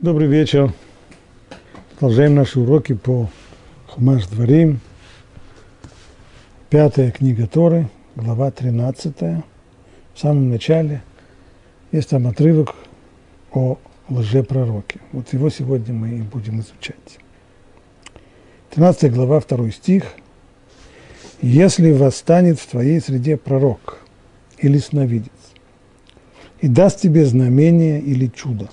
Добрый 0.00 0.26
вечер. 0.26 0.74
Продолжаем 1.92 2.34
наши 2.34 2.58
уроки 2.58 2.94
по 2.94 3.30
Хумаш 3.86 4.26
Дворим. 4.26 4.80
Пятая 6.68 7.12
книга 7.12 7.46
Торы, 7.46 7.88
глава 8.16 8.50
13. 8.50 9.14
В 9.20 9.44
самом 10.16 10.50
начале 10.50 11.00
есть 11.92 12.10
там 12.10 12.26
отрывок 12.26 12.74
о 13.52 13.78
лжепророке. 14.10 14.98
Вот 15.12 15.32
его 15.32 15.48
сегодня 15.48 15.94
мы 15.94 16.08
и 16.18 16.22
будем 16.22 16.58
изучать. 16.58 17.20
13 18.70 19.12
глава, 19.12 19.40
2 19.40 19.70
стих. 19.70 20.06
«Если 21.40 21.92
восстанет 21.92 22.58
в 22.58 22.66
твоей 22.66 23.00
среде 23.00 23.36
пророк 23.36 24.00
или 24.58 24.78
сновидец, 24.78 25.30
и 26.60 26.66
даст 26.66 27.00
тебе 27.00 27.24
знамение 27.24 28.00
или 28.00 28.26
чудо, 28.26 28.68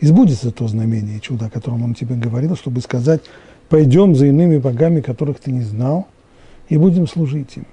и 0.00 0.06
сбудется 0.06 0.50
то 0.50 0.66
знамение 0.66 1.20
чудо, 1.20 1.46
о 1.46 1.50
котором 1.50 1.84
он 1.84 1.94
тебе 1.94 2.14
говорил, 2.14 2.56
чтобы 2.56 2.80
сказать, 2.80 3.20
пойдем 3.68 4.14
за 4.14 4.26
иными 4.26 4.56
богами, 4.58 5.00
которых 5.00 5.38
ты 5.40 5.52
не 5.52 5.62
знал, 5.62 6.08
и 6.68 6.78
будем 6.78 7.06
служить 7.06 7.56
им. 7.56 7.66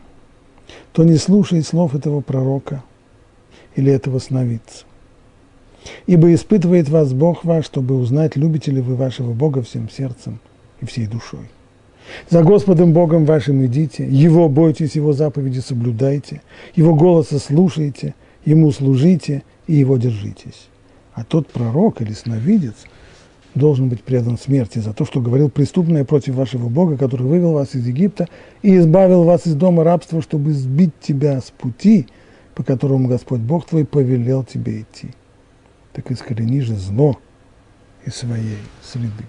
То 0.91 1.03
не 1.03 1.15
слушай 1.15 1.61
слов 1.63 1.95
этого 1.95 2.19
пророка 2.19 2.83
или 3.75 3.91
этого 3.91 4.19
сновидца. 4.19 4.85
Ибо 6.05 6.33
испытывает 6.33 6.89
вас 6.89 7.13
Бог 7.13 7.45
ваш, 7.45 7.65
чтобы 7.65 7.95
узнать, 7.95 8.35
любите 8.35 8.71
ли 8.71 8.81
вы 8.81 8.95
вашего 8.95 9.31
Бога 9.31 9.61
всем 9.61 9.89
сердцем 9.89 10.39
и 10.81 10.85
всей 10.85 11.07
душой. 11.07 11.49
За 12.29 12.43
Господом 12.43 12.91
Богом 12.91 13.23
вашим 13.23 13.65
идите, 13.65 14.05
Его 14.05 14.49
бойтесь, 14.49 14.95
Его 14.95 15.13
заповеди 15.13 15.59
соблюдайте, 15.59 16.41
Его 16.75 16.93
голоса 16.93 17.39
слушайте, 17.39 18.15
Ему 18.43 18.71
служите 18.71 19.43
и 19.67 19.75
Его 19.75 19.97
держитесь 19.97 20.67
а 21.17 21.23
тот 21.23 21.47
пророк 21.47 21.99
или 21.99 22.13
сновидец 22.13 22.75
должен 23.55 23.89
быть 23.89 24.03
предан 24.03 24.37
смерти 24.37 24.77
за 24.77 24.93
то, 24.93 25.03
что 25.03 25.19
говорил 25.19 25.49
преступное 25.49 26.05
против 26.05 26.35
вашего 26.35 26.69
Бога, 26.69 26.95
который 26.95 27.25
вывел 27.25 27.53
вас 27.53 27.73
из 27.73 27.87
Египта 27.87 28.27
и 28.61 28.77
избавил 28.77 29.23
вас 29.23 29.47
из 29.47 29.55
дома 29.55 29.83
рабства, 29.83 30.21
чтобы 30.21 30.53
сбить 30.53 30.93
тебя 31.01 31.41
с 31.41 31.49
пути, 31.49 32.05
по 32.53 32.63
которому 32.63 33.07
Господь 33.07 33.39
Бог 33.39 33.65
твой 33.65 33.83
повелел 33.83 34.43
тебе 34.43 34.81
идти. 34.81 35.09
Так 35.91 36.11
искорени 36.11 36.59
же 36.59 36.75
зло 36.75 37.17
из 38.05 38.15
своей 38.15 38.59
среды. 38.83 39.25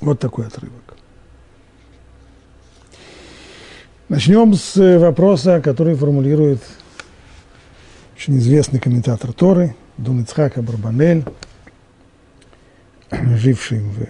Вот 0.00 0.18
такой 0.18 0.46
отрывок. 0.46 0.96
Начнем 4.08 4.54
с 4.54 4.98
вопроса, 4.98 5.60
который 5.60 5.94
формулирует 5.94 6.62
очень 8.14 8.38
известный 8.38 8.78
комментатор 8.78 9.32
Торы, 9.32 9.74
Дон 9.98 10.22
Ицхак 10.22 10.62
Барбанель, 10.62 11.24
живший 13.10 13.80
в 13.80 14.06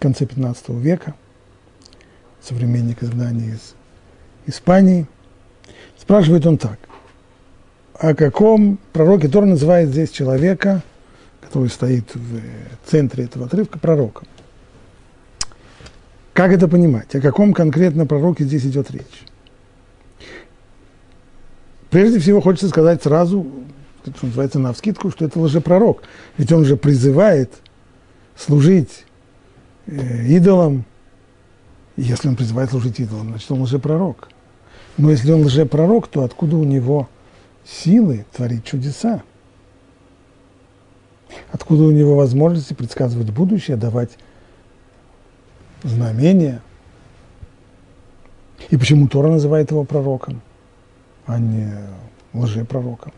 конце 0.00 0.26
15 0.26 0.70
века, 0.70 1.14
современник 2.40 3.02
издания 3.02 3.50
из 3.54 3.74
Испании. 4.46 5.06
Спрашивает 5.96 6.44
он 6.44 6.58
так. 6.58 6.78
О 7.94 8.14
каком 8.16 8.80
пророке 8.92 9.28
Тор 9.28 9.44
называет 9.44 9.90
здесь 9.90 10.10
человека, 10.10 10.82
который 11.40 11.68
стоит 11.68 12.12
в 12.16 12.40
центре 12.84 13.24
этого 13.24 13.46
отрывка, 13.46 13.78
пророком? 13.78 14.26
Как 16.32 16.50
это 16.50 16.66
понимать? 16.66 17.14
О 17.14 17.20
каком 17.20 17.52
конкретно 17.52 18.06
пророке 18.06 18.42
здесь 18.42 18.66
идет 18.66 18.90
речь? 18.90 19.31
Прежде 21.92 22.20
всего, 22.20 22.40
хочется 22.40 22.70
сказать 22.70 23.02
сразу, 23.02 23.46
что 24.02 24.26
называется, 24.26 24.58
на 24.58 24.72
вскидку, 24.72 25.10
что 25.10 25.26
это 25.26 25.38
лжепророк. 25.38 26.02
Ведь 26.38 26.50
он 26.50 26.64
же 26.64 26.78
призывает 26.78 27.52
служить 28.34 29.04
э, 29.86 30.24
идолам. 30.24 30.86
Если 31.98 32.28
он 32.28 32.36
призывает 32.36 32.70
служить 32.70 32.98
идолам, 32.98 33.28
значит, 33.28 33.52
он 33.52 33.60
лжепророк. 33.60 34.30
Но 34.96 35.10
если 35.10 35.32
он 35.32 35.42
лжепророк, 35.42 36.08
то 36.08 36.24
откуда 36.24 36.56
у 36.56 36.64
него 36.64 37.10
силы 37.62 38.24
творить 38.32 38.64
чудеса? 38.64 39.22
Откуда 41.50 41.82
у 41.82 41.90
него 41.90 42.16
возможности 42.16 42.72
предсказывать 42.72 43.28
будущее, 43.28 43.76
давать 43.76 44.12
знамения? 45.82 46.62
И 48.70 48.78
почему 48.78 49.08
Тора 49.08 49.28
называет 49.28 49.70
его 49.70 49.84
пророком? 49.84 50.40
А 51.32 51.38
не 51.38 51.72
лжепророком. 52.34 53.12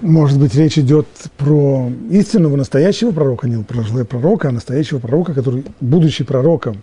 Может 0.00 0.38
быть, 0.38 0.54
речь 0.54 0.78
идет 0.78 1.06
про 1.36 1.90
истинного, 2.10 2.56
настоящего 2.56 3.10
пророка, 3.10 3.48
не 3.48 3.62
про 3.62 3.80
лжепророка, 3.80 4.48
а 4.48 4.52
настоящего 4.52 4.98
пророка, 4.98 5.34
который, 5.34 5.64
будучи 5.80 6.24
пророком 6.24 6.82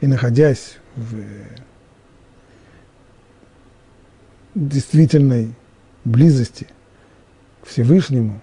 и 0.00 0.06
находясь 0.06 0.76
в 0.94 1.16
действительной 4.54 5.54
близости 6.04 6.66
к 7.62 7.68
Всевышнему, 7.68 8.40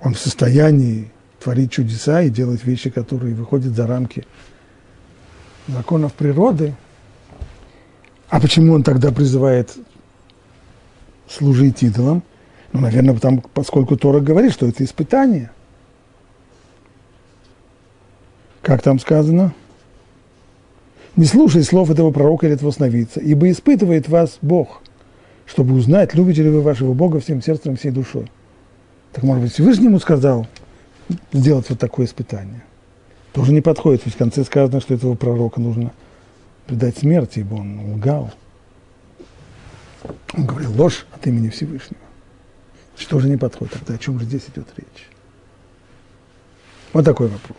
он 0.00 0.14
в 0.14 0.18
состоянии 0.18 1.12
творить 1.40 1.72
чудеса 1.72 2.22
и 2.22 2.30
делать 2.30 2.64
вещи, 2.64 2.90
которые 2.90 3.34
выходят 3.34 3.74
за 3.74 3.86
рамки 3.86 4.26
законов 5.68 6.14
природы– 6.14 6.74
а 8.30 8.40
почему 8.40 8.74
он 8.74 8.84
тогда 8.84 9.10
призывает 9.10 9.76
служить 11.28 11.82
идолам? 11.82 12.22
Ну, 12.72 12.80
наверное, 12.80 13.14
потому, 13.14 13.42
поскольку 13.52 13.96
Тора 13.96 14.20
говорит, 14.20 14.52
что 14.52 14.66
это 14.66 14.84
испытание. 14.84 15.50
Как 18.62 18.82
там 18.82 19.00
сказано? 19.00 19.52
Не 21.16 21.24
слушай 21.24 21.64
слов 21.64 21.90
этого 21.90 22.12
пророка 22.12 22.46
или 22.46 22.54
этого 22.54 22.70
сновидца, 22.70 23.18
ибо 23.18 23.50
испытывает 23.50 24.08
вас 24.08 24.38
Бог, 24.42 24.80
чтобы 25.44 25.74
узнать, 25.74 26.14
любите 26.14 26.44
ли 26.44 26.50
вы 26.50 26.60
вашего 26.60 26.92
Бога 26.92 27.18
всем 27.18 27.42
сердцем, 27.42 27.76
всей 27.76 27.90
душой. 27.90 28.30
Так, 29.12 29.24
может 29.24 29.42
быть, 29.42 29.52
Всевышнему 29.52 29.98
сказал 29.98 30.46
сделать 31.32 31.68
вот 31.68 31.80
такое 31.80 32.06
испытание. 32.06 32.62
Тоже 33.32 33.52
не 33.52 33.60
подходит, 33.60 34.02
ведь 34.04 34.14
в 34.14 34.18
конце 34.18 34.44
сказано, 34.44 34.80
что 34.80 34.94
этого 34.94 35.16
пророка 35.16 35.60
нужно– 35.60 35.90
предать 36.70 36.98
смерти, 36.98 37.40
ибо 37.40 37.54
он 37.54 37.94
лгал. 37.94 38.32
Он 40.34 40.46
говорил 40.46 40.72
ложь 40.72 41.04
от 41.12 41.26
имени 41.26 41.48
Всевышнего. 41.48 42.00
Что 42.96 43.18
же 43.18 43.28
не 43.28 43.36
подходит? 43.36 43.74
Тогда 43.74 43.94
о 43.94 43.98
чем 43.98 44.20
же 44.20 44.24
здесь 44.24 44.44
идет 44.54 44.68
речь? 44.76 45.08
Вот 46.92 47.04
такой 47.04 47.26
вопрос. 47.26 47.58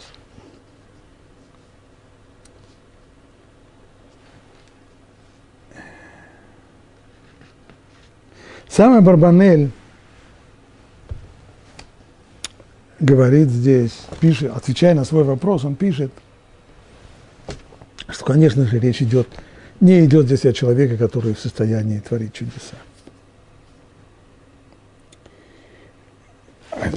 Самый 8.70 9.02
Барбанель 9.02 9.72
говорит 13.02 13.50
здесь, 13.50 14.06
пишет, 14.22 14.56
отвечая 14.56 14.94
на 14.94 15.04
свой 15.04 15.26
вопрос, 15.26 15.66
он 15.66 15.76
пишет– 15.76 16.14
что, 18.12 18.26
конечно 18.26 18.66
же, 18.66 18.80
речь 18.80 19.02
идет, 19.02 19.28
не 19.80 20.06
идет 20.06 20.26
здесь 20.26 20.46
о 20.46 20.54
человеке, 20.54 20.98
который 20.98 21.34
в 21.34 21.40
состоянии 21.40 22.00
творить 22.00 22.34
чудеса. 22.34 22.76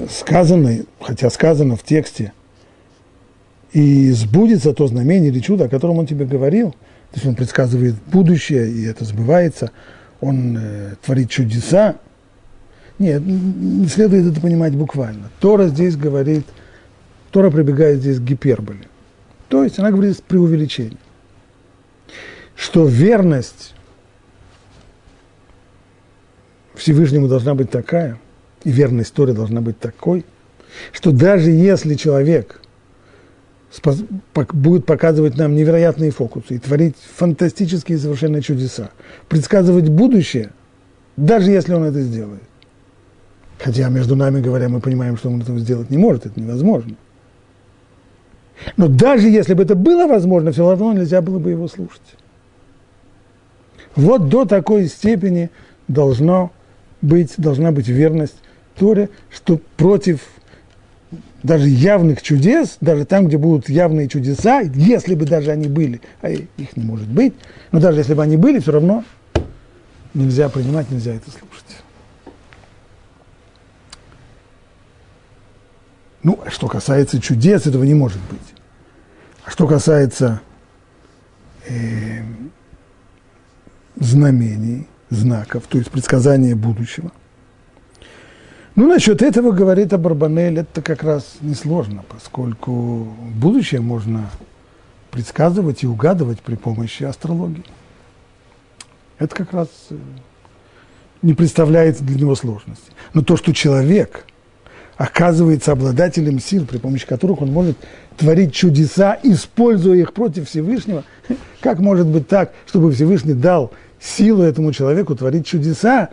Сказано, 0.09 0.85
хотя 0.99 1.29
сказано 1.29 1.75
в 1.75 1.83
тексте, 1.83 2.33
и 3.71 4.11
сбудется 4.11 4.73
то 4.73 4.87
знамение 4.87 5.31
или 5.31 5.39
чудо, 5.39 5.65
о 5.65 5.69
котором 5.69 5.99
он 5.99 6.07
тебе 6.07 6.25
говорил, 6.25 6.71
то 6.71 7.15
есть 7.15 7.25
он 7.25 7.35
предсказывает 7.35 7.95
будущее, 8.07 8.69
и 8.69 8.85
это 8.85 9.03
сбывается, 9.03 9.71
он 10.21 10.57
э, 10.57 10.95
творит 11.03 11.29
чудеса. 11.29 11.95
Нет, 12.99 13.21
не 13.25 13.87
следует 13.87 14.31
это 14.31 14.39
понимать 14.39 14.73
буквально. 14.73 15.29
Тора 15.39 15.67
здесь 15.67 15.97
говорит, 15.97 16.45
Тора 17.31 17.51
прибегает 17.51 17.99
здесь 17.99 18.17
к 18.17 18.21
гиперболе. 18.21 18.87
То 19.49 19.63
есть 19.63 19.77
она 19.77 19.91
говорит 19.91 20.17
с 20.17 20.21
преувеличением 20.21 20.97
что 22.55 22.85
верность 22.85 23.73
Всевышнему 26.75 27.27
должна 27.27 27.55
быть 27.55 27.69
такая, 27.69 28.19
и 28.63 28.71
верность 28.71 29.13
Торе 29.13 29.33
должна 29.33 29.61
быть 29.61 29.79
такой, 29.79 30.25
что 30.91 31.11
даже 31.11 31.51
если 31.51 31.95
человек 31.95 32.61
будет 34.53 34.85
показывать 34.85 35.37
нам 35.37 35.55
невероятные 35.55 36.11
фокусы 36.11 36.55
и 36.55 36.59
творить 36.59 36.95
фантастические 37.15 37.97
совершенно 37.97 38.41
чудеса, 38.41 38.91
предсказывать 39.27 39.89
будущее, 39.89 40.51
даже 41.17 41.51
если 41.51 41.73
он 41.73 41.83
это 41.83 42.01
сделает. 42.01 42.43
Хотя 43.59 43.89
между 43.89 44.15
нами 44.15 44.41
говоря, 44.41 44.69
мы 44.69 44.79
понимаем, 44.79 45.17
что 45.17 45.29
он 45.29 45.41
этого 45.41 45.59
сделать 45.59 45.89
не 45.89 45.97
может, 45.97 46.25
это 46.25 46.39
невозможно. 46.39 46.95
Но 48.77 48.87
даже 48.87 49.27
если 49.29 49.53
бы 49.53 49.63
это 49.63 49.75
было 49.75 50.07
возможно, 50.07 50.51
все 50.51 50.69
равно 50.69 50.93
нельзя 50.93 51.21
было 51.21 51.39
бы 51.39 51.51
его 51.51 51.67
слушать. 51.67 52.01
Вот 53.95 54.29
до 54.29 54.45
такой 54.45 54.87
степени 54.87 55.49
должно 55.87 56.51
быть, 57.01 57.33
должна 57.37 57.71
быть 57.71 57.87
верность 57.87 58.35
Торе, 58.77 59.09
что 59.31 59.59
против 59.77 60.21
даже 61.43 61.69
явных 61.69 62.21
чудес, 62.21 62.77
даже 62.81 63.05
там, 63.05 63.27
где 63.27 63.37
будут 63.37 63.69
явные 63.69 64.07
чудеса, 64.09 64.61
если 64.61 65.15
бы 65.15 65.25
даже 65.25 65.51
они 65.51 65.67
были, 65.67 66.01
а 66.21 66.29
их 66.29 66.75
не 66.75 66.83
может 66.83 67.07
быть, 67.07 67.33
но 67.71 67.79
даже 67.79 67.99
если 67.99 68.15
бы 68.15 68.23
они 68.23 68.35
были, 68.35 68.59
все 68.59 68.71
равно 68.71 69.03
нельзя 70.13 70.49
принимать, 70.49 70.89
нельзя 70.89 71.13
это 71.13 71.29
слушать. 71.29 71.83
Ну, 76.23 76.39
что 76.47 76.67
касается 76.67 77.21
чудес, 77.21 77.67
этого 77.67 77.83
не 77.83 77.93
может 77.93 78.19
быть. 78.31 78.41
А 79.45 79.51
что 79.51 79.67
касается 79.67 80.41
э, 81.69 82.23
знамений, 83.97 84.87
знаков, 85.09 85.63
то 85.67 85.77
есть 85.77 85.91
предсказания 85.91 86.55
будущего. 86.55 87.11
Ну, 88.75 88.87
насчет 88.87 89.21
этого 89.21 89.51
говорит 89.51 89.93
Абарбанель, 89.93 90.59
это 90.59 90.81
как 90.81 91.03
раз 91.03 91.37
несложно, 91.41 92.03
поскольку 92.09 93.07
будущее 93.39 93.79
можно 93.79 94.29
предсказывать 95.11 95.83
и 95.83 95.87
угадывать 95.87 96.41
при 96.41 96.55
помощи 96.55 97.03
астрологии. 97.03 97.63
Это 99.17 99.33
как 99.33 99.53
раз 99.53 99.69
э, 99.91 99.97
не 101.21 101.33
представляет 101.33 102.01
для 102.01 102.19
него 102.19 102.35
сложности. 102.35 102.91
Но 103.13 103.21
то, 103.21 103.37
что 103.37 103.53
человек 103.53 104.25
оказывается 104.97 105.71
обладателем 105.71 106.39
сил, 106.39 106.65
при 106.65 106.77
помощи 106.77 107.05
которых 107.05 107.41
он 107.41 107.51
может 107.51 107.77
творить 108.17 108.53
чудеса, 108.53 109.17
используя 109.23 109.97
их 109.97 110.13
против 110.13 110.47
Всевышнего, 110.47 111.03
как 111.61 111.79
может 111.79 112.07
быть 112.07 112.27
так, 112.27 112.53
чтобы 112.65 112.91
Всевышний 112.91 113.33
дал 113.33 113.71
силу 113.99 114.43
этому 114.43 114.71
человеку 114.71 115.15
творить 115.15 115.45
чудеса, 115.45 116.09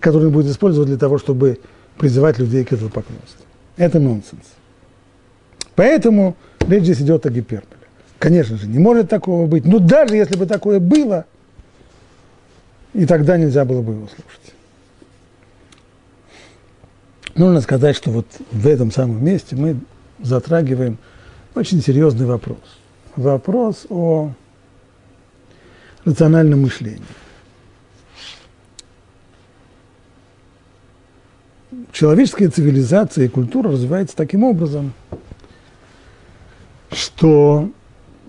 которые 0.00 0.28
он 0.28 0.34
будет 0.34 0.50
использовать 0.50 0.88
для 0.88 0.98
того, 0.98 1.18
чтобы 1.18 1.60
призывать 1.98 2.38
людей 2.38 2.64
к 2.64 2.72
этому 2.72 2.90
поклонству. 2.90 3.44
Это 3.76 3.98
нонсенс. 3.98 4.42
Поэтому 5.74 6.36
речь 6.60 6.84
здесь 6.84 7.00
идет 7.00 7.24
о 7.24 7.30
гиперболе. 7.30 7.68
Конечно 8.18 8.56
же, 8.56 8.66
не 8.66 8.78
может 8.78 9.08
такого 9.08 9.46
быть. 9.46 9.64
Но 9.64 9.78
даже 9.78 10.16
если 10.16 10.36
бы 10.36 10.46
такое 10.46 10.80
было, 10.80 11.24
и 12.92 13.06
тогда 13.06 13.36
нельзя 13.36 13.64
было 13.64 13.80
бы 13.80 13.94
его 13.94 14.06
слушать. 14.06 14.54
Нужно 17.34 17.60
сказать, 17.62 17.96
что 17.96 18.10
вот 18.10 18.26
в 18.50 18.66
этом 18.66 18.90
самом 18.90 19.24
месте 19.24 19.56
мы 19.56 19.76
затрагиваем 20.20 20.98
очень 21.54 21.80
серьезный 21.80 22.26
вопрос. 22.26 22.58
Вопрос 23.16 23.86
о 23.88 24.32
рациональном 26.04 26.62
мышлении. 26.62 27.02
Человеческая 31.92 32.48
цивилизация 32.48 33.26
и 33.26 33.28
культура 33.28 33.70
развивается 33.70 34.16
таким 34.16 34.44
образом, 34.44 34.92
что 36.90 37.70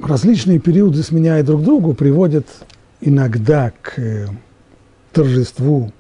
различные 0.02 0.60
периоды, 0.60 1.04
сменяя 1.04 1.44
друг 1.44 1.64
другу, 1.64 1.94
приводят 1.94 2.48
иногда 3.02 3.74
к 3.82 4.30
торжеству 5.12 5.92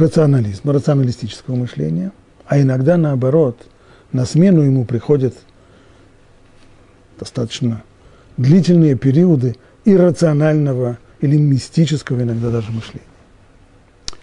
рационализма, 0.00 0.72
рационалистического 0.72 1.54
мышления, 1.54 2.12
а 2.46 2.60
иногда 2.60 2.96
наоборот, 2.96 3.56
на 4.12 4.24
смену 4.24 4.62
ему 4.62 4.84
приходят 4.84 5.34
достаточно 7.18 7.82
длительные 8.36 8.96
периоды 8.96 9.56
иррационального 9.84 10.98
или 11.20 11.36
мистического 11.36 12.22
иногда 12.22 12.50
даже 12.50 12.72
мышления. 12.72 13.06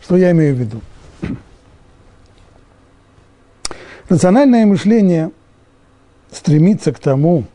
Что 0.02 0.18
я 0.18 0.32
имею 0.32 0.56
в 0.56 0.60
виду? 0.60 0.82
Рациональное 4.10 4.66
мышление 4.66 5.32
стремится 6.32 6.94
к 6.94 7.00
тому, 7.00 7.46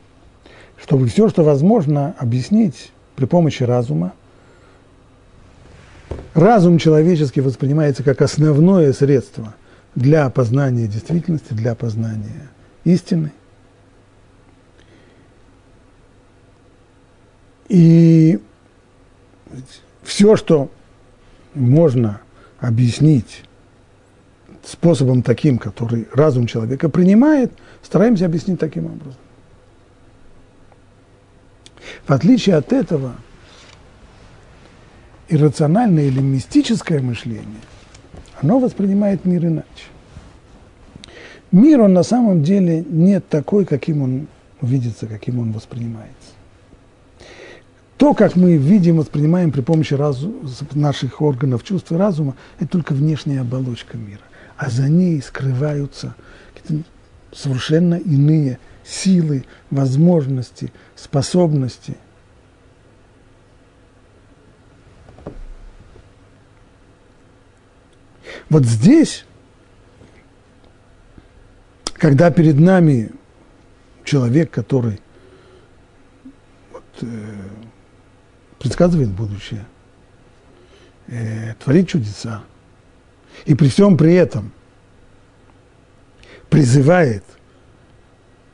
чтобы 0.80 1.08
все, 1.08 1.28
что 1.28 1.44
возможно, 1.44 2.14
объяснить 2.18 2.92
при 3.16 3.24
помощи 3.24 3.62
разума. 3.62 4.12
Разум 6.34 6.78
человеческий 6.78 7.40
воспринимается 7.40 8.02
как 8.02 8.22
основное 8.22 8.92
средство 8.92 9.54
для 9.94 10.28
познания 10.30 10.86
действительности, 10.86 11.52
для 11.52 11.74
познания 11.74 12.48
истины. 12.84 13.32
И 17.68 18.40
все, 20.02 20.36
что 20.36 20.70
можно 21.54 22.20
объяснить 22.58 23.44
способом 24.64 25.22
таким, 25.22 25.58
который 25.58 26.08
разум 26.12 26.46
человека 26.46 26.88
принимает, 26.88 27.52
стараемся 27.82 28.26
объяснить 28.26 28.60
таким 28.60 28.86
образом. 28.86 29.20
В 32.06 32.12
отличие 32.12 32.56
от 32.56 32.72
этого, 32.72 33.14
иррациональное 35.28 36.04
или 36.04 36.20
мистическое 36.20 37.00
мышление, 37.00 37.60
оно 38.40 38.58
воспринимает 38.58 39.24
мир 39.24 39.46
иначе. 39.46 39.66
Мир, 41.50 41.82
он 41.82 41.92
на 41.92 42.02
самом 42.02 42.42
деле 42.42 42.84
не 42.88 43.20
такой, 43.20 43.64
каким 43.64 44.02
он 44.02 44.26
видится, 44.60 45.06
каким 45.06 45.38
он 45.38 45.52
воспринимается. 45.52 46.12
То, 47.98 48.14
как 48.14 48.36
мы 48.36 48.56
видим, 48.56 48.96
воспринимаем 48.96 49.52
при 49.52 49.60
помощи 49.60 49.94
разу, 49.94 50.34
наших 50.72 51.20
органов 51.20 51.62
чувств 51.62 51.92
и 51.92 51.96
разума, 51.96 52.34
это 52.58 52.70
только 52.70 52.94
внешняя 52.94 53.40
оболочка 53.40 53.96
мира 53.96 54.22
а 54.62 54.70
за 54.70 54.88
ней 54.88 55.20
скрываются 55.20 56.14
совершенно 57.32 57.96
иные 57.96 58.60
силы, 58.84 59.44
возможности, 59.70 60.72
способности. 60.94 61.96
Вот 68.52 68.66
здесь, 68.66 69.24
когда 71.94 72.30
перед 72.30 72.60
нами 72.60 73.10
человек, 74.04 74.50
который 74.50 75.00
вот, 76.70 76.82
э, 77.00 77.06
предсказывает 78.58 79.08
будущее, 79.08 79.64
э, 81.06 81.54
творит 81.64 81.88
чудеса, 81.88 82.42
и 83.46 83.54
при 83.54 83.68
всем 83.68 83.96
при 83.96 84.12
этом 84.12 84.52
призывает 86.50 87.24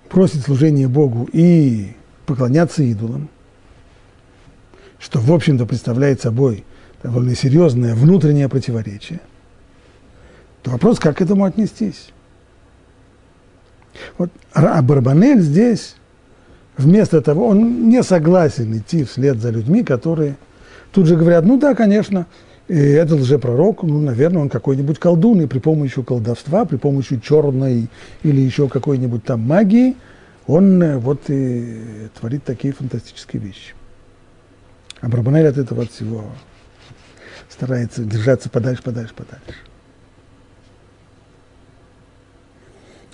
просит 0.09 0.43
служения 0.43 0.87
Богу 0.87 1.29
и 1.33 1.97
поклоняться 2.25 2.85
идолам, 2.85 3.29
что, 5.01 5.19
в 5.19 5.33
общем-то, 5.33 5.67
представляет 5.67 6.21
собой 6.21 6.65
довольно 7.03 7.35
серьезное 7.35 7.97
внутреннее 7.97 8.49
противоречие, 8.49 9.19
вопрос, 10.69 10.99
как 10.99 11.19
к 11.19 11.23
этому 11.23 11.45
отнестись. 11.45 12.11
Вот 14.17 14.31
а 14.53 14.83
Барбанель 14.83 15.41
здесь, 15.41 15.97
вместо 16.77 17.21
того, 17.21 17.49
он 17.49 17.89
не 17.89 18.03
согласен 18.03 18.77
идти 18.77 19.05
вслед 19.05 19.41
за 19.41 19.51
людьми, 19.51 19.83
которые 19.83 20.37
тут 20.93 21.07
же 21.07 21.17
говорят, 21.17 21.45
ну 21.45 21.59
да, 21.59 21.75
конечно, 21.75 22.27
и 22.69 22.77
этот 22.77 23.21
лжепророк, 23.21 23.83
ну, 23.83 24.01
наверное, 24.01 24.43
он 24.43 24.49
какой-нибудь 24.51 24.99
колдун, 24.99 25.41
и 25.41 25.47
при 25.47 25.59
помощи 25.59 26.03
колдовства, 26.03 26.65
при 26.65 26.77
помощи 26.77 27.19
черной 27.19 27.89
или 28.23 28.41
еще 28.41 28.69
какой-нибудь 28.69 29.25
там 29.25 29.41
магии, 29.41 29.97
он 30.47 30.83
э, 30.83 30.99
вот 30.99 31.23
и 31.29 32.09
творит 32.19 32.45
такие 32.45 32.75
фантастические 32.75 33.43
вещи. 33.43 33.75
А 35.01 35.09
Брабанель 35.09 35.47
от 35.47 35.57
этого 35.57 35.83
от 35.83 35.93
всего 35.93 36.25
старается 37.49 38.05
держаться 38.05 38.51
подальше, 38.51 38.83
подальше, 38.83 39.15
подальше. 39.15 39.68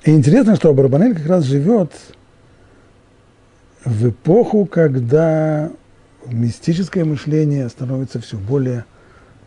И 0.05 0.11
интересно, 0.11 0.55
что 0.55 0.75
Барбанель 0.75 1.15
как 1.15 1.27
раз 1.27 1.45
живет 1.45 1.91
в 3.85 4.11
эпоху, 4.11 4.67
когда 4.67 5.71
мистическое 6.27 7.07
мышление 7.07 7.69
становится 7.71 8.21
все 8.21 8.37
более 8.37 8.85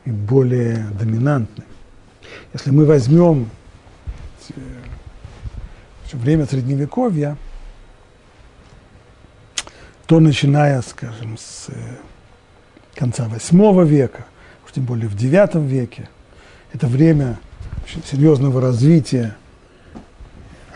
и 0.06 0.12
более 0.12 0.88
доминантным. 1.00 1.66
Если 2.54 2.72
мы 2.72 2.86
возьмем 2.86 3.50
все 6.06 6.18
время 6.18 6.48
Средневековья, 6.48 7.38
то 10.08 10.20
начиная, 10.20 10.82
скажем, 10.82 11.38
с 11.38 11.68
конца 12.96 13.28
VIII 13.28 13.86
века, 13.86 14.26
уж 14.66 14.72
тем 14.72 14.86
более 14.86 15.08
в 15.08 15.16
IX 15.16 15.68
веке, 15.68 16.10
это 16.74 16.88
время 16.88 17.38
серьезного 18.10 18.60
развития 18.60 19.36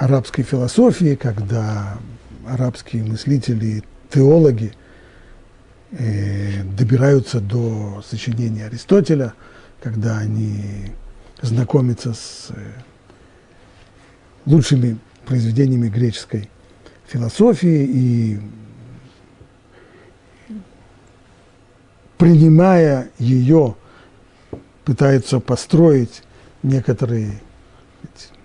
арабской 0.02 0.42
философии, 0.42 1.14
когда 1.14 2.00
арабские 2.48 3.04
мыслители, 3.04 3.84
теологи 4.10 4.74
добираются 5.92 7.40
до 7.40 8.04
сочинения 8.04 8.66
Аристотеля, 8.66 9.34
когда 9.80 10.18
они 10.18 10.92
знакомиться 11.42 12.14
с 12.14 12.48
э, 12.50 12.56
лучшими 14.46 14.98
произведениями 15.26 15.88
греческой 15.90 16.50
философии 17.06 17.86
и 17.88 18.40
принимая 22.18 23.10
ее, 23.20 23.76
пытается 24.84 25.40
построить 25.40 26.24
некоторые 26.64 27.40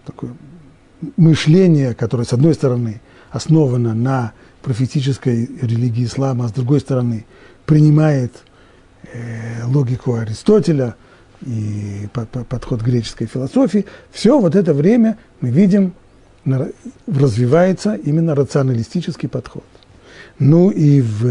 такое 0.04 0.34
мышление, 1.16 1.94
которое, 1.94 2.24
с 2.24 2.32
одной 2.32 2.54
стороны, 2.54 3.00
основано 3.30 3.94
на 3.94 4.32
профетической 4.62 5.48
религии 5.60 6.04
ислама, 6.04 6.46
а 6.46 6.48
с 6.48 6.52
другой 6.52 6.80
стороны, 6.80 7.24
принимает 7.66 8.32
э, 9.12 9.64
логику 9.64 10.14
Аристотеля 10.14 10.96
и 11.44 12.08
по, 12.12 12.26
по, 12.26 12.44
подход 12.44 12.82
греческой 12.82 13.26
философии, 13.26 13.84
все 14.10 14.38
вот 14.40 14.56
это 14.56 14.72
время 14.72 15.18
мы 15.40 15.50
видим, 15.50 15.94
развивается 17.06 17.94
именно 17.94 18.34
рационалистический 18.34 19.28
подход. 19.28 19.64
Ну 20.38 20.70
и 20.70 21.00
в, 21.00 21.22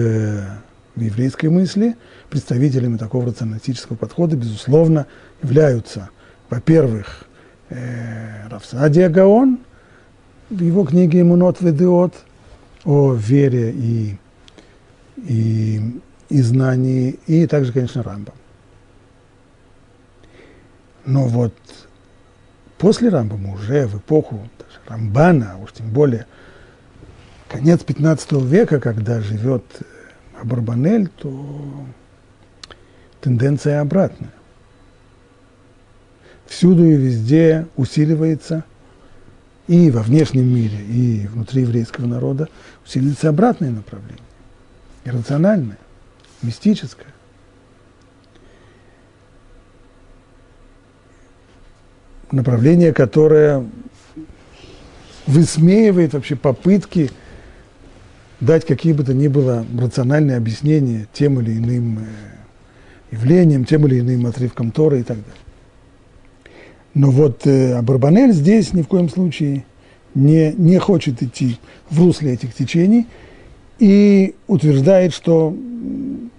в 0.96 1.02
еврейской 1.02 1.48
мысли 1.48 1.96
представителями 2.30 2.98
такого 2.98 3.28
рационалистического 3.28 3.96
подхода, 3.96 4.36
безусловно, 4.36 5.08
являются, 5.42 6.10
во-первых, 6.50 7.26
э, 7.70 8.48
Равсадия 8.50 9.10
Гаон 9.10 9.60
в 10.50 10.62
его 10.62 10.86
книге 10.86 11.22
«Имунот 11.22 11.62
Ведеот» 11.62 12.14
о 12.84 13.14
вере 13.14 13.72
и, 13.72 14.18
и, 15.18 16.02
и 16.30 16.42
знании, 16.42 17.20
и 17.26 17.48
также, 17.48 17.74
конечно, 17.74 18.04
Рамбам. 18.04 18.36
Но 21.06 21.28
вот 21.28 21.54
после 22.78 23.10
Рамбама, 23.10 23.54
уже 23.54 23.88
в 23.88 23.98
эпоху 23.98 24.48
даже 24.60 24.80
Рамбана, 24.88 25.58
уж 25.64 25.72
тем 25.74 25.90
более 25.90 26.26
конец 27.48 27.84
15 27.84 28.32
века, 28.44 28.80
когда 28.80 29.22
живет 29.22 29.64
Абарбанель, 30.40 31.08
то 31.08 31.86
тенденция 33.22 33.82
обратная. 33.82 34.32
Всюду 36.48 36.86
и 36.86 36.96
везде 36.96 37.68
усиливается 37.76 38.64
и 39.68 39.90
во 39.90 40.04
внешнем 40.04 40.54
мире, 40.54 40.78
и 40.78 41.28
внутри 41.28 41.64
еврейского 41.64 42.06
народа 42.06 42.50
усиливается 42.86 43.30
обратное 43.30 43.72
направление, 43.72 44.20
иррациональное, 45.06 45.80
мистическое. 46.44 47.08
Направление, 52.32 52.94
которое 52.94 53.66
высмеивает 55.26 56.14
вообще 56.14 56.36
попытки 56.36 57.10
дать 58.40 58.66
какие 58.66 58.94
бы 58.94 59.04
то 59.04 59.14
ни 59.14 59.28
было 59.28 59.66
рациональные 59.80 60.38
объяснения 60.38 61.08
тем 61.14 61.40
или 61.40 61.58
иным 61.58 62.00
э, 62.00 63.16
явлением, 63.16 63.66
тем 63.66 63.88
или 63.88 64.00
иным 64.00 64.28
отрывком 64.28 64.72
Тора 64.72 65.00
и 65.00 65.04
так 65.04 65.18
далее. 65.18 65.45
Но 66.96 67.12
вот 67.12 67.46
э, 67.46 67.74
Абарбанель 67.74 68.32
здесь 68.32 68.74
ни 68.74 68.82
в 68.82 68.88
коем 68.88 69.10
случае 69.10 69.66
не, 70.16 70.54
не 70.54 70.80
хочет 70.80 71.22
идти 71.22 71.60
в 71.90 72.00
русле 72.00 72.34
этих 72.34 72.56
течений 72.56 73.06
и 73.80 74.34
утверждает, 74.48 75.14
что 75.14 75.56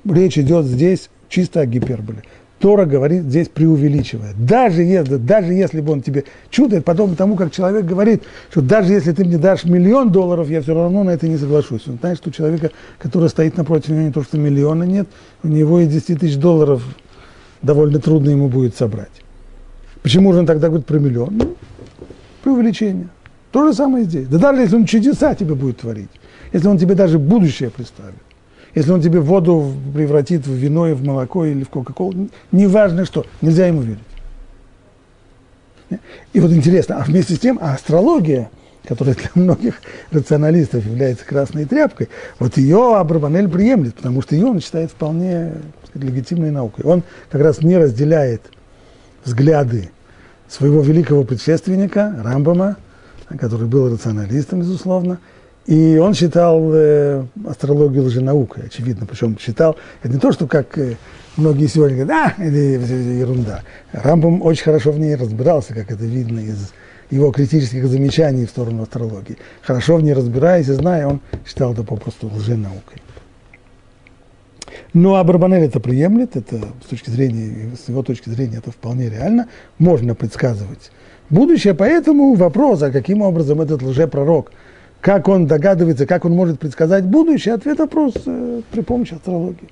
речь 0.06 0.38
идет 0.38 0.64
здесь 0.64 1.10
чисто 1.28 1.60
о 1.60 1.66
гиперболе. 1.66 2.22
Тора 2.58 2.86
говорит 2.86 3.24
здесь 3.24 3.48
преувеличивая. 3.48 4.32
Даже 4.38 4.82
если, 4.82 5.16
даже 5.16 5.52
если 5.52 5.82
бы 5.82 5.92
он 5.92 6.00
тебе 6.00 6.24
чудо, 6.48 6.76
это 6.76 6.84
подобно 6.86 7.14
тому, 7.14 7.36
как 7.36 7.52
человек 7.52 7.84
говорит, 7.84 8.22
что 8.50 8.62
даже 8.62 8.94
если 8.94 9.12
ты 9.12 9.26
мне 9.26 9.36
дашь 9.36 9.64
миллион 9.64 10.10
долларов, 10.10 10.48
я 10.48 10.62
все 10.62 10.72
равно 10.72 11.04
на 11.04 11.10
это 11.10 11.28
не 11.28 11.36
соглашусь. 11.36 11.86
Он 11.86 11.98
знает, 11.98 12.16
что 12.16 12.30
у 12.30 12.32
человека, 12.32 12.70
который 12.98 13.28
стоит 13.28 13.58
напротив 13.58 13.90
него, 13.90 14.00
не 14.00 14.12
то, 14.12 14.22
что 14.22 14.38
миллиона 14.38 14.84
нет, 14.84 15.06
у 15.42 15.48
него 15.48 15.80
и 15.80 15.86
10 15.86 16.20
тысяч 16.20 16.36
долларов 16.36 16.82
довольно 17.60 17.98
трудно 17.98 18.30
ему 18.30 18.48
будет 18.48 18.74
собрать. 18.74 19.25
Почему 20.06 20.32
же 20.32 20.38
он 20.38 20.46
тогда 20.46 20.68
говорит 20.68 20.86
про 20.86 21.00
миллион? 21.00 21.36
Ну, 21.36 21.56
преувеличение. 22.44 23.08
То 23.50 23.66
же 23.66 23.74
самое 23.74 24.04
здесь. 24.04 24.28
Да 24.28 24.38
даже 24.38 24.62
если 24.62 24.76
он 24.76 24.84
чудеса 24.84 25.34
тебе 25.34 25.56
будет 25.56 25.78
творить, 25.78 26.10
если 26.52 26.68
он 26.68 26.78
тебе 26.78 26.94
даже 26.94 27.18
будущее 27.18 27.70
представит, 27.70 28.14
если 28.76 28.92
он 28.92 29.00
тебе 29.00 29.18
воду 29.18 29.72
превратит 29.92 30.46
в 30.46 30.52
вино, 30.52 30.86
и 30.86 30.92
в 30.92 31.04
молоко 31.04 31.44
или 31.44 31.64
в 31.64 31.70
кока-колу, 31.70 32.28
неважно 32.52 33.04
что, 33.04 33.26
нельзя 33.42 33.66
ему 33.66 33.80
верить. 33.80 33.98
И 36.32 36.38
вот 36.38 36.52
интересно, 36.52 36.98
а 36.98 37.02
вместе 37.02 37.34
с 37.34 37.40
тем, 37.40 37.58
а 37.60 37.74
астрология, 37.74 38.48
которая 38.86 39.16
для 39.16 39.30
многих 39.34 39.80
рационалистов 40.12 40.86
является 40.86 41.24
красной 41.24 41.64
тряпкой, 41.64 42.10
вот 42.38 42.56
ее 42.58 42.94
Абрабанель 42.94 43.48
приемлет, 43.48 43.96
потому 43.96 44.22
что 44.22 44.36
ее 44.36 44.46
он 44.46 44.60
считает 44.60 44.92
вполне 44.92 45.54
сказать, 45.88 46.08
легитимной 46.08 46.52
наукой. 46.52 46.84
Он 46.84 47.02
как 47.28 47.40
раз 47.40 47.60
не 47.60 47.76
разделяет 47.76 48.42
взгляды 49.24 49.90
своего 50.48 50.80
великого 50.80 51.24
предшественника 51.24 52.14
Рамбама, 52.22 52.76
который 53.38 53.66
был 53.66 53.92
рационалистом, 53.92 54.60
безусловно, 54.60 55.18
и 55.66 55.98
он 55.98 56.14
считал 56.14 56.70
э, 56.72 57.24
астрологию 57.44 58.04
лженаукой, 58.04 58.66
очевидно. 58.66 59.04
Причем 59.04 59.36
считал, 59.38 59.76
это 60.02 60.12
не 60.12 60.20
то, 60.20 60.30
что 60.30 60.46
как 60.46 60.78
э, 60.78 60.96
многие 61.36 61.66
сегодня 61.66 62.04
говорят, 62.04 62.34
а, 62.38 62.42
это 62.42 62.56
ерунда. 62.56 63.62
Рамбом 63.92 64.42
очень 64.42 64.62
хорошо 64.62 64.92
в 64.92 64.98
ней 64.98 65.16
разбирался, 65.16 65.74
как 65.74 65.90
это 65.90 66.04
видно 66.04 66.38
из 66.38 66.72
его 67.10 67.32
критических 67.32 67.86
замечаний 67.88 68.46
в 68.46 68.50
сторону 68.50 68.82
астрологии. 68.82 69.38
Хорошо 69.62 69.96
в 69.96 70.02
ней 70.02 70.12
разбираясь 70.12 70.68
и 70.68 70.72
зная, 70.72 71.08
он 71.08 71.20
считал 71.44 71.72
это 71.72 71.82
попросту 71.82 72.28
лженаукой. 72.28 73.02
Ну, 74.98 75.14
а 75.14 75.24
Барбанель 75.24 75.64
это 75.64 75.78
приемлет, 75.78 76.36
это 76.36 76.56
с 76.82 76.88
точки 76.88 77.10
зрения, 77.10 77.76
с 77.76 77.88
его 77.88 78.02
точки 78.02 78.30
зрения 78.30 78.58
это 78.58 78.70
вполне 78.70 79.10
реально, 79.10 79.48
можно 79.78 80.14
предсказывать 80.14 80.90
будущее, 81.28 81.74
поэтому 81.74 82.34
вопрос, 82.34 82.82
а 82.82 82.90
каким 82.90 83.20
образом 83.20 83.60
этот 83.60 83.82
лжепророк– 83.82 84.52
как 85.00 85.28
он 85.28 85.46
догадывается, 85.46 86.04
как 86.04 86.24
он 86.24 86.32
может 86.32 86.58
предсказать 86.58 87.04
будущее? 87.04 87.54
Ответ 87.54 87.78
вопрос 87.78 88.14
э, 88.26 88.62
при 88.72 88.80
помощи 88.80 89.14
астрологии. 89.14 89.68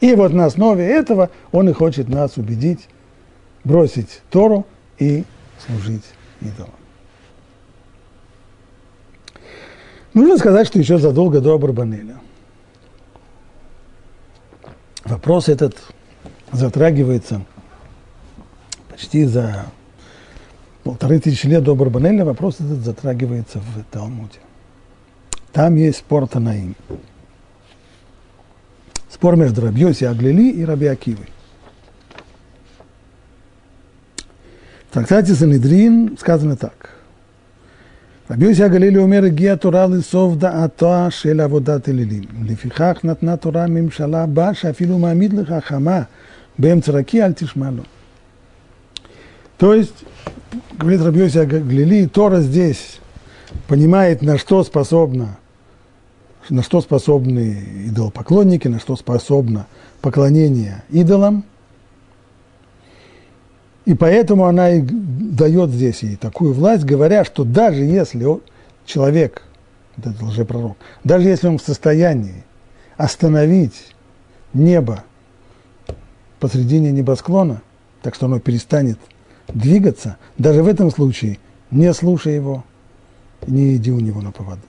И 0.00 0.14
вот 0.14 0.32
на 0.32 0.44
основе 0.44 0.84
этого 0.86 1.30
он 1.50 1.68
и 1.68 1.72
хочет 1.72 2.08
нас 2.08 2.36
убедить 2.36 2.88
бросить 3.64 4.20
Тору 4.30 4.66
и 4.98 5.24
служить 5.66 6.04
идолам. 6.40 6.70
Нужно 10.14 10.38
сказать, 10.38 10.68
что 10.68 10.78
еще 10.78 10.98
задолго 10.98 11.40
до 11.40 11.54
Абарбанеля. 11.54 12.18
Вопрос 15.08 15.48
этот 15.48 15.74
затрагивается 16.52 17.40
почти 18.90 19.24
за 19.24 19.64
полторы 20.84 21.18
тысячи 21.18 21.46
лет 21.46 21.62
до 21.62 21.74
Барбанеля 21.74 22.26
вопрос 22.26 22.56
этот 22.56 22.84
затрагивается 22.84 23.58
в 23.58 23.84
Талмуде. 23.90 24.40
Там 25.52 25.76
есть 25.76 26.00
спор 26.00 26.28
Танаим. 26.28 26.76
Спор 29.08 29.36
между 29.36 29.62
Рабьоси 29.62 30.04
Аглили 30.04 30.50
и 30.50 30.62
Раби 30.62 30.86
Акивой. 30.88 31.30
В 34.90 34.92
трактате 34.92 35.32
Санедрин 35.32 36.18
сказано 36.18 36.56
так. 36.56 36.97
רבי 38.31 38.63
הגלילי 38.63 38.97
אומר, 38.97 39.23
הגיע 39.25 39.55
תורה 39.55 39.87
לסוף 39.87 40.35
דעתו 40.35 41.05
של 41.09 41.39
עבודת 41.39 41.89
אלילים. 41.89 42.23
לפיכך 42.47 42.97
נתנה 43.03 43.37
תורה 43.37 43.67
ממשלה 43.67 44.25
בה 44.25 44.53
שאפילו 44.53 44.99
מעמיד 44.99 45.33
לך 45.33 45.53
חמה 45.59 46.01
באמצע 46.59 46.91
רקיע, 46.91 47.25
אל 47.25 47.31
תשמע 47.31 47.71
לו. 47.71 47.83
То 49.57 49.75
есть, 49.75 50.03
говорит 50.79 51.01
Рабьося 51.01 51.45
Галили, 51.45 52.05
Тора 52.07 52.41
здесь 52.41 52.99
понимает, 53.67 54.21
на 54.21 54.37
что 54.37 54.63
способна, 54.63 55.37
на 56.49 56.63
что 56.63 56.81
способны 56.81 57.63
идолопоклонники, 57.87 58.67
на 58.67 58.79
что 58.79 58.95
способно 58.95 59.67
поклонение 60.01 60.83
идолам. 60.89 61.45
и 63.88 63.94
поэтому 63.94 64.44
она 64.44 64.72
и 64.72 64.82
дает 64.82 65.70
здесь 65.70 66.02
ей 66.02 66.16
такую 66.16 66.52
власть, 66.52 66.84
говоря, 66.84 67.24
что 67.24 67.42
даже 67.42 67.84
если 67.84 68.22
человек, 68.84 69.44
вот 69.96 70.08
этот 70.08 70.20
лжепророк, 70.20 70.76
даже 71.04 71.26
если 71.26 71.48
он 71.48 71.56
в 71.56 71.62
состоянии 71.62 72.44
остановить 72.98 73.94
небо 74.52 75.04
посредине 76.38 76.92
небосклона, 76.92 77.62
так 78.02 78.14
что 78.14 78.26
оно 78.26 78.40
перестанет 78.40 78.98
двигаться, 79.46 80.18
даже 80.36 80.62
в 80.62 80.68
этом 80.68 80.90
случае 80.90 81.38
не 81.70 81.90
слушай 81.94 82.34
его, 82.34 82.64
не 83.46 83.76
иди 83.76 83.90
у 83.90 84.00
него 84.00 84.20
на 84.20 84.32
поводу. 84.32 84.60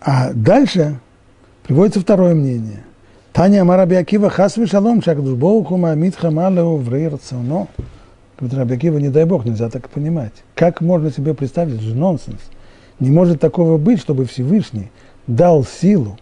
А 0.00 0.32
дальше 0.32 1.00
приводится 1.64 1.98
второе 1.98 2.36
мнение. 2.36 2.84
Таня 3.36 3.64
Мараби 3.64 3.96
Акива 3.96 4.30
Хасви 4.30 4.66
Шалом, 4.66 5.02
Шакдуш 5.02 5.34
Боуху 5.34 5.76
Маамид 5.76 6.16
Хамалеу 6.16 6.78
Врейрцано. 6.78 7.68
Говорит 8.38 8.58
Раби 8.58 8.74
Акива, 8.76 8.96
не 8.96 9.10
дай 9.10 9.26
Бог, 9.26 9.44
нельзя 9.44 9.68
так 9.68 9.90
понимать. 9.90 10.32
Как 10.54 10.80
можно 10.80 11.10
себе 11.10 11.34
представить, 11.34 11.74
это 11.74 11.82
же 11.82 11.94
нонсенс. 11.94 12.40
Не 12.98 13.10
может 13.10 13.38
такого 13.38 13.76
быть, 13.76 14.00
чтобы 14.00 14.24
Всевышний 14.24 14.90
дал 15.26 15.64
силу 15.64 16.18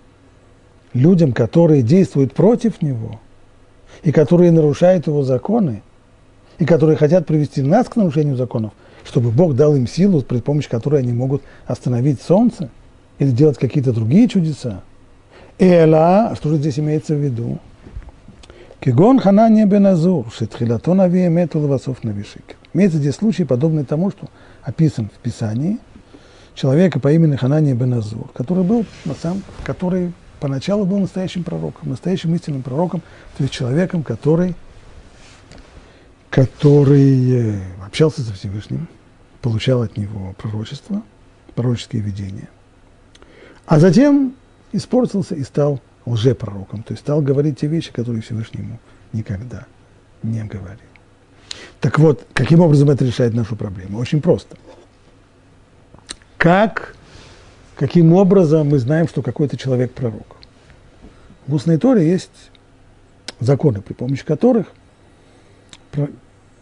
людям, 0.93 1.33
которые 1.33 1.83
действуют 1.83 2.35
против 2.35 2.83
него, 2.83 3.21
и 4.03 4.11
которые 4.11 4.51
нарушают 4.51 5.07
его 5.07 5.23
законы, 5.23 5.85
и 6.59 6.65
которые 6.65 6.97
хотят 6.97 7.27
привести 7.27 7.63
нас 7.63 7.89
к 7.89 7.95
нарушению 7.95 8.35
законов, 8.35 8.73
чтобы 9.05 9.31
Бог 9.31 9.55
дал 9.55 9.77
им 9.77 9.87
силу, 9.87 10.21
при 10.23 10.41
помощи 10.41 10.69
которой 10.69 11.03
они 11.03 11.13
могут 11.13 11.43
остановить 11.65 12.21
солнце 12.21 12.71
или 13.21 13.31
делать 13.31 13.57
какие-то 13.57 13.93
другие 13.93 14.27
чудеса. 14.27 14.83
Эла, 15.59 16.35
что 16.37 16.51
же 16.51 16.57
здесь 16.57 16.79
имеется 16.79 17.15
в 17.15 17.19
виду? 17.19 17.59
Кигон 18.81 19.21
Ханания 19.21 19.67
Беназур, 19.67 20.27
Шитхилато 20.33 20.95
Нави 20.95 21.27
Эмету 21.27 21.61
Лавасов 21.61 22.03
Навишик. 22.03 22.57
Имеется 22.75 22.99
здесь 22.99 23.15
случай, 23.15 23.45
подобный 23.45 23.85
тому, 23.85 24.11
что 24.11 24.29
описан 24.63 25.09
в 25.09 25.19
Писании, 25.21 25.79
человека 26.55 26.99
по 26.99 27.13
имени 27.13 27.37
Ханания 27.37 27.75
Беназур, 27.75 28.29
который 28.35 28.65
был, 28.65 28.85
на 29.05 29.15
самом, 29.15 29.43
который 29.63 30.13
поначалу 30.41 30.85
был 30.85 30.99
настоящим 30.99 31.45
пророком, 31.45 31.89
настоящим 31.89 32.35
истинным 32.35 32.63
пророком, 32.63 33.01
то 33.37 33.45
есть 33.45 33.55
человеком, 33.55 34.03
который, 34.03 34.55
который 36.31 37.61
общался 37.87 38.23
со 38.23 38.33
Всевышним, 38.35 38.89
получал 39.41 39.83
от 39.83 39.97
него 39.97 40.35
пророчество, 40.37 41.03
пророческие 41.55 42.03
видения. 42.03 42.49
А 43.67 43.79
затем 43.79 44.35
испортился 44.77 45.35
и 45.35 45.43
стал 45.43 45.81
лжепророком, 46.07 46.83
то 46.83 46.93
есть 46.93 47.03
стал 47.03 47.23
говорить 47.23 47.61
те 47.61 47.67
вещи, 47.67 47.93
которые 47.93 48.23
Всевышнему 48.23 48.79
никогда 49.13 49.67
не 50.23 50.43
говорил. 50.45 50.89
Так 51.81 51.99
вот, 51.99 52.27
каким 52.33 52.61
образом 52.61 52.91
это 52.91 53.05
решает 53.05 53.35
нашу 53.35 53.57
проблему? 53.57 53.99
Очень 53.99 54.21
просто. 54.21 54.57
Как, 56.37 56.95
каким 57.77 58.13
образом 58.13 58.69
мы 58.69 58.79
знаем, 58.79 59.09
что 59.09 59.23
какой-то 59.23 59.57
человек 59.57 59.93
пророк? 59.93 60.37
В 61.47 61.55
устной 61.55 61.79
Торе 61.79 62.09
есть 62.09 62.51
законы, 63.41 63.81
при 63.81 63.93
помощи 63.93 64.25
которых 64.25 64.67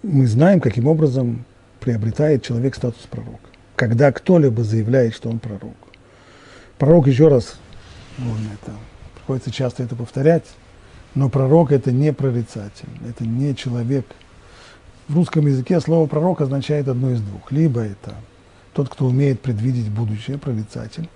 мы 0.02 0.26
знаем, 0.26 0.61
каким 0.61 0.87
образом 0.87 1.45
приобретает 1.81 2.42
человек 2.42 2.75
статус 2.75 3.02
пророка. 3.11 3.38
Когда 3.76 4.12
кто-либо 4.12 4.62
заявляет, 4.62 5.14
что 5.14 5.31
он 5.31 5.38
пророк. 5.38 5.75
Пророк, 6.78 7.07
еще 7.07 7.28
раз, 7.28 7.59
можно 8.19 8.49
это, 8.52 8.73
приходится 9.14 9.50
часто 9.50 9.83
это 9.83 9.97
повторять, 9.97 10.45
но 11.14 11.28
пророк 11.28 11.73
это 11.73 11.92
не 11.92 12.12
прорицатель, 12.12 12.88
это 13.09 13.25
не 13.25 13.54
человек. 13.54 14.07
В 15.09 15.16
русском 15.16 15.47
языке 15.47 15.81
слово 15.81 16.07
пророк 16.07 16.40
означает 16.40 16.88
одно 16.88 17.11
из 17.11 17.21
двух. 17.21 17.50
Либо 17.52 17.81
это 17.81 18.14
тот, 18.73 18.88
кто 18.88 19.07
умеет 19.07 19.40
предвидеть 19.40 19.90
будущее, 19.90 20.38
прорицатель, 20.38 21.09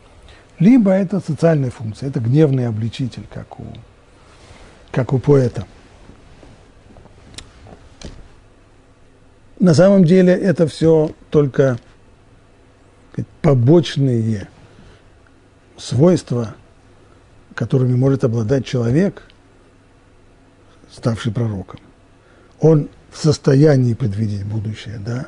либо 0.59 0.91
это 0.91 1.21
социальная 1.21 1.71
функция, 1.71 2.09
это 2.09 2.21
гневный 2.21 2.67
обличитель, 2.67 3.27
как 3.33 3.61
у, 3.61 3.65
как 4.91 5.13
у 5.13 5.19
поэта. 5.19 5.67
На 9.59 9.73
самом 9.75 10.05
деле 10.05 10.35
это 10.35 10.67
все 10.67 11.11
только 11.31 11.79
побочные 13.41 14.49
свойства, 15.79 16.55
которыми 17.57 17.97
может 17.97 18.23
обладать 18.23 18.65
человек, 18.65 19.23
ставший 20.93 21.33
пророком. 21.33 21.81
Он 22.61 22.89
в 23.11 23.17
состоянии 23.17 23.95
предвидеть 23.95 24.45
будущее, 24.45 25.01
да. 25.05 25.27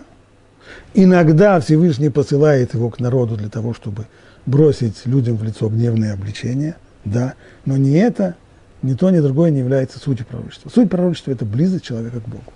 Иногда 0.94 1.58
Всевышний 1.58 2.10
посылает 2.10 2.74
его 2.74 2.90
к 2.90 3.00
народу 3.00 3.36
для 3.36 3.48
того, 3.48 3.72
чтобы 3.72 4.06
бросить 4.44 5.06
людям 5.06 5.36
в 5.36 5.42
лицо 5.42 5.68
гневное 5.68 6.12
обличение, 6.12 6.76
да, 7.04 7.34
но 7.64 7.78
не 7.78 7.92
это, 7.92 8.36
ни 8.82 8.92
то, 8.94 9.10
ни 9.10 9.20
другое 9.20 9.50
не 9.50 9.60
является 9.60 9.98
сутью 9.98 10.26
пророчества. 10.26 10.68
Суть 10.68 10.90
пророчества– 10.90 11.30
это 11.32 11.46
близость 11.46 11.84
человека 11.84 12.20
к 12.20 12.28
Богу. 12.28 12.52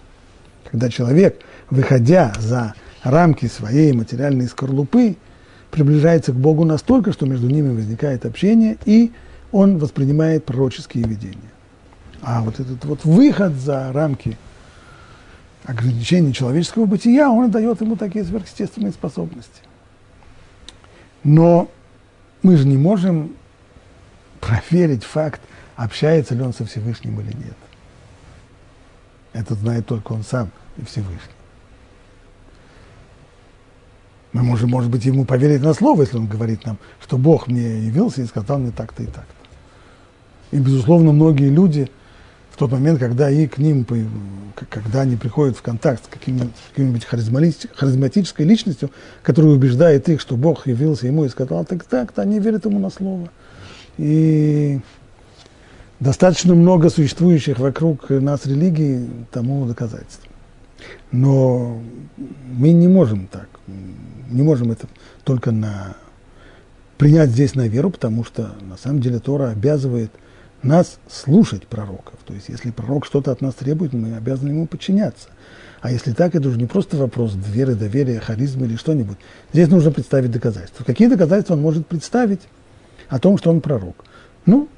Когда 0.71 0.91
человек, 0.91 1.41
выходя 1.71 2.33
за 2.39 2.75
рамки 3.03 3.47
своей 3.47 3.93
материальной 3.93 4.49
скорлупы, 4.49 5.17
приближается 5.71 6.33
к 6.33 6.37
Богу 6.37 6.67
настолько, 6.67 7.13
что 7.13 7.25
между 7.25 7.49
ними 7.49 7.75
возникает 7.75 8.27
общение, 8.27 8.77
и 8.85 9.13
он 9.53 9.79
воспринимает 9.79 10.45
пророческие 10.45 11.05
видения. 11.05 11.53
А 12.23 12.43
вот 12.43 12.59
этот 12.59 12.85
вот 12.85 13.05
выход 13.05 13.53
за 13.53 13.93
рамки 13.93 14.39
ограничений 15.65 16.33
человеческого 16.33 16.87
бытия, 16.87 17.31
он 17.31 17.51
дает 17.51 17.81
ему 17.81 17.97
такие 17.97 18.25
сверхъестественные 18.25 18.93
способности. 18.93 19.61
Но 21.23 21.69
мы 22.43 22.57
же 22.57 22.67
не 22.67 22.77
можем 22.77 23.37
проверить 24.41 25.05
факт, 25.05 25.41
общается 25.77 26.35
ли 26.35 26.43
он 26.43 26.53
со 26.53 26.65
Всевышним 26.65 27.21
или 27.21 27.37
нет. 27.37 27.57
Это 29.33 29.55
знает 29.55 29.87
только 29.87 30.13
он 30.13 30.25
сам 30.25 30.51
и 30.77 30.85
Всевышний. 30.85 31.19
Мы 34.33 34.43
можем, 34.43 34.71
может 34.71 34.91
быть, 34.91 35.05
ему 35.05 35.25
поверить 35.27 35.63
на 35.63 35.75
слово, 35.75 36.03
если 36.03 36.17
он 36.17 36.27
говорит 36.27 36.65
нам, 36.65 36.79
что 37.01 37.19
Бог 37.19 37.49
мне 37.49 37.81
явился 37.81 38.23
и 38.23 38.27
сказал 38.27 38.59
мне 38.59 38.71
так-то 38.71 39.03
и 39.03 39.07
так-то. 39.07 39.42
И, 40.53 40.59
безусловно, 40.59 41.13
многие 41.13 41.49
люди 41.49 41.91
в 42.51 42.57
тот 42.57 42.71
момент, 42.71 43.01
когда 43.01 43.31
и 43.31 43.47
к 43.47 43.59
ним, 43.59 43.85
когда 44.69 45.01
они 45.01 45.17
приходят 45.17 45.57
в 45.57 45.63
контакт 45.63 46.05
с 46.05 46.09
каким-нибудь 46.09 47.05
харизматической 47.05 48.47
личностью, 48.47 48.91
которая 49.23 49.53
убеждает 49.53 50.09
их, 50.09 50.21
что 50.21 50.37
Бог 50.37 50.67
явился 50.67 51.07
ему 51.07 51.25
и 51.25 51.29
сказал 51.29 51.65
так 51.65 51.85
так-то, 51.85 52.23
они 52.23 52.39
верят 52.39 52.67
ему 52.67 52.79
на 52.79 52.91
слово. 52.91 53.31
И 53.99 54.81
достаточно 55.99 56.55
много 56.55 56.91
существующих 56.91 57.59
вокруг 57.59 58.11
нас 58.11 58.47
религий 58.47 59.09
тому 59.33 59.67
доказательств. 59.67 60.29
Но 61.11 61.81
мы 62.57 62.73
не 62.73 62.89
можем 62.89 63.27
так 63.27 63.49
не 64.33 64.43
можем 64.43 64.73
это 64.73 64.87
только 65.25 65.53
на, 65.53 65.97
принять 66.99 67.31
здесь 67.31 67.55
на 67.55 67.69
веру, 67.69 67.91
потому 67.91 68.25
что 68.25 68.55
на 68.63 68.77
самом 68.77 69.01
деле 69.01 69.19
Тора 69.19 69.51
обязывает 69.51 70.11
нас 70.63 70.99
слушать 71.09 71.67
пророков. 71.67 72.15
То 72.25 72.35
есть, 72.35 72.49
если 72.49 72.71
пророк 72.71 73.07
что-то 73.07 73.33
от 73.33 73.41
нас 73.41 73.55
требует, 73.55 73.93
мы 73.93 74.17
обязаны 74.17 74.51
ему 74.51 74.67
подчиняться. 74.67 75.29
А 75.81 75.91
если 75.91 76.13
так, 76.13 76.35
это 76.35 76.49
уже 76.49 76.59
не 76.59 76.67
просто 76.67 76.97
вопрос 76.97 77.33
веры, 77.35 77.75
доверия, 77.75 78.21
харизмы 78.21 78.67
или 78.67 78.77
что-нибудь. 78.77 79.19
Здесь 79.53 79.69
нужно 79.69 79.91
представить 79.91 80.31
доказательства. 80.31 80.85
Какие 80.85 81.09
доказательства 81.09 81.55
он 81.55 81.61
может 81.61 81.87
представить 81.87 82.41
о 83.09 83.19
том, 83.19 83.39
что 83.39 83.51
он 83.51 83.61
пророк? 83.61 84.05
Ну, 84.47 84.69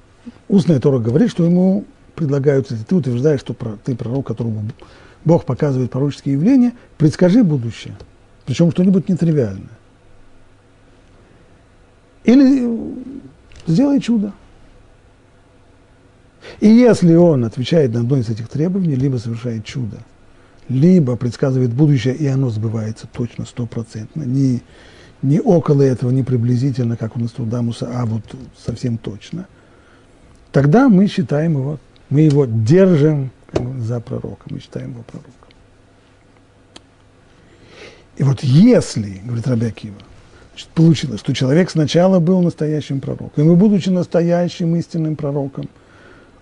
устная 0.48 0.80
Тора 0.80 0.98
говорит, 0.98 1.30
что 1.30 1.44
ему 1.44 1.84
предлагают, 2.14 2.70
если 2.70 2.84
ты 2.84 2.94
утверждаешь, 2.94 3.40
что 3.40 3.54
ты 3.84 3.94
пророк, 3.94 4.26
которому 4.26 4.70
Бог 5.24 5.44
показывает 5.44 5.90
пророческие 5.90 6.34
явления, 6.34 6.72
предскажи 6.96 7.42
будущее– 7.42 7.94
причем 8.46 8.70
что-нибудь 8.70 9.08
нетривиальное. 9.08 9.68
Или 12.24 12.68
сделай 13.66 14.00
чудо. 14.00 14.32
И 16.60 16.68
если 16.68 17.14
он 17.14 17.44
отвечает 17.44 17.92
на 17.92 18.00
одно 18.00 18.16
из 18.16 18.28
этих 18.28 18.48
требований, 18.48 18.94
либо 18.94 19.16
совершает 19.16 19.64
чудо, 19.64 19.98
либо 20.68 21.16
предсказывает 21.16 21.72
будущее, 21.72 22.14
и 22.14 22.26
оно 22.26 22.50
сбывается 22.50 23.06
точно, 23.12 23.44
стопроцентно, 23.44 24.22
не, 24.22 24.62
не 25.22 25.40
около 25.40 25.82
этого, 25.82 26.10
не 26.10 26.22
приблизительно, 26.22 26.96
как 26.96 27.16
у 27.16 27.20
Нострадамуса, 27.20 27.90
а 27.92 28.06
вот 28.06 28.22
совсем 28.56 28.98
точно, 28.98 29.46
тогда 30.52 30.88
мы 30.88 31.06
считаем 31.06 31.54
его, 31.54 31.78
мы 32.08 32.20
его 32.20 32.46
держим 32.46 33.30
за 33.78 34.00
пророка, 34.00 34.44
мы 34.50 34.60
считаем 34.60 34.92
его 34.92 35.02
пророком. 35.02 35.32
И 38.16 38.22
вот 38.22 38.42
если, 38.42 39.20
говорит 39.24 39.46
Рабиакива, 39.48 39.96
получилось, 40.74 41.20
что 41.20 41.34
человек 41.34 41.68
сначала 41.70 42.20
был 42.20 42.40
настоящим 42.42 43.00
пророком, 43.00 43.50
и 43.50 43.56
будучи 43.56 43.88
настоящим 43.88 44.76
истинным 44.76 45.16
пророком, 45.16 45.68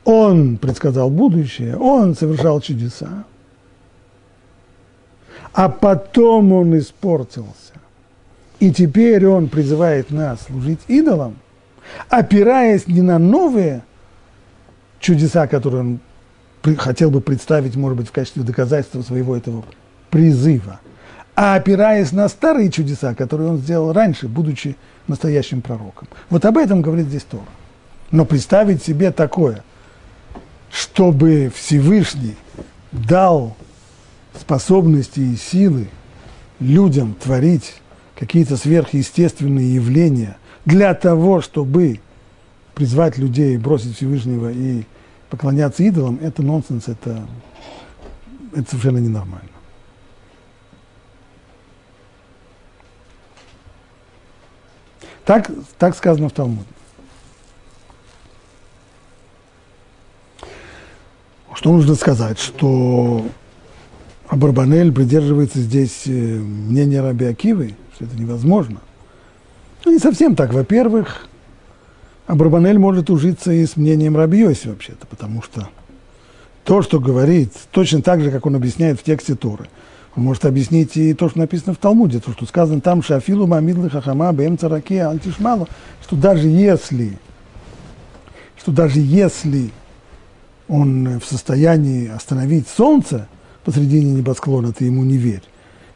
он 0.05 0.57
предсказал 0.57 1.11
будущее, 1.11 1.77
он 1.77 2.15
совершал 2.15 2.61
чудеса, 2.61 3.25
а 5.53 5.69
потом 5.69 6.53
он 6.53 6.79
испортился. 6.79 7.73
И 8.59 8.73
теперь 8.73 9.27
он 9.27 9.49
призывает 9.49 10.11
нас 10.11 10.43
служить 10.43 10.81
идолам, 10.89 11.37
опираясь 12.09 12.87
не 12.87 13.03
на 13.03 13.19
новые 13.19 13.83
чудеса, 15.01 15.47
которые 15.47 15.81
он 15.83 16.77
хотел 16.77 17.11
бы 17.11 17.21
представить, 17.21 17.75
может 17.75 17.99
быть, 17.99 18.09
в 18.09 18.13
качестве 18.13 18.43
доказательства 18.43 19.03
своего 19.03 19.37
этого 19.37 19.65
призыва– 20.11 20.81
а 21.35 21.55
опираясь 21.55 22.13
на 22.13 22.29
старые 22.29 22.71
чудеса, 22.71 23.15
которые 23.15 23.51
он 23.51 23.59
сделал 23.59 23.93
раньше, 23.93 24.29
будучи 24.29 24.77
настоящим 25.09 25.63
пророком. 25.63 26.09
Вот 26.29 26.45
об 26.45 26.59
этом 26.59 26.83
говорит 26.83 27.07
здесь 27.07 27.23
Тора. 27.23 27.45
Но 28.11 28.25
представить 28.27 28.83
себе 28.83 29.11
такое, 29.11 29.65
чтобы 30.73 31.53
Всевышний 31.55 32.35
дал 32.91 33.55
способности 34.35 35.21
и 35.21 35.37
силы 35.37 35.89
людям 36.59 37.15
творить 37.15 37.75
какие-то 38.19 38.57
сверхъестественные 38.57 39.75
явления 39.75 40.39
для 40.65 40.95
того, 40.95 41.43
чтобы 41.43 42.01
призвать 42.75 43.19
людей 43.19 43.59
бросить 43.59 43.97
Всевышнего 43.97 44.51
и 44.51 44.85
поклоняться 45.29 45.83
идолам, 45.83 46.19
это 46.23 46.43
нонсенс, 46.43 46.89
это, 46.89 47.27
это 48.55 48.71
совершенно 48.71 48.99
ненормально. 48.99 49.49
Так, 55.27 55.51
так 55.79 55.95
сказано 55.95 56.31
в 56.31 56.33
Талмуде. 56.33 56.67
Что 61.55 61.73
нужно 61.73 61.95
сказать? 61.95 62.39
Что 62.39 63.25
Абарбанель 64.29 64.93
придерживается 64.93 65.59
здесь 65.59 66.05
э, 66.07 66.11
мнения 66.11 67.03
Раби 67.03 67.27
Акивы, 67.27 67.75
что 67.95 68.07
это 68.07 68.17
невозможно. 68.19 68.81
Ну, 69.85 69.93
не 69.93 69.99
совсем 69.99 70.35
так. 70.35 70.55
Во-первых, 70.55 71.29
Абарбанель 72.27 72.79
может 72.79 73.11
ужиться 73.11 73.53
и 73.53 73.67
с 73.67 73.77
мнением 73.77 74.17
Раби 74.17 74.39
Йоси 74.39 74.69
вообще-то, 74.69 75.07
потому 75.07 75.43
что 75.43 75.69
то, 76.65 76.81
что 76.81 76.99
говорит, 76.99 77.53
точно 77.73 78.01
так 78.01 78.23
же, 78.23 78.31
как 78.31 78.47
он 78.47 78.57
объясняет 78.57 78.99
в 78.99 79.03
тексте 79.03 79.35
Торы, 79.35 79.69
он 80.17 80.23
может 80.23 80.47
объяснить 80.47 80.97
и 80.97 81.13
то, 81.13 81.29
что 81.29 81.39
написано 81.39 81.75
в 81.75 81.79
Талмуде, 81.79 82.21
то, 82.21 82.33
что 82.33 82.47
сказано 82.47 82.81
там, 82.81 83.03
Шафилу 83.03 83.47
Мамидлы 83.47 83.91
Хахама 83.91 84.33
Бем 84.33 84.57
Цараке 84.57 85.03
Антишмалу, 85.03 85.69
что 86.03 86.17
даже 86.17 86.49
если, 86.49 87.19
что 88.57 88.73
даже 88.73 89.01
если 89.01 89.73
он 90.73 91.19
в 91.19 91.25
состоянии 91.27 92.09
остановить 92.09 92.67
солнце 92.67 93.29
посредине 93.63 94.13
небосклона, 94.13 94.73
ты 94.73 94.87
ему 94.87 95.05
не 95.05 95.19
верь. 95.19 95.43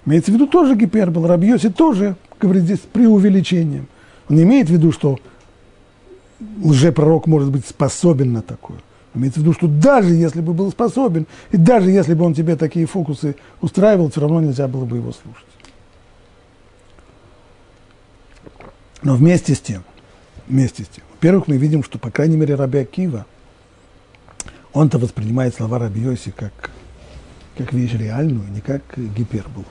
Имеется 0.04 0.30
в 0.30 0.34
виду 0.34 0.46
тоже 0.46 0.76
гипербол, 0.76 1.26
Рабьоси 1.26 1.70
тоже 1.70 2.14
говорит 2.38 2.64
здесь 2.64 2.80
преувеличением. 2.80 3.88
Он 4.28 4.42
имеет 4.42 4.68
в 4.68 4.72
виду, 4.72 4.92
что 4.92 5.18
лжепророк 6.62 7.26
может 7.26 7.50
быть 7.50 7.66
способен 7.66 8.34
на 8.34 8.42
такое. 8.42 8.78
Имеется 9.14 9.40
в 9.40 9.44
виду, 9.44 9.54
что 9.54 9.66
даже 9.66 10.12
если 10.12 10.42
бы 10.42 10.52
был 10.52 10.70
способен, 10.70 11.26
и 11.52 11.56
даже 11.56 11.90
если 11.90 12.12
бы 12.12 12.26
он 12.26 12.34
тебе 12.34 12.54
такие 12.54 12.84
фокусы 12.84 13.34
устраивал, 13.62 14.10
все 14.10 14.20
равно 14.20 14.42
нельзя 14.42 14.68
было 14.68 14.84
бы 14.84 14.98
его 14.98 15.12
слушать. 15.12 15.46
Но 19.02 19.14
вместе 19.14 19.54
с 19.54 19.60
тем, 19.60 19.84
вместе 20.46 20.84
с 20.84 20.88
тем, 20.88 21.04
во-первых, 21.14 21.48
мы 21.48 21.56
видим, 21.56 21.82
что, 21.82 21.98
по 21.98 22.10
крайней 22.10 22.36
мере, 22.36 22.56
Раби 22.56 22.80
Акива, 22.80 23.24
он-то 24.76 24.98
воспринимает 24.98 25.54
слова 25.54 25.78
Раби 25.78 26.02
Йоси 26.02 26.32
как, 26.36 26.70
как 27.56 27.72
вещь 27.72 27.94
реальную, 27.94 28.46
не 28.50 28.60
как 28.60 28.82
гиперболу. 28.94 29.64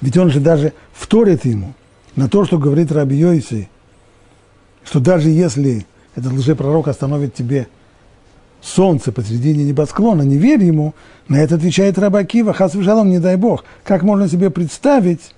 Ведь 0.00 0.16
он 0.16 0.30
же 0.30 0.40
даже 0.40 0.72
вторит 0.92 1.44
ему 1.44 1.72
на 2.16 2.28
то, 2.28 2.44
что 2.44 2.58
говорит 2.58 2.90
Раби 2.90 3.14
Йоси, 3.16 3.70
что 4.82 4.98
даже 4.98 5.30
если 5.30 5.86
этот 6.16 6.32
лжепророк 6.32 6.88
остановит 6.88 7.34
тебе 7.34 7.68
солнце 8.60 9.12
посредине 9.12 9.62
небосклона, 9.62 10.22
не 10.22 10.36
верь 10.36 10.64
ему, 10.64 10.94
на 11.28 11.36
это 11.36 11.54
отвечает 11.54 11.96
Рабакива, 11.96 12.52
хас 12.52 12.72
жалом, 12.72 13.10
не 13.10 13.20
дай 13.20 13.36
бог. 13.36 13.64
Как 13.84 14.02
можно 14.02 14.28
себе 14.28 14.50
представить, 14.50 15.32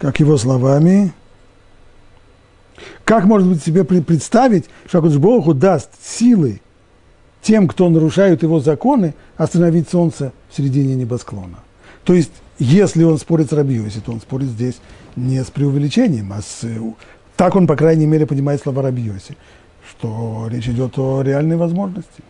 как 0.00 0.18
его 0.18 0.36
словами, 0.36 1.12
как 3.04 3.24
может 3.24 3.48
быть 3.48 3.62
себе 3.62 3.84
представить, 3.84 4.66
что 4.86 5.00
Богу 5.00 5.54
даст 5.54 5.90
силы 6.02 6.60
тем, 7.42 7.68
кто 7.68 7.88
нарушают 7.88 8.42
его 8.42 8.60
законы, 8.60 9.14
остановить 9.36 9.88
солнце 9.88 10.32
в 10.50 10.56
середине 10.56 10.94
небосклона. 10.94 11.58
То 12.04 12.14
есть, 12.14 12.32
если 12.58 13.04
он 13.04 13.18
спорит 13.18 13.50
с 13.50 13.52
Рабиоси, 13.52 14.00
то 14.00 14.12
он 14.12 14.20
спорит 14.20 14.48
здесь 14.48 14.80
не 15.16 15.42
с 15.42 15.50
преувеличением, 15.50 16.32
а 16.32 16.42
с... 16.42 16.66
Так 17.36 17.56
он, 17.56 17.66
по 17.66 17.76
крайней 17.76 18.06
мере, 18.06 18.26
понимает 18.26 18.62
слова 18.62 18.82
Рабиоси, 18.82 19.36
что 19.90 20.46
речь 20.50 20.68
идет 20.68 20.98
о 20.98 21.22
реальной 21.22 21.56
возможности. 21.56 22.22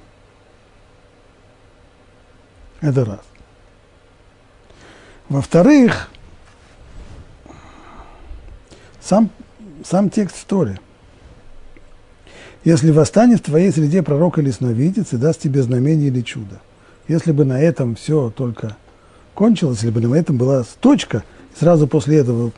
Это 2.80 3.04
раз. 3.04 3.20
Во-вторых, 5.28 6.10
сам, 9.00 9.30
сам 9.84 10.10
текст 10.10 10.36
истории– 10.36 10.78
если 12.64 12.90
восстанет 12.90 13.40
в 13.40 13.44
твоей 13.44 13.72
среде 13.72 14.02
пророк 14.02 14.38
или 14.38 14.50
сновидец 14.50 15.12
и 15.12 15.16
даст 15.16 15.40
тебе 15.40 15.62
знамение 15.62 16.08
или 16.08 16.20
чудо. 16.20 16.60
Если 17.08 17.32
бы 17.32 17.44
на 17.44 17.60
этом 17.60 17.94
все 17.94 18.30
только 18.30 18.76
кончилось, 19.34 19.78
если 19.78 19.90
бы 19.90 20.00
на 20.06 20.14
этом 20.14 20.36
была 20.36 20.64
точка, 20.80 21.24
и 21.54 21.58
сразу 21.58 21.86
после 21.86 22.18
этого 22.18 22.52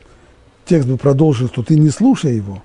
текст 0.65 0.89
бы 0.89 0.97
продолжил, 0.97 1.49
что 1.49 1.63
ты 1.63 1.79
не 1.79 1.91
слушай 1.91 2.35
его, 2.35 2.63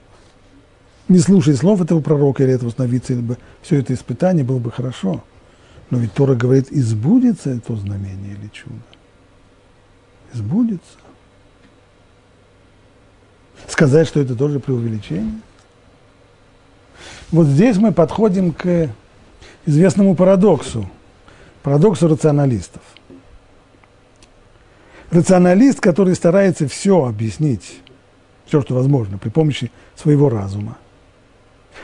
не 1.08 1.20
слушай 1.20 1.56
слов 1.56 1.82
этого 1.82 2.02
пророка 2.02 2.43
или 2.43 2.54
этого 2.54 2.72
сновидца, 2.72 3.13
или 3.13 3.22
бы 3.22 3.38
все 3.62 3.78
это 3.80 3.93
испытание 3.93 4.43
было 4.43 4.60
бы 4.60 4.72
хорошо. 4.72 5.24
Но 5.89 6.00
ведь 6.00 6.13
Тора 6.13 6.36
говорит, 6.36 6.67
избудется 6.72 7.52
это 7.52 7.76
знамение 7.76 8.34
или 8.34 8.50
чудо. 8.52 8.76
Избудется. 10.34 10.98
Сказать, 13.67 14.08
что 14.08 14.20
это 14.20 14.36
тоже 14.36 14.60
преувеличение? 14.60 15.39
Вот 17.32 17.48
здесь 17.48 17.78
мы 17.78 17.91
подходим 17.91 18.54
к 18.54 18.89
известному 19.65 20.15
парадоксу, 20.15 20.89
парадоксу 21.63 22.08
рационалистов. 22.08 22.82
Рационалист, 25.12 25.80
который 25.80 26.15
старается 26.15 26.67
все 26.67 27.06
объяснить, 27.06 27.82
все, 28.46 28.62
что 28.62 28.76
возможно, 28.76 29.17
при 29.17 29.30
помощи 29.30 29.72
своего 29.96 30.30
разума. 30.30 30.78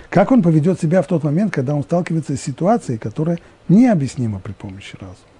Как 0.09 0.31
он 0.31 0.41
поведет 0.41 0.79
себя 0.79 1.01
в 1.01 1.07
тот 1.07 1.23
момент, 1.23 1.53
когда 1.53 1.75
он 1.75 1.83
сталкивается 1.83 2.35
с 2.35 2.41
ситуацией, 2.41 2.97
которая 2.97 3.39
необъяснима 3.67 4.39
при 4.39 4.53
помощи 4.53 4.95
разума? 4.99 5.32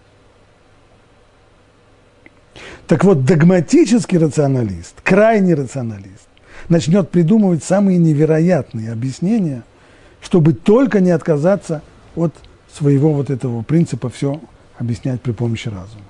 Так 2.87 3.03
вот, 3.03 3.25
догматический 3.25 4.17
рационалист, 4.17 5.01
крайний 5.01 5.53
рационалист, 5.53 6.27
начнет 6.69 7.09
придумывать 7.09 7.63
самые 7.63 7.97
невероятные 7.97 8.91
объяснения– 8.91 9.63
чтобы 10.23 10.53
только 10.53 11.01
не 11.01 11.11
отказаться 11.11 11.81
от 12.15 12.33
своего 12.71 13.13
вот 13.13 13.29
этого 13.29 13.61
принципа 13.61 14.09
все 14.09 14.39
объяснять 14.77 15.21
при 15.21 15.33
помощи 15.33 15.67
разума. 15.67 16.05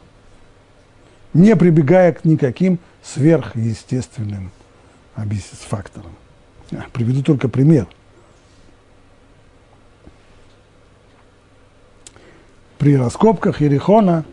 Не 1.34 1.56
прибегая 1.56 2.13
к 2.13 2.23
никаким 2.23 2.79
сверхъестественным 3.01 4.51
факторам. 5.67 6.12
Приведу 6.93 7.23
только 7.23 7.49
пример. 7.49 7.88
При 12.77 12.95
раскопках 12.95 13.62
Ерихона, 13.62 14.25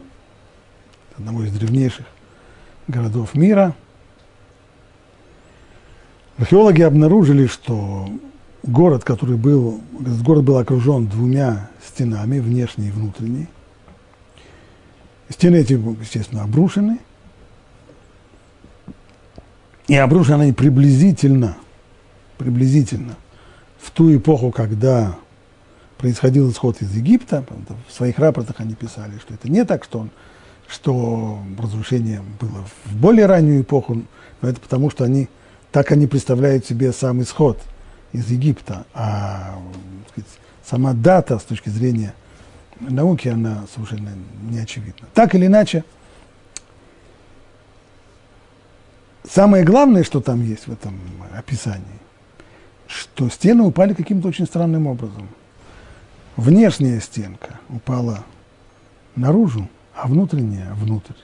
одного 1.20 1.44
из 1.44 1.52
древнейших 1.52 2.06
городов 2.88 3.34
мира, 3.34 3.74
археологи 6.38 6.82
обнаружили, 6.82 7.46
что 7.46 8.08
город, 8.62 9.04
который 9.04 9.36
был, 9.36 9.80
этот 10.00 10.22
город 10.22 10.44
был 10.44 10.56
окружен 10.56 11.06
двумя 11.06 11.68
стенами, 11.86 12.38
внешней 12.38 12.88
и 12.88 12.90
внутренней. 12.90 13.48
Стены 15.28 15.56
эти, 15.56 15.74
естественно, 15.74 16.42
обрушены. 16.42 16.98
И 19.86 19.94
обрушены 19.94 20.42
они 20.42 20.52
приблизительно, 20.52 21.56
приблизительно 22.38 23.16
в 23.78 23.90
ту 23.90 24.16
эпоху, 24.16 24.50
когда 24.50 25.16
происходил 25.98 26.50
исход 26.50 26.80
из 26.80 26.94
Египта. 26.94 27.44
В 27.88 27.92
своих 27.92 28.18
рапортах 28.18 28.56
они 28.60 28.74
писали, 28.74 29.18
что 29.18 29.34
это 29.34 29.50
не 29.50 29.64
так, 29.64 29.84
что, 29.84 30.00
он, 30.00 30.10
что 30.70 31.38
разрушение 31.58 32.22
было 32.40 32.64
в 32.84 32.96
более 32.96 33.26
раннюю 33.26 33.62
эпоху, 33.62 34.02
но 34.40 34.48
это 34.48 34.60
потому, 34.60 34.90
что 34.90 35.04
они, 35.04 35.28
так 35.72 35.90
они 35.92 36.06
представляют 36.06 36.64
себе 36.64 36.92
сам 36.92 37.22
исход– 37.22 37.58
из 38.12 38.30
Египта, 38.30 38.86
а 38.92 39.58
сказать, 40.10 40.30
сама 40.64 40.92
дата 40.92 41.38
с 41.38 41.44
точки 41.44 41.68
зрения 41.68 42.14
науки, 42.80 43.28
она 43.28 43.66
совершенно 43.72 44.10
не 44.42 44.58
очевидна. 44.58 45.06
Так 45.14 45.34
или 45.34 45.46
иначе, 45.46 45.84
самое 49.28 49.64
главное, 49.64 50.02
что 50.02 50.20
там 50.20 50.42
есть 50.42 50.66
в 50.66 50.72
этом 50.72 50.98
описании, 51.36 51.84
что 52.86 53.28
стены 53.28 53.62
упали 53.62 53.94
каким-то 53.94 54.28
очень 54.28 54.46
странным 54.46 54.86
образом. 54.86 55.28
Внешняя 56.36 57.00
стенка 57.00 57.60
упала 57.68 58.24
наружу, 59.14 59.68
а 60.02 60.08
внутренняя 60.08 60.72
внутрь. 60.74 61.14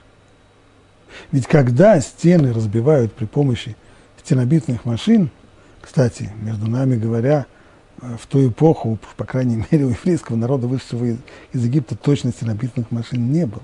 Ведь 1.32 1.46
когда 1.46 2.00
стены 2.00 2.52
разбивают 2.52 3.12
при 3.12 3.24
помощи 3.24 3.76
стенобитных 4.18 4.84
машин– 4.84 5.30
Кстати, 5.86 6.32
между 6.42 6.68
нами 6.68 6.96
говоря, 6.96 7.46
э, 8.02 8.16
в 8.20 8.26
ту 8.26 8.48
эпоху, 8.48 8.98
по 9.16 9.24
крайней 9.24 9.64
мере, 9.70 9.84
у 9.84 9.90
еврейского 9.90 10.36
народа, 10.36 10.66
вышедшего 10.66 11.04
из, 11.04 11.18
Египта, 11.64 11.94
точности 11.94 12.42
набитных 12.42 12.90
машин 12.90 13.30
не 13.30 13.46
было. 13.46 13.62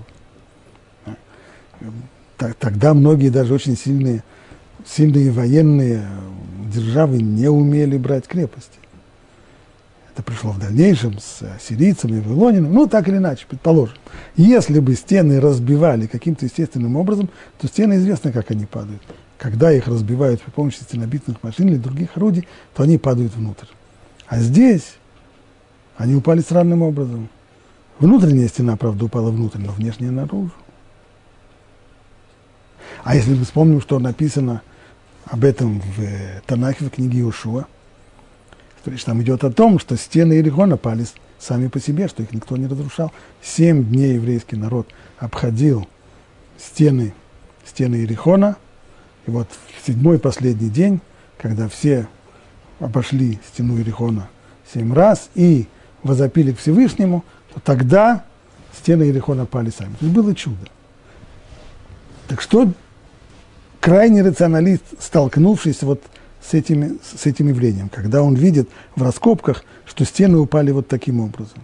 Тогда 2.59 2.93
многие 2.93 3.29
даже 3.29 3.53
очень 3.53 3.77
сильные, 3.77 4.23
сильные 4.85 5.31
военные 5.31 6.07
державы 6.73 7.21
не 7.21 7.49
умели 7.49 7.97
брать 7.97 8.25
крепости. 8.25 8.79
Это 10.13 10.21
пришло 10.21 10.51
в 10.51 10.59
дальнейшем 10.59 11.17
с 11.17 11.41
сирийцами, 11.59 12.19
вавилонинами, 12.19 12.71
ну, 12.71 12.87
так 12.87 13.07
или 13.07 13.17
иначе, 13.17 13.47
предположим. 13.49 13.97
Если 14.35 14.79
бы 14.79 14.93
стены 14.93 15.41
разбивали 15.41 16.05
каким-то 16.05 16.45
естественным 16.45 16.97
образом, 16.97 17.29
то 17.59 17.67
стены 17.67 17.95
известно, 17.95 18.31
как 18.31 18.51
они 18.51 18.67
падают. 18.67 19.01
Когда 19.39 19.71
их 19.71 19.87
разбивают 19.87 20.39
при 20.39 20.51
помощи 20.51 20.75
стенобитных 20.81 21.41
машин 21.41 21.67
или 21.69 21.77
других 21.77 22.15
орудий, 22.15 22.47
то 22.75 22.83
они 22.83 22.99
падают 22.99 23.33
внутрь. 23.35 23.65
А 24.27 24.37
здесь 24.39 24.97
они 25.97 26.13
упали 26.13 26.41
странным 26.41 26.83
образом. 26.83 27.27
Внутренняя 27.97 28.47
стена, 28.47 28.77
правда, 28.77 29.05
упала 29.05 29.31
внутрь, 29.31 29.59
но 29.59 29.71
внешняя 29.71 30.11
наружу. 30.11 30.53
А 33.03 33.15
если 33.15 33.33
мы 33.33 33.45
вспомним, 33.45 33.81
что 33.81 33.97
написано 33.97 34.61
об 35.25 35.43
этом 35.43 35.81
в 35.81 36.41
Танахе, 36.45 36.85
в 36.85 36.89
книге 36.91 37.21
Иошуа, 37.21 37.65
то 38.83 38.91
речь 38.91 39.03
там 39.03 39.21
идет 39.21 39.43
о 39.43 39.51
том, 39.51 39.79
что 39.79 39.95
стены 39.95 40.33
Иерихона 40.33 40.77
пали 40.77 41.05
сами 41.39 41.67
по 41.67 41.79
себе, 41.79 42.07
что 42.07 42.23
их 42.23 42.33
никто 42.33 42.57
не 42.57 42.67
разрушал. 42.67 43.11
Семь 43.41 43.85
дней 43.85 44.15
еврейский 44.15 44.55
народ 44.55 44.87
обходил 45.17 45.87
стены, 46.57 47.13
стены 47.65 47.95
Иерихона, 47.95 48.57
и 49.25 49.31
вот 49.31 49.47
в 49.81 49.85
седьмой 49.87 50.19
последний 50.19 50.69
день, 50.69 50.99
когда 51.37 51.69
все 51.69 52.07
обошли 52.79 53.39
стену 53.53 53.77
Иерихона 53.77 54.29
семь 54.73 54.93
раз 54.93 55.29
и 55.35 55.67
возопили 56.01 56.51
к 56.51 56.59
Всевышнему, 56.59 57.23
то 57.53 57.59
тогда 57.59 58.25
стены 58.77 59.03
Иерихона 59.03 59.45
пали 59.45 59.69
сами. 59.69 59.93
То 59.93 60.05
есть 60.05 60.13
было 60.13 60.35
чудо. 60.35 60.67
Так 62.27 62.41
что 62.41 62.71
крайний 63.79 64.21
рационалист, 64.21 64.83
столкнувшись 64.99 65.83
вот 65.83 66.01
с, 66.43 66.53
этими, 66.53 66.97
с 67.01 67.25
этим 67.25 67.47
явлением, 67.47 67.89
когда 67.89 68.21
он 68.21 68.35
видит 68.35 68.69
в 68.95 69.03
раскопках, 69.03 69.63
что 69.85 70.05
стены 70.05 70.37
упали 70.37 70.71
вот 70.71 70.87
таким 70.87 71.21
образом. 71.21 71.63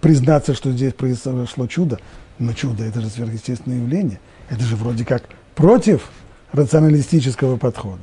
Признаться, 0.00 0.54
что 0.54 0.72
здесь 0.72 0.92
произошло 0.92 1.66
чудо, 1.66 1.98
но 2.38 2.52
чудо– 2.52 2.84
это 2.86 3.00
же 3.00 3.08
сверхъестественное 3.08 3.78
явление, 3.78 4.20
это 4.50 4.62
же 4.62 4.76
вроде 4.76 5.04
как 5.04 5.24
против 5.54 6.10
рационалистического 6.52 7.56
подхода. 7.56 8.02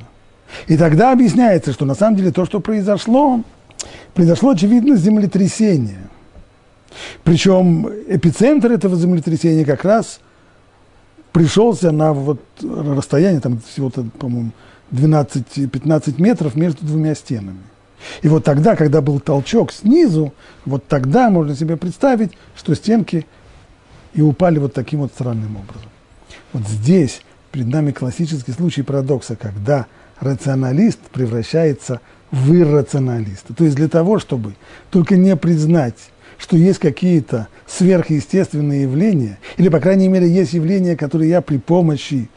И 0.67 0.77
тогда 0.77 1.11
объясняется, 1.11 1.73
что 1.73 1.85
на 1.85 1.93
самом 1.93 2.17
деле 2.17 2.31
то, 2.31 2.45
что 2.45 2.59
произошло, 2.59 3.43
произошло, 4.13 4.51
очевидно, 4.51 4.95
землетрясение. 4.95 6.09
Причем 7.23 7.87
эпицентр 8.07 8.71
этого 8.71 8.95
землетрясения 8.95 9.65
как 9.65 9.83
раз 9.83 10.19
пришелся 11.31 11.91
на 11.91 12.13
вот 12.13 12.41
расстояние, 12.61 13.41
там 13.41 13.59
всего-то, 13.59 14.03
по-моему, 14.17 14.51
12-15 14.91 16.21
метров 16.21 16.55
между 16.55 16.85
двумя 16.85 17.15
стенами. 17.15 17.59
И 18.21 18.27
вот 18.27 18.43
тогда, 18.43 18.75
когда 18.75 19.01
был 19.01 19.19
толчок 19.19 19.71
снизу, 19.71 20.33
вот 20.65 20.87
тогда 20.87 21.29
можно 21.29 21.55
себе 21.55 21.77
представить, 21.77 22.31
что 22.55 22.73
стенки 22.75 23.25
и 24.13 24.21
упали 24.21 24.57
вот 24.59 24.73
таким 24.73 25.01
вот 25.01 25.11
странным 25.11 25.57
образом. 25.57 25.89
Вот 26.53 26.67
здесь 26.67 27.21
перед 27.51 27.67
нами 27.67 27.91
классический 27.91 28.51
случай 28.51 28.81
парадокса, 28.81 29.35
когда 29.35 29.85
рационалист 30.19 30.99
превращается 31.11 32.01
в 32.31 32.53
иррационалиста. 32.53 33.53
То 33.53 33.63
есть 33.63 33.75
для 33.75 33.87
того, 33.87 34.19
чтобы 34.19 34.55
только 34.91 35.17
не 35.17 35.35
признать, 35.35 36.11
что 36.37 36.55
есть 36.55 36.79
какие-то 36.79 37.47
сверхъестественные 37.67 38.83
явления, 38.83 39.39
или, 39.57 39.69
по 39.69 39.79
крайней 39.79 40.07
мере, 40.07 40.29
есть 40.29 40.53
явления, 40.53 40.95
которые 40.95 41.29
я 41.29 41.41
при 41.41 41.57
помощи 41.57 42.29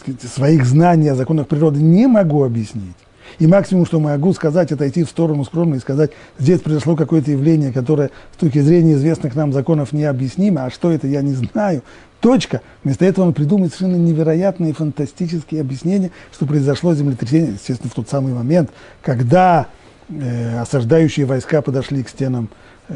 сказать, 0.00 0.22
своих 0.22 0.64
знаний 0.64 1.08
о 1.08 1.14
законах 1.14 1.48
природы 1.48 1.80
не 1.80 2.06
могу 2.06 2.44
объяснить. 2.44 2.96
И 3.38 3.46
максимум, 3.46 3.86
что 3.86 3.98
могу 4.00 4.32
сказать, 4.32 4.72
это 4.72 4.88
идти 4.88 5.04
в 5.04 5.08
сторону 5.08 5.44
скромно 5.44 5.76
и 5.76 5.78
сказать, 5.78 6.10
здесь 6.38 6.60
произошло 6.60 6.96
какое-то 6.96 7.30
явление, 7.30 7.72
которое 7.72 8.10
с 8.34 8.36
точки 8.38 8.60
зрения 8.60 8.94
известных 8.94 9.34
нам 9.34 9.52
законов 9.52 9.92
необъяснимо, 9.92 10.64
а 10.64 10.70
что 10.70 10.90
это, 10.90 11.06
я 11.06 11.22
не 11.22 11.32
знаю. 11.32 11.82
Точка. 12.20 12.60
Вместо 12.84 13.04
этого 13.04 13.26
он 13.26 13.32
придумает 13.32 13.74
совершенно 13.74 14.00
невероятные 14.00 14.72
фантастические 14.72 15.60
объяснения, 15.60 16.12
что 16.32 16.46
произошло 16.46 16.94
землетрясение, 16.94 17.52
естественно, 17.54 17.90
в 17.90 17.94
тот 17.94 18.08
самый 18.08 18.32
момент, 18.32 18.70
когда 19.00 19.66
э, 20.08 20.60
осаждающие 20.60 21.26
войска 21.26 21.62
подошли 21.62 22.04
к 22.04 22.08
стенам 22.08 22.48
э, 22.88 22.94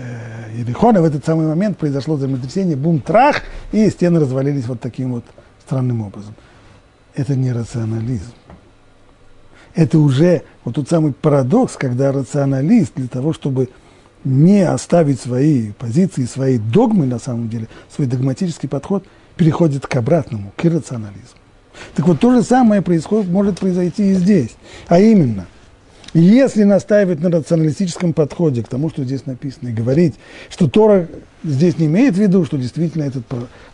Ерихона, 0.58 1.02
в 1.02 1.04
этот 1.04 1.24
самый 1.24 1.48
момент 1.48 1.76
произошло 1.76 2.16
землетрясение, 2.18 2.76
бум-трах, 2.76 3.42
и 3.72 3.90
стены 3.90 4.20
развалились 4.20 4.66
вот 4.66 4.80
таким 4.80 5.14
вот 5.14 5.24
странным 5.64 6.02
образом 6.02 6.34
это 7.16 7.34
не 7.34 7.52
рационализм. 7.52 8.32
Это 9.74 9.98
уже 9.98 10.42
вот 10.64 10.76
тот 10.76 10.88
самый 10.88 11.12
парадокс, 11.12 11.76
когда 11.76 12.12
рационалист 12.12 12.92
для 12.94 13.08
того, 13.08 13.32
чтобы 13.32 13.68
не 14.24 14.62
оставить 14.62 15.20
свои 15.20 15.72
позиции, 15.72 16.24
свои 16.24 16.58
догмы 16.58 17.06
на 17.06 17.18
самом 17.18 17.48
деле, 17.48 17.68
свой 17.94 18.06
догматический 18.06 18.68
подход, 18.68 19.04
переходит 19.36 19.86
к 19.86 19.96
обратному, 19.96 20.52
к 20.56 20.64
иррационализму. 20.64 21.40
Так 21.94 22.06
вот, 22.06 22.20
то 22.20 22.32
же 22.34 22.42
самое 22.42 22.80
происходит, 22.80 23.30
может 23.30 23.58
произойти 23.58 24.10
и 24.10 24.14
здесь. 24.14 24.56
А 24.88 24.98
именно– 24.98 25.46
если 26.20 26.62
настаивать 26.62 27.20
на 27.20 27.30
рационалистическом 27.30 28.12
подходе 28.12 28.62
к 28.62 28.68
тому, 28.68 28.88
что 28.88 29.04
здесь 29.04 29.26
написано, 29.26 29.68
и 29.68 29.72
говорить, 29.72 30.14
что 30.48 30.68
Тора 30.68 31.08
здесь 31.44 31.78
не 31.78 31.86
имеет 31.86 32.14
в 32.14 32.18
виду, 32.18 32.44
что 32.44 32.56
действительно 32.56 33.02
этот 33.02 33.24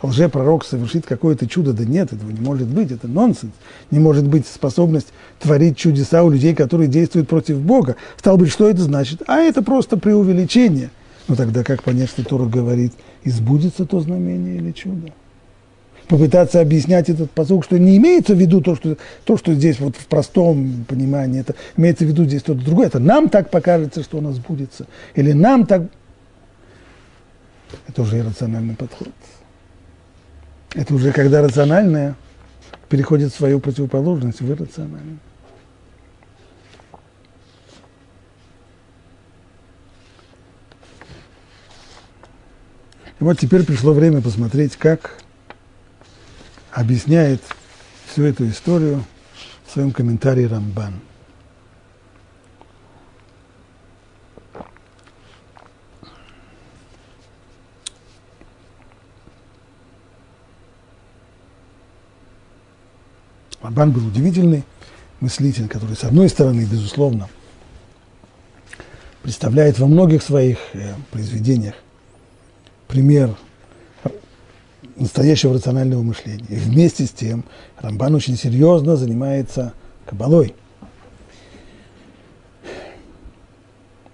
лжепророк 0.01 0.65
совершит 0.65 1.05
какое-то 1.05 1.47
чудо, 1.47 1.73
да 1.73 1.85
нет, 1.85 2.11
этого 2.11 2.29
не 2.29 2.41
может 2.41 2.67
быть, 2.67 2.91
это 2.91 3.07
нонсенс. 3.07 3.53
Не 3.91 3.99
может 3.99 4.27
быть 4.27 4.45
способность 4.45 5.13
творить 5.39 5.77
чудеса 5.77 6.23
у 6.23 6.29
людей, 6.29 6.53
которые 6.53 6.89
действуют 6.89 7.29
против 7.29 7.59
Бога. 7.59 7.95
Стало 8.17 8.37
быть, 8.37 8.51
что 8.51 8.69
это 8.69 8.81
значит? 8.81 9.21
А 9.27 9.39
это 9.39 9.61
просто 9.61 9.97
преувеличение. 9.97 10.89
Ну 11.27 11.35
тогда 11.35 11.63
как 11.63 11.83
понять, 11.83 12.09
что 12.09 12.25
Тора 12.25 12.45
говорит, 12.45 12.91
избудется 13.23 13.85
то 13.85 14.01
знамение 14.01 14.57
или 14.57 14.71
чудо? 14.71 15.13
Попытаться 16.07 16.61
объяснять 16.61 17.09
этот 17.09 17.31
посыл, 17.31 17.61
что 17.61 17.77
не 17.79 17.97
имеется 17.97 18.35
в 18.35 18.37
виду 18.37 18.61
то, 18.61 18.75
что, 18.75 18.97
то, 19.25 19.37
что 19.37 19.53
здесь 19.53 19.79
вот 19.79 19.95
в 19.95 20.07
простом 20.07 20.85
понимании, 20.87 21.41
это 21.41 21.55
имеется 21.77 22.05
в 22.05 22.07
виду 22.07 22.25
здесь 22.25 22.41
что-то 22.41 22.63
другое. 22.63 22.87
Это 22.87 22.99
нам 22.99 23.29
так 23.29 23.49
покажется, 23.49 24.03
что 24.03 24.17
у 24.17 24.21
нас 24.21 24.35
сбудется. 24.35 24.87
Или 25.15 25.31
нам 25.33 25.65
так... 25.65 25.83
Это 27.87 28.01
уже 28.01 28.19
иррациональный 28.19 28.75
подход. 28.75 29.09
Это 30.75 30.93
уже 30.93 31.11
когда 31.11 31.41
рациональное 31.41 32.15
переходит 32.89 33.31
в 33.31 33.35
свою 33.35 33.59
противоположность 33.59 34.41
в 34.41 34.51
иррациональное. 34.51 35.17
И 43.19 43.23
вот 43.23 43.39
теперь 43.39 43.63
пришло 43.63 43.93
время 43.93 44.21
посмотреть, 44.21 44.75
как 44.75 45.23
объясняет 46.73 47.41
всю 48.05 48.23
эту 48.23 48.49
историю 48.49 49.03
в 49.65 49.71
своем 49.71 49.91
комментарии 49.91 50.45
Рамбан. 50.45 50.99
Рамбан 63.61 63.91
был 63.91 64.05
удивительный 64.07 64.63
мыслитель, 65.21 65.69
который, 65.69 65.95
с 65.95 66.03
одной 66.03 66.27
стороны, 66.27 66.67
безусловно, 66.69 67.29
представляет 69.21 69.79
во 69.79 69.87
многих 69.87 70.21
своих 70.21 70.57
э, 70.73 70.95
произведениях 71.11 71.75
пример 72.87 73.35
настоящего 74.95 75.53
рационального 75.53 76.01
мышления. 76.01 76.45
И 76.49 76.55
вместе 76.55 77.05
с 77.05 77.11
тем 77.11 77.45
Рамбан 77.79 78.15
очень 78.15 78.37
серьезно 78.37 78.95
занимается 78.95 79.73
кабалой. 80.05 80.55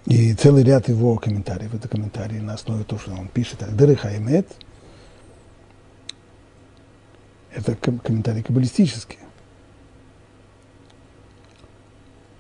И 0.06 0.34
целый 0.34 0.64
ряд 0.64 0.90
его 0.90 1.18
комментариев, 1.18 1.74
это 1.76 1.88
комментарии 1.88 2.40
на 2.40 2.56
основе 2.56 2.84
того, 2.84 3.00
что 3.00 3.12
он 3.12 3.28
пишет, 3.28 3.62
Альдеры 3.62 3.96
Хаймет, 3.96 4.48
это 7.54 7.76
комментарии 7.76 8.42
каббалистические. 8.42 9.20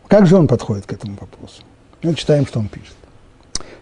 Как 0.07 0.25
же 0.25 0.35
он 0.35 0.47
подходит 0.47 0.87
к 0.87 0.93
этому 0.93 1.15
вопросу? 1.15 1.61
Мы 2.01 2.15
читаем, 2.15 2.47
что 2.47 2.59
он 2.59 2.69
пишет. 2.69 2.95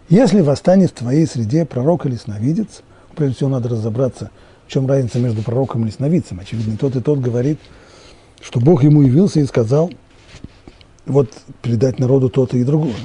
Если 0.09 0.41
восстанет 0.41 0.91
в 0.91 0.95
твоей 0.95 1.25
среде 1.25 1.63
пророк 1.65 2.05
или 2.05 2.15
сновидец, 2.15 2.81
прежде 3.15 3.37
всего 3.37 3.49
надо 3.49 3.69
разобраться– 3.69 4.31
в 4.67 4.71
чем 4.71 4.87
разница 4.87 5.19
между 5.19 5.41
пророком 5.41 5.87
и 5.87 5.91
сновидцем? 5.91 6.39
Очевидно, 6.39 6.77
тот, 6.77 6.95
и 6.95 7.01
тот 7.01 7.19
говорит 7.19 7.59
что 8.41 8.59
Бог 8.59 8.83
ему 8.83 9.01
явился 9.01 9.39
и 9.39 9.45
сказал, 9.45 9.91
вот 11.05 11.29
передать 11.61 11.99
народу 11.99 12.29
то-то 12.29 12.57
и 12.57 12.63
другое. 12.63 12.95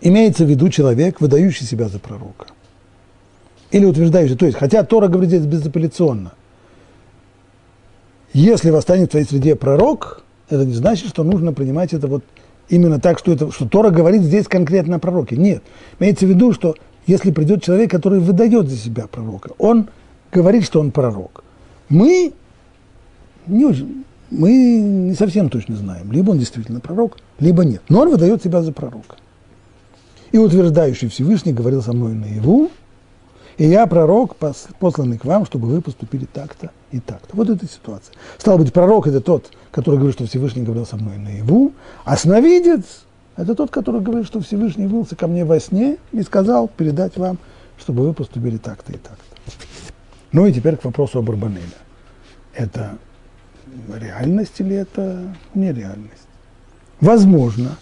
Имеется 0.00 0.44
в 0.44 0.48
виду 0.48 0.68
человек, 0.68 1.20
выдающий 1.20 1.64
себя 1.64 1.88
за 1.88 1.98
пророка. 1.98 2.46
Или 3.70 3.84
утверждающий, 3.84 4.36
то 4.36 4.46
есть, 4.46 4.58
хотя 4.58 4.82
Тора 4.82 5.06
говорит 5.06 5.30
здесь 5.30 5.46
безапелляционно, 5.46 6.32
если 8.32 8.70
восстанет 8.70 9.08
в 9.08 9.10
твоей 9.12 9.26
среде 9.26 9.54
пророк, 9.54 10.24
это 10.48 10.64
не 10.64 10.74
значит, 10.74 11.08
что 11.08 11.22
нужно 11.22 11.52
принимать 11.52 11.92
это 11.92 12.08
вот 12.08 12.24
именно 12.68 13.00
так, 13.00 13.18
что, 13.18 13.32
это, 13.32 13.52
что 13.52 13.68
Тора 13.68 13.90
говорит 13.90 14.22
здесь 14.22 14.48
конкретно 14.48 14.96
о 14.96 14.98
пророке. 14.98 15.36
Нет. 15.36 15.62
Имеется 15.98 16.26
в 16.26 16.28
виду, 16.28 16.52
что 16.52 16.74
если 17.10 17.32
придет 17.32 17.62
человек, 17.62 17.90
который 17.90 18.20
выдает 18.20 18.68
за 18.68 18.76
себя 18.76 19.08
пророка, 19.08 19.50
он 19.58 19.88
говорит, 20.30 20.64
что 20.64 20.78
он 20.78 20.92
пророк. 20.92 21.42
Мы 21.88 22.32
не, 23.48 23.66
мы 24.30 24.52
не 24.52 25.14
совсем 25.14 25.50
точно 25.50 25.76
знаем, 25.76 26.12
либо 26.12 26.30
он 26.30 26.38
действительно 26.38 26.78
пророк, 26.78 27.16
либо 27.40 27.64
нет. 27.64 27.82
Но 27.88 28.02
он 28.02 28.10
выдает 28.10 28.44
себя 28.44 28.62
за 28.62 28.72
пророка. 28.72 29.16
И 30.30 30.38
утверждающий 30.38 31.08
Всевышний 31.08 31.52
говорил 31.52 31.82
со 31.82 31.92
мной 31.92 32.14
наяву, 32.14 32.70
и 33.58 33.66
я 33.66 33.88
пророк, 33.88 34.36
посланный 34.78 35.18
к 35.18 35.24
вам, 35.24 35.44
чтобы 35.46 35.66
вы 35.66 35.80
поступили 35.82 36.26
так-то 36.32 36.70
и 36.92 37.00
так-то. 37.00 37.36
Вот 37.36 37.50
эта 37.50 37.66
ситуация. 37.66 38.14
Стал 38.38 38.56
быть, 38.56 38.72
пророк– 38.72 39.06
это 39.08 39.20
тот, 39.20 39.50
который 39.72 39.96
говорит, 39.96 40.14
что 40.14 40.26
Всевышний 40.26 40.62
говорил 40.62 40.86
со 40.86 40.96
мной 40.96 41.18
наяву, 41.18 41.72
а 42.04 42.16
сновидец– 42.16 42.84
это 43.40 43.54
тот, 43.54 43.70
который 43.70 44.02
говорит, 44.02 44.26
что 44.26 44.40
Всевышний 44.40 44.84
явился 44.84 45.16
ко 45.16 45.26
мне 45.26 45.46
во 45.46 45.58
сне 45.58 45.96
и 46.12 46.22
сказал 46.22 46.68
передать 46.68 47.16
вам, 47.16 47.38
чтобы 47.78 48.06
вы 48.06 48.12
поступили 48.12 48.58
так-то 48.58 48.92
и 48.92 48.96
так-то. 48.96 49.54
Ну 50.32 50.46
и 50.46 50.52
теперь 50.52 50.76
к 50.76 50.84
вопросу 50.84 51.20
об 51.20 51.30
Арбанеле. 51.30 51.64
Это 52.52 52.98
реальность 53.94 54.60
или 54.60 54.76
это 54.76 55.34
нереальность? 55.54 56.28
Возможно, 57.00 57.78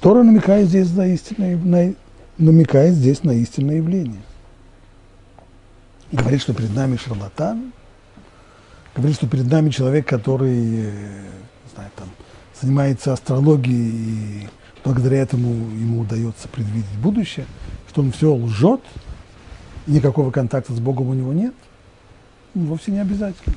Тора 0.00 0.22
намекает 0.22 0.68
здесь 0.68 0.92
на 0.92 1.06
истинное, 1.06 1.56
на, 1.56 1.94
намекает 2.36 2.94
здесь 2.94 3.24
на 3.24 3.30
истинное 3.30 3.76
явление. 3.76 4.20
Говорит, 6.12 6.42
что 6.42 6.52
перед 6.52 6.74
нами 6.74 6.96
шарлатан, 6.96 7.72
говорит, 8.94 9.16
что 9.16 9.26
перед 9.26 9.50
нами 9.50 9.70
человек, 9.70 10.06
который, 10.06 10.50
э, 10.50 10.90
не 11.64 11.74
знаю, 11.74 11.90
там, 11.96 12.08
занимается 12.60 13.14
астрологией, 13.14 14.44
и 14.44 14.48
благодаря 14.88 15.18
этому 15.18 15.50
ему 15.50 16.00
удается 16.00 16.48
предвидеть 16.48 16.98
будущее, 17.02 17.44
что 17.90 18.00
он 18.00 18.10
все 18.10 18.34
лжет, 18.34 18.80
никакого 19.86 20.30
контакта 20.30 20.72
с 20.72 20.80
Богом 20.80 21.10
у 21.10 21.14
него 21.14 21.34
нет, 21.34 21.52
вовсе 22.54 22.92
не 22.92 23.00
обязательно. 23.00 23.54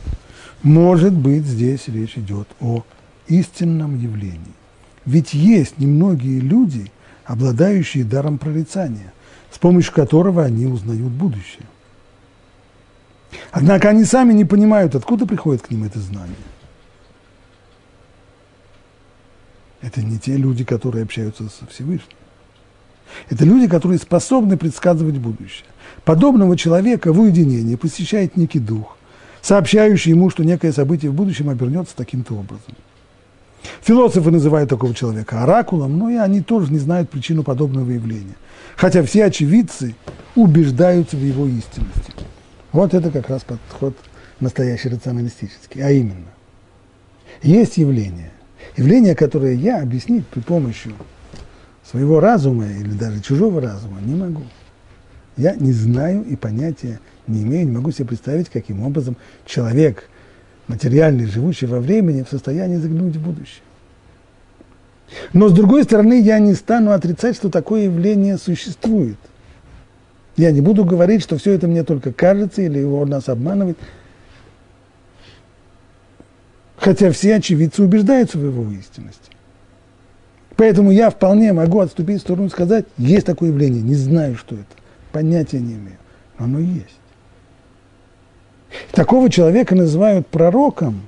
Может 0.62 1.14
быть, 1.14 1.46
здесь 1.46 1.88
речь 1.88 2.18
идет 2.18 2.50
о 2.60 2.84
истинном 3.28 3.98
явлении. 3.98 4.40
Ведь 5.06 5.34
есть 5.34 5.78
немногие 5.78 6.42
люди, 6.42 6.92
обладающие 7.24 8.04
даром 8.04 8.38
прорицания, 8.38 9.14
с 9.52 9.58
помощью 9.58 9.94
которого 9.94 10.44
они 10.44 10.66
узнают 10.66 11.12
будущее. 11.12 11.64
Однако 13.52 13.88
они 13.88 14.04
сами 14.04 14.34
не 14.34 14.44
понимают, 14.44 14.96
откуда 14.96 15.26
приходит 15.26 15.62
к 15.62 15.72
ним 15.72 15.86
это 15.86 16.00
знание. 16.00 16.36
Это 19.82 20.02
не 20.02 20.20
те 20.20 20.38
люди, 20.38 20.64
которые 20.64 21.04
общаются 21.04 21.44
со 21.46 21.66
Всевышним. 21.68 22.18
Это 23.30 23.44
люди, 23.46 23.68
которые 23.68 24.00
способны 24.00 24.58
предсказывать 24.58 25.18
будущее. 25.18 25.66
Подобного 26.06 26.56
человека 26.56 27.12
в 27.12 27.20
уединении 27.20 27.76
посещает 27.76 28.38
некий 28.38 28.60
дух, 28.60 28.98
сообщающий 29.42 30.12
ему, 30.12 30.30
что 30.30 30.44
некое 30.44 30.72
событие 30.72 31.12
в 31.12 31.16
будущем 31.16 31.50
обернется 31.50 31.96
таким-то 31.96 32.36
образом. 32.36 32.76
Философы 33.82 34.32
называют 34.32 34.70
такого 34.70 34.94
человека 34.94 35.44
оракулом, 35.44 35.98
но 35.98 36.10
и 36.10 36.16
они 36.16 36.42
тоже 36.42 36.72
не 36.72 36.80
знают 36.80 37.10
причину 37.10 37.44
подобного 37.44 37.90
явления. 37.92 38.36
Хотя 38.76 39.04
все 39.04 39.26
очевидцы 39.26 39.96
убеждаются 40.36 41.18
в 41.18 41.24
его 41.24 41.46
истинности. 41.46 42.14
Вот 42.72 42.94
это 42.94 43.12
как 43.12 43.30
раз 43.30 43.44
подход 43.44 43.96
настоящий 44.40 44.90
рационалистический. 44.90 45.84
А 45.84 45.92
именно, 45.92 46.32
есть 47.44 47.78
явление, 47.78 48.32
явление, 48.78 49.16
которое 49.16 49.54
я 49.54 49.82
объяснить 49.82 50.26
при 50.28 50.42
помощи 50.42 50.92
своего 51.84 52.20
разума 52.20 52.66
или 52.68 52.92
даже 52.92 53.22
чужого 53.22 53.62
разума 53.62 54.00
не 54.02 54.16
могу. 54.16 54.44
Я 55.38 55.56
не 55.56 55.72
знаю 55.72 56.24
и 56.24 56.36
понятия 56.36 57.00
не 57.28 57.44
имею, 57.44 57.66
не 57.68 57.72
могу 57.72 57.92
себе 57.92 58.06
представить, 58.06 58.50
каким 58.50 58.84
образом 58.84 59.16
человек, 59.46 60.10
материальный, 60.68 61.26
живущий 61.26 61.66
во 61.66 61.80
времени, 61.80 62.24
в 62.24 62.30
состоянии 62.30 62.78
заглянуть 62.78 63.16
в 63.16 63.24
будущее. 63.24 63.64
Но, 65.34 65.50
с 65.50 65.54
другой 65.54 65.84
стороны, 65.84 66.22
я 66.22 66.40
не 66.40 66.54
стану 66.54 66.92
отрицать, 66.92 67.36
что 67.36 67.50
такое 67.50 67.84
явление 67.84 68.38
существует. 68.38 69.18
Я 70.38 70.52
не 70.52 70.62
буду 70.62 70.86
говорить, 70.86 71.22
что 71.22 71.38
все 71.38 71.52
это 71.52 71.68
мне 71.68 71.84
только 71.84 72.14
кажется 72.14 72.62
или 72.62 72.82
он 72.82 73.10
нас 73.10 73.28
обманывает. 73.28 73.78
Хотя 76.82 77.12
все 77.12 77.36
очевидцы 77.36 77.84
убеждаются 77.84 78.40
в 78.40 78.44
его 78.44 78.64
истинности. 78.72 79.30
Поэтому 80.58 80.90
я 80.90 81.12
вполне 81.12 81.54
могу 81.54 81.80
отступить 81.80 82.18
в 82.18 82.22
сторону 82.22 82.48
и 82.48 82.50
сказать, 82.50 82.86
есть 82.98 83.28
такое 83.28 83.50
явление, 83.50 83.84
не 83.84 83.94
знаю, 83.94 84.36
что 84.36 84.56
это, 84.56 84.66
понятия 85.12 85.60
не 85.60 85.76
имею, 85.76 85.98
но 86.40 86.46
оно 86.46 86.60
есть. 86.60 87.00
Такого 88.94 89.30
человека 89.30 89.76
называют 89.76 90.26
пророком, 90.28 91.04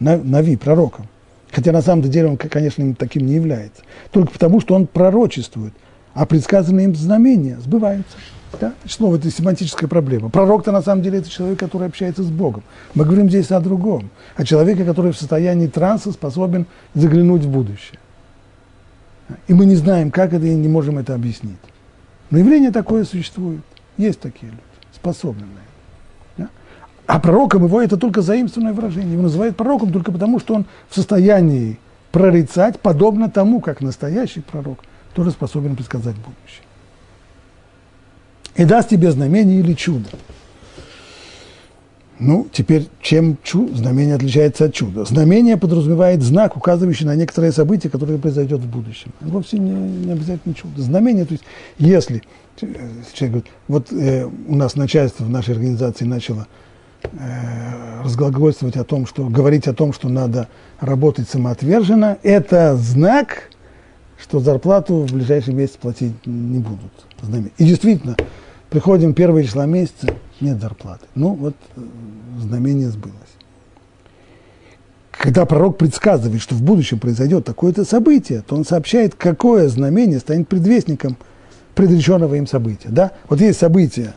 Нави, 0.00 0.56
пророком. 0.56 1.06
Хотя 1.52 1.70
на 1.70 1.80
самом 1.80 2.02
деле 2.02 2.28
он, 2.28 2.36
конечно, 2.36 2.82
им 2.82 2.94
таким 2.96 3.24
не 3.24 3.34
является. 3.34 3.82
Только 4.10 4.32
потому, 4.32 4.60
что 4.60 4.74
он 4.74 4.88
пророчествует, 4.88 5.74
а 6.12 6.26
предсказанные 6.26 6.86
им 6.86 6.96
знамения 6.96 7.58
сбываются. 7.60 8.16
Да? 8.60 8.72
Снова 8.86 9.16
это 9.16 9.30
семантическая 9.30 9.88
проблема. 9.88 10.30
Пророк-то 10.30 10.72
на 10.72 10.82
самом 10.82 11.02
деле 11.02 11.18
это 11.18 11.28
человек, 11.28 11.58
который 11.58 11.86
общается 11.86 12.22
с 12.22 12.30
Богом. 12.30 12.62
Мы 12.94 13.04
говорим 13.04 13.28
здесь 13.28 13.50
о 13.50 13.60
другом. 13.60 14.10
О 14.36 14.44
человеке, 14.44 14.84
который 14.84 15.12
в 15.12 15.18
состоянии 15.18 15.66
транса 15.66 16.12
способен 16.12 16.66
заглянуть 16.94 17.42
в 17.42 17.50
будущее. 17.50 17.98
И 19.46 19.54
мы 19.54 19.66
не 19.66 19.76
знаем, 19.76 20.10
как 20.10 20.32
это, 20.32 20.46
и 20.46 20.54
не 20.54 20.68
можем 20.68 20.98
это 20.98 21.14
объяснить. 21.14 21.58
Но 22.30 22.38
явление 22.38 22.70
такое 22.70 23.04
существует. 23.04 23.60
Есть 23.96 24.20
такие 24.20 24.50
люди, 24.50 24.62
способные 24.94 25.46
на 25.46 26.44
это. 26.44 26.50
А 27.06 27.20
пророком 27.20 27.64
его 27.64 27.80
это 27.80 27.96
только 27.96 28.20
заимствованное 28.20 28.74
выражение. 28.74 29.12
Его 29.14 29.22
называют 29.22 29.56
пророком 29.56 29.92
только 29.92 30.12
потому, 30.12 30.38
что 30.38 30.54
он 30.54 30.66
в 30.90 30.94
состоянии 30.94 31.78
прорицать, 32.12 32.80
подобно 32.80 33.30
тому, 33.30 33.60
как 33.60 33.80
настоящий 33.80 34.40
пророк 34.40 34.80
тоже 35.14 35.30
способен 35.30 35.74
предсказать 35.74 36.16
будущее. 36.16 36.67
И 38.58 38.64
даст 38.64 38.90
тебе 38.90 39.10
знамение 39.10 39.60
или 39.60 39.72
чудо. 39.72 40.08
Ну, 42.18 42.46
теперь 42.52 42.88
чем 43.00 43.38
чу, 43.42 43.72
знамение 43.74 44.16
отличается 44.16 44.66
от 44.66 44.74
чуда? 44.74 45.04
Знамение 45.04 45.56
подразумевает 45.56 46.20
знак, 46.20 46.56
указывающий 46.56 47.06
на 47.06 47.14
некоторое 47.14 47.52
событие, 47.52 47.90
которое 47.90 48.18
произойдет 48.18 48.60
в 48.60 48.68
будущем. 48.68 49.12
Вовсе 49.20 49.58
не, 49.58 49.70
не 49.70 50.12
обязательно 50.12 50.54
чудо. 50.54 50.82
Знамение, 50.82 51.24
то 51.24 51.32
есть, 51.32 51.44
если 51.78 52.22
э, 52.60 52.66
человек 53.14 53.30
говорит, 53.30 53.46
вот 53.68 53.92
э, 53.92 54.26
у 54.26 54.54
нас 54.54 54.74
начальство 54.74 55.24
в 55.24 55.30
нашей 55.30 55.54
организации 55.54 56.04
начало 56.04 56.48
Э, 57.02 58.02
разглагольствовать 58.02 58.76
о 58.76 58.84
том, 58.84 59.06
что 59.06 59.28
говорить 59.28 59.68
о 59.68 59.72
том, 59.72 59.92
что 59.92 60.08
надо 60.08 60.48
работать 60.80 61.28
самоотверженно, 61.28 62.18
это 62.22 62.76
знак, 62.76 63.50
что 64.20 64.40
зарплату 64.40 65.06
в 65.06 65.12
ближайший 65.12 65.54
месяц 65.54 65.76
платить 65.76 66.14
не 66.26 66.58
будут. 66.58 66.92
И 67.56 67.64
действительно, 67.64 68.16
приходим 68.70 69.14
первые 69.14 69.44
числа 69.44 69.66
месяца, 69.66 70.08
нет 70.40 70.60
зарплаты. 70.60 71.06
Ну 71.14 71.34
вот 71.34 71.54
э, 71.76 71.80
знамение 72.38 72.88
сбылось. 72.88 73.16
Когда 75.10 75.46
пророк 75.46 75.78
предсказывает, 75.78 76.40
что 76.40 76.54
в 76.54 76.62
будущем 76.62 77.00
произойдет 77.00 77.44
такое-то 77.44 77.84
событие, 77.84 78.42
то 78.42 78.54
он 78.54 78.64
сообщает, 78.64 79.16
какое 79.16 79.68
знамение 79.68 80.20
станет 80.20 80.48
предвестником 80.48 81.16
предреченного 81.74 82.36
им 82.36 82.46
события. 82.46 82.88
Да? 82.88 83.12
Вот 83.28 83.40
есть 83.40 83.58
событие 83.58 84.12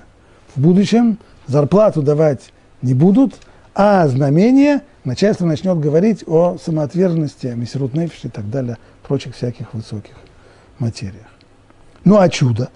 в 0.56 0.62
будущем, 0.62 1.18
зарплату 1.48 2.04
давать 2.04 2.54
не 2.84 2.94
будут, 2.94 3.34
а 3.74 4.08
знамение 4.08 4.82
начальство 5.04 5.46
начнет 5.46 5.80
говорить 5.80 6.24
о 6.28 6.58
самоотверженности, 6.64 7.48
о 7.48 7.56
мессирут 7.56 7.96
и 7.96 8.30
так 8.30 8.50
далее, 8.50 8.78
прочих 9.08 9.36
всяких 9.36 9.74
высоких 9.74 10.14
материях. 10.78 11.28
Ну 12.04 12.20
а 12.20 12.30
чудо? 12.30 12.70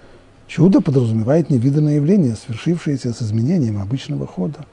Чудо 0.48 0.80
подразумевает 0.80 1.50
невиданное 1.50 1.96
явление, 1.96 2.36
свершившееся 2.36 3.12
с 3.12 3.22
изменением 3.22 3.80
обычного 3.80 4.26
хода 4.26 4.64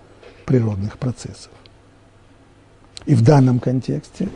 природных 0.46 0.98
процессов. 0.98 1.52
И 3.06 3.16
в 3.16 3.22
данном 3.22 3.60
контексте 3.60 4.30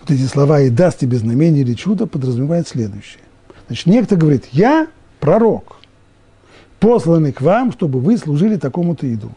вот 0.00 0.10
эти 0.10 0.22
слова 0.22 0.60
«и 0.60 0.70
даст 0.70 0.98
тебе 0.98 1.16
знамение 1.16 1.62
или 1.62 1.74
чудо» 1.74 2.06
подразумевает 2.06 2.68
следующее. 2.68 3.22
Значит, 3.66 3.86
некто 3.86 4.16
говорит, 4.16 4.46
я 4.52 4.88
пророк, 5.20 5.76
посланный 6.80 7.32
к 7.32 7.40
вам, 7.40 7.72
чтобы 7.72 8.00
вы 8.00 8.18
служили 8.18 8.56
такому-то 8.56 9.06
идолу. 9.06 9.34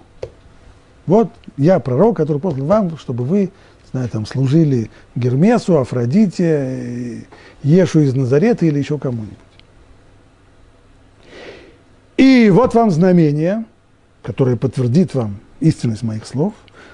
Вот 1.05 1.32
я 1.57 1.80
пророк, 1.80 2.18
который 2.18 2.39
послан 2.39 2.66
вам, 2.66 2.97
чтобы 2.97 3.24
вы, 3.24 3.51
знаю, 3.91 4.09
там, 4.09 4.26
служили 4.26 4.89
Гермесу, 5.16 5.78
Афродите, 5.78 7.26
Ешу 7.61 7.99
из 7.99 8.16
Назарета 8.16 8.66
или 8.66 8.80
еще 8.80 8.97
кому-нибудь. 8.97 9.38
И 12.18 12.49
вот 12.49 12.74
вам 12.74 12.91
знамение, 12.91 13.66
которое 14.24 14.55
подтвердит 14.55 15.13
вам 15.13 15.39
истинность 15.59 16.03
моих 16.03 16.26
слов. 16.26 16.53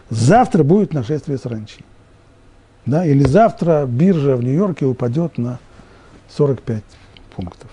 Завтра 0.09 0.63
будет 0.63 0.93
нашествие 0.93 1.37
саранчи. 1.37 1.83
Да, 2.85 3.05
или 3.05 3.23
завтра 3.23 3.85
биржа 3.85 4.35
в 4.35 4.43
Нью-Йорке 4.43 4.85
упадет 4.85 5.37
на 5.37 5.59
45 6.29 6.83
пунктов. 7.35 7.69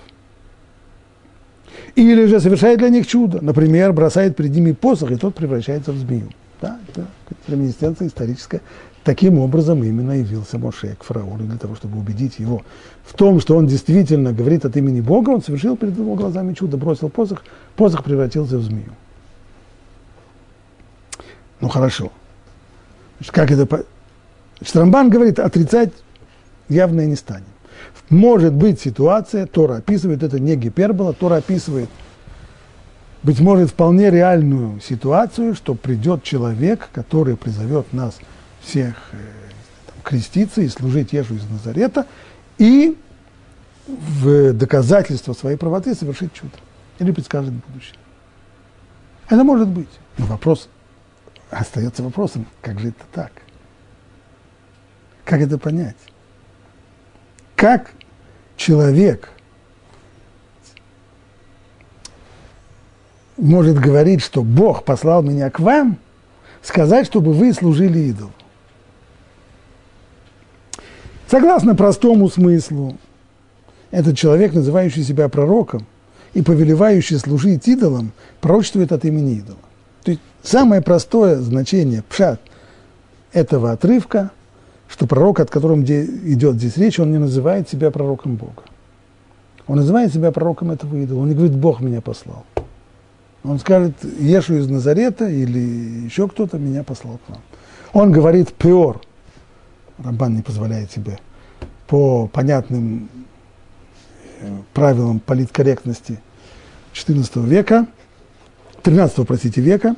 Или 1.94 2.26
же 2.26 2.40
совершает 2.40 2.78
для 2.78 2.90
них 2.90 3.06
чудо. 3.06 3.38
Например, 3.42 3.92
бросает 3.92 4.36
перед 4.36 4.52
ними 4.52 4.72
посох, 4.72 5.10
и 5.10 5.16
тот 5.16 5.34
превращается 5.34 5.92
в 5.92 5.96
змею. 5.96 6.28
Да, 6.60 6.78
это 6.88 7.06
реминисценция 7.46 8.08
историческая. 8.08 8.60
Таким 9.04 9.38
образом 9.38 9.82
именно 9.82 10.12
явился 10.12 10.58
Моше 10.58 10.96
к 10.98 11.04
фараону 11.04 11.44
для 11.44 11.56
того, 11.56 11.74
чтобы 11.76 11.98
убедить 11.98 12.38
его 12.38 12.62
в 13.08 13.14
том, 13.14 13.40
что 13.40 13.56
он 13.56 13.66
действительно 13.66 14.34
говорит 14.34 14.66
от 14.66 14.76
имени 14.76 15.00
Бога, 15.00 15.30
он 15.30 15.42
совершил 15.42 15.78
перед 15.78 15.96
его 15.96 16.14
глазами 16.14 16.52
чудо, 16.52 16.76
бросил 16.76 17.08
посох, 17.08 17.42
посох 17.74 18.04
превратился 18.04 18.58
в 18.58 18.62
змею. 18.62 18.92
Ну 21.60 21.68
хорошо. 21.68 22.12
Значит, 23.16 23.34
как 23.34 23.50
это... 23.50 23.84
Штрамбан 24.60 25.08
говорит, 25.08 25.38
отрицать 25.38 25.92
явно 26.68 27.06
не 27.06 27.16
станем. 27.16 27.46
Может 28.10 28.52
быть 28.52 28.80
ситуация, 28.80 29.46
Тора 29.46 29.76
описывает, 29.76 30.22
это 30.22 30.38
не 30.38 30.56
гипербола, 30.56 31.14
Тора 31.14 31.36
описывает, 31.36 31.88
быть 33.22 33.40
может, 33.40 33.70
вполне 33.70 34.10
реальную 34.10 34.80
ситуацию, 34.80 35.54
что 35.54 35.74
придет 35.74 36.24
человек, 36.24 36.90
который 36.92 37.36
призовет 37.36 37.92
нас 37.92 38.18
всех 38.60 38.94
э, 39.12 39.16
креститься 40.02 40.60
и 40.60 40.68
служить 40.68 41.12
Ежу 41.12 41.36
из 41.36 41.48
Назарета, 41.48 42.06
и 42.58 42.96
в 43.86 44.52
доказательство 44.52 45.32
своей 45.32 45.56
правоты 45.56 45.94
совершить 45.94 46.32
чудо. 46.34 46.52
Или 46.98 47.12
предскажет 47.12 47.52
будущее. 47.52 47.98
Это 49.28 49.44
может 49.44 49.68
быть. 49.68 49.88
Но 50.18 50.26
вопрос 50.26 50.68
остается 51.50 52.02
вопросом, 52.02 52.46
как 52.60 52.78
же 52.80 52.88
это 52.88 53.04
так? 53.12 53.32
Как 55.24 55.40
это 55.40 55.58
понять? 55.58 55.96
Как 57.54 57.92
человек 58.56 59.30
может 63.36 63.78
говорить, 63.78 64.22
что 64.22 64.42
Бог 64.42 64.84
послал 64.84 65.22
меня 65.22 65.50
к 65.50 65.60
вам, 65.60 65.98
сказать, 66.62 67.06
чтобы 67.06 67.32
вы 67.32 67.52
служили 67.52 67.98
идолу? 68.00 68.32
Согласно 71.30 71.74
простому 71.74 72.30
смыслу, 72.30 72.96
этот 73.90 74.16
человек, 74.16 74.54
называющий 74.54 75.02
себя 75.02 75.28
пророком 75.28 75.86
и 76.32 76.42
повелевающий 76.42 77.18
служить 77.18 77.68
идолам, 77.68 78.12
пророчествует 78.40 78.92
от 78.92 79.04
имени 79.04 79.34
идола. 79.34 79.58
То 80.04 80.12
есть 80.12 80.22
самое 80.42 80.80
простое 80.80 81.36
значение 81.36 82.02
пшат 82.08 82.40
этого 83.32 83.72
отрывка, 83.72 84.30
что 84.88 85.06
пророк, 85.06 85.40
от 85.40 85.50
которого 85.50 85.78
идет 85.82 86.56
здесь 86.56 86.78
речь, 86.78 86.98
он 86.98 87.12
не 87.12 87.18
называет 87.18 87.68
себя 87.68 87.90
пророком 87.90 88.36
Бога. 88.36 88.62
Он 89.66 89.76
называет 89.76 90.14
себя 90.14 90.32
пророком 90.32 90.70
этого 90.70 90.96
идола. 90.96 91.20
Он 91.20 91.28
не 91.28 91.34
говорит, 91.34 91.54
Бог 91.54 91.80
меня 91.80 92.00
послал. 92.00 92.46
Он 93.44 93.58
скажет, 93.58 93.92
Ешу 94.18 94.54
из 94.54 94.68
Назарета 94.68 95.28
или 95.28 95.58
еще 95.58 96.26
кто-то 96.26 96.56
меня 96.58 96.84
послал 96.84 97.18
к 97.26 97.28
вам. 97.28 97.40
Он 97.92 98.12
говорит 98.12 98.54
пиор. 98.54 99.02
Рамбан 100.02 100.34
не 100.34 100.42
позволяет 100.42 100.90
себе 100.90 101.18
по 101.86 102.26
понятным 102.28 103.08
э, 104.40 104.58
правилам 104.74 105.20
политкорректности 105.20 106.20
XIV 106.94 107.46
века– 107.46 107.86
13 108.82 109.26
простите, 109.26 109.60
века. 109.60 109.96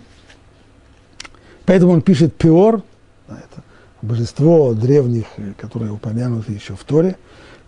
Поэтому 1.65 1.93
он 1.93 2.03
пишет 2.03 2.35
Пиор, 2.35 2.83
это 3.29 3.63
божество 4.03 4.75
древних, 4.75 5.27
которое 5.57 5.93
упомянуто 5.93 6.51
еще 6.51 6.75
в 6.75 6.83
Торе, 6.85 7.17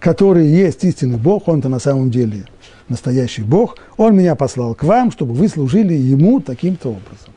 который 0.00 0.46
есть 0.46 0.82
истинный 0.82 1.18
Бог, 1.18 1.46
он-то 1.46 1.68
на 1.68 1.78
самом 1.78 2.10
деле 2.10 2.46
настоящий 2.88 3.42
Бог, 3.42 3.76
он 3.96 4.16
меня 4.16 4.34
послал 4.34 4.74
к 4.74 4.82
вам, 4.82 5.12
чтобы 5.12 5.34
вы 5.34 5.48
служили 5.48 5.94
ему 5.94 6.40
таким-то 6.40 6.88
образом. 6.88 7.32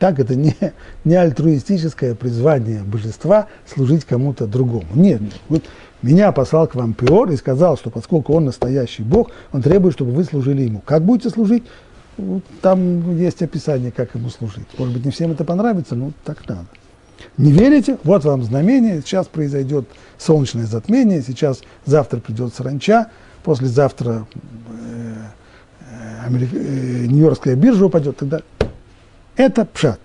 Так 0.00 0.18
это 0.18 0.34
не, 0.34 0.56
не 1.04 1.14
альтруистическое 1.14 2.16
призвание 2.16 2.82
божества 2.82 3.46
служить 3.72 4.04
кому-то 4.04 4.48
другому. 4.48 4.86
Нет. 4.94 5.20
Вот 5.48 5.62
меня 6.02 6.32
послал 6.32 6.66
к 6.66 6.74
вам 6.74 6.94
Пиор 6.94 7.30
и 7.30 7.36
сказал, 7.36 7.76
что 7.76 7.90
поскольку 7.90 8.32
он 8.32 8.46
настоящий 8.46 9.02
Бог, 9.02 9.30
он 9.52 9.62
требует, 9.62 9.94
чтобы 9.94 10.12
вы 10.12 10.24
служили 10.24 10.62
ему. 10.62 10.82
Как 10.84 11.04
будете 11.04 11.30
служить? 11.30 11.62
там 12.60 13.16
есть 13.16 13.42
описание, 13.42 13.90
как 13.90 14.14
ему 14.14 14.28
служить. 14.28 14.66
Может 14.78 14.94
быть, 14.94 15.04
не 15.04 15.10
всем 15.10 15.32
это 15.32 15.44
понравится, 15.44 15.94
но 15.94 16.12
так 16.24 16.46
надо. 16.48 16.66
Не 17.36 17.52
верите? 17.52 17.98
Вот 18.04 18.24
вам 18.24 18.42
знамение. 18.42 19.00
Сейчас 19.02 19.26
произойдет 19.26 19.86
солнечное 20.18 20.66
затмение. 20.66 21.22
Сейчас 21.22 21.62
завтра 21.86 22.18
придет 22.20 22.54
саранча. 22.54 23.08
Послезавтра 23.42 24.26
э, 24.70 25.14
э, 25.90 26.38
э, 26.52 27.06
Нью-Йоркская 27.06 27.56
биржа 27.56 27.86
упадет. 27.86 28.16
Тогда 28.16 28.40
это 29.36 29.64
пшат. 29.64 30.00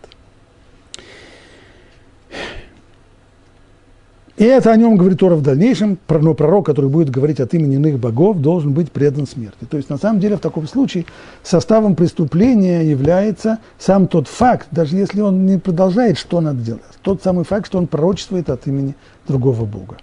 И 4.38 4.43
это 4.43 4.73
о 4.73 4.76
нем 4.76 4.97
говорит 4.97 5.19
Тора 5.19 5.36
в 5.36 5.41
дальнейшем, 5.41 5.97
но 6.09 6.34
пророк, 6.34 6.65
который 6.65 6.89
будет 6.89 7.09
говорить 7.09 7.39
от 7.39 7.53
имени 7.53 7.76
иных 7.76 7.99
богов, 7.99 8.41
должен 8.41 8.73
быть 8.73 8.91
предан 8.91 9.28
смерти. 9.28 9.63
То 9.69 9.78
есть, 9.78 9.89
на 9.89 9.97
самом 9.97 10.19
деле, 10.19 10.36
в 10.36 10.41
таком 10.41 10.67
случае 10.67 11.05
составом 11.41 11.95
преступления 11.95 12.82
является 12.82 13.59
сам 13.80 14.07
тот 14.07 14.28
факт, 14.28 14.67
даже 14.71 14.97
если 14.97 15.21
он 15.21 15.45
не 15.45 15.57
продолжает, 15.57 16.17
что 16.17 16.41
надо 16.41 16.59
делать, 16.59 16.84
тот 17.01 17.23
самый 17.23 17.45
факт, 17.45 17.67
что 17.67 17.78
он 17.78 17.88
пророчествует 17.88 18.49
от 18.49 18.67
имени 18.67 18.95
другого 19.26 19.63
бога. 19.63 19.97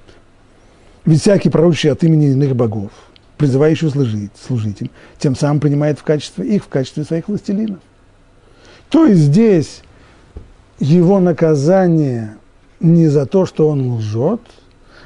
Ведь 1.04 1.20
всякий 1.20 1.50
пророчий 1.50 1.90
от 1.90 2.02
имени 2.02 2.30
иных 2.30 2.56
богов, 2.56 2.90
призывающий 3.36 3.90
служить, 3.90 4.30
служить 4.40 4.80
им, 4.80 4.90
тем 5.18 5.36
самым 5.36 5.60
принимает 5.60 5.98
в 5.98 6.04
качестве 6.04 6.46
их, 6.46 6.64
в 6.64 6.68
качестве 6.68 7.04
своих 7.04 7.28
властелинов. 7.28 7.80
То 8.92 9.06
есть 9.06 9.22
здесь 9.22 9.80
его 10.78 11.18
наказание 11.18 12.36
не 12.78 13.08
за 13.08 13.24
то, 13.24 13.46
что 13.46 13.70
он 13.70 13.90
лжет, 13.94 14.42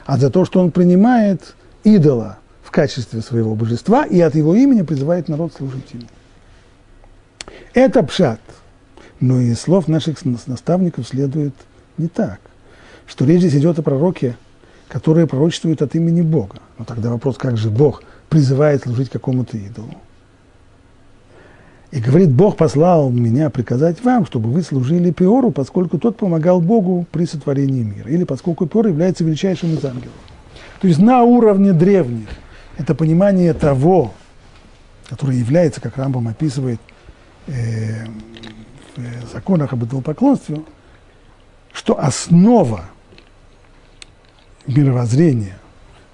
а 0.06 0.18
за 0.18 0.28
то, 0.28 0.44
что 0.44 0.58
он 0.58 0.72
принимает 0.72 1.54
идола 1.84 2.38
в 2.64 2.72
качестве 2.72 3.20
своего 3.20 3.54
божества 3.54 4.04
и 4.04 4.20
от 4.20 4.34
его 4.34 4.56
имени 4.56 4.82
призывает 4.82 5.28
народ 5.28 5.52
служить 5.54 5.92
ему. 5.92 6.02
Это 7.74 8.02
пшат. 8.02 8.40
Но 9.20 9.40
из 9.40 9.60
слов 9.60 9.86
наших 9.86 10.24
наставников 10.24 11.06
следует 11.06 11.54
не 11.96 12.08
так, 12.08 12.40
что 13.06 13.24
речь 13.24 13.42
здесь 13.42 13.54
идет 13.54 13.78
о 13.78 13.82
пророке, 13.82 14.36
которые 14.88 15.28
пророчествуют 15.28 15.80
от 15.80 15.94
имени 15.94 16.22
Бога. 16.22 16.56
Но 16.76 16.84
тогда 16.84 17.10
вопрос, 17.10 17.36
как 17.38 17.56
же 17.56 17.70
Бог 17.70 18.02
призывает 18.30 18.82
служить 18.82 19.10
какому-то 19.10 19.56
идолу? 19.56 19.94
И 21.92 22.00
говорит, 22.00 22.30
Бог 22.30 22.56
послал 22.56 23.10
меня 23.10 23.48
приказать 23.48 24.02
вам, 24.04 24.26
чтобы 24.26 24.50
вы 24.50 24.62
служили 24.62 25.12
Пиору, 25.12 25.50
поскольку 25.50 25.98
тот 25.98 26.16
помогал 26.16 26.60
Богу 26.60 27.06
при 27.12 27.26
сотворении 27.26 27.82
мира, 27.82 28.10
или 28.10 28.24
поскольку 28.24 28.66
Пиор 28.66 28.88
является 28.88 29.24
величайшим 29.24 29.74
из 29.74 29.84
ангелов. 29.84 30.14
То 30.80 30.88
есть 30.88 31.00
на 31.00 31.22
уровне 31.22 31.72
древних 31.72 32.28
это 32.76 32.94
понимание 32.94 33.54
того, 33.54 34.12
которое 35.08 35.38
является, 35.38 35.80
как 35.80 35.96
Рамбам 35.96 36.28
описывает 36.28 36.80
э, 37.46 38.06
в 38.96 39.32
законах 39.32 39.72
об 39.72 39.84
идолопоклонстве, 39.84 40.62
что 41.72 41.98
основа 42.02 42.86
мировоззрения 44.66 45.58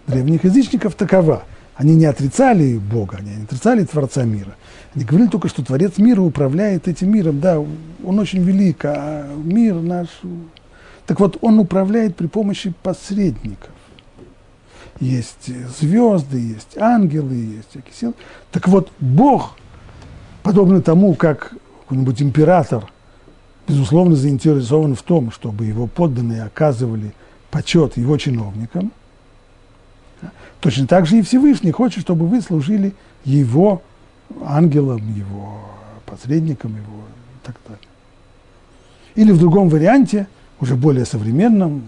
древних 0.06 0.44
язычников 0.44 0.94
такова. 0.94 1.44
Они 1.82 1.96
не 1.96 2.04
отрицали 2.04 2.78
Бога, 2.78 3.16
они 3.18 3.34
не 3.34 3.42
отрицали 3.42 3.82
Творца 3.82 4.22
мира. 4.22 4.54
Они 4.94 5.04
говорили 5.04 5.28
только, 5.28 5.48
что 5.48 5.64
Творец 5.64 5.98
мира 5.98 6.20
управляет 6.20 6.86
этим 6.86 7.10
миром. 7.10 7.40
Да, 7.40 7.58
он 7.58 8.18
очень 8.20 8.44
велик, 8.44 8.84
а 8.84 9.26
мир 9.34 9.74
наш... 9.74 10.06
Так 11.08 11.18
вот, 11.18 11.38
он 11.40 11.58
управляет 11.58 12.14
при 12.14 12.28
помощи 12.28 12.72
посредников. 12.84 13.72
Есть 15.00 15.50
звезды, 15.76 16.38
есть 16.38 16.78
ангелы, 16.78 17.34
есть 17.34 17.70
всякие 17.70 17.94
силы. 17.94 18.14
Так 18.52 18.68
вот, 18.68 18.92
Бог, 19.00 19.56
подобно 20.44 20.82
тому, 20.82 21.16
как 21.16 21.52
какой-нибудь 21.80 22.22
император, 22.22 22.84
безусловно, 23.66 24.14
заинтересован 24.14 24.94
в 24.94 25.02
том, 25.02 25.32
чтобы 25.32 25.64
его 25.64 25.88
подданные 25.88 26.44
оказывали 26.44 27.12
почет 27.50 27.96
его 27.96 28.16
чиновникам, 28.18 28.92
точно 30.62 30.86
так 30.86 31.06
же 31.06 31.18
и 31.18 31.22
Всевышний 31.22 31.72
хочет, 31.72 32.02
чтобы 32.02 32.26
вы 32.26 32.40
служили 32.40 32.94
его 33.24 33.82
ангелом, 34.44 35.12
его 35.12 35.58
посредником, 36.06 36.70
его 36.76 37.02
и 37.34 37.46
так 37.46 37.56
далее. 37.66 37.88
Или 39.16 39.32
в 39.32 39.38
другом 39.38 39.68
варианте, 39.68 40.28
уже 40.60 40.76
более 40.76 41.04
современном, 41.04 41.82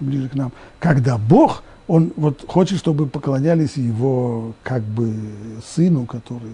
ближе 0.00 0.28
к 0.28 0.34
нам, 0.34 0.52
когда 0.80 1.16
Бог, 1.16 1.62
он 1.86 2.12
вот 2.16 2.44
хочет, 2.48 2.78
чтобы 2.78 3.06
поклонялись 3.06 3.76
его 3.76 4.52
как 4.64 4.82
бы 4.82 5.14
сыну, 5.64 6.04
который 6.04 6.52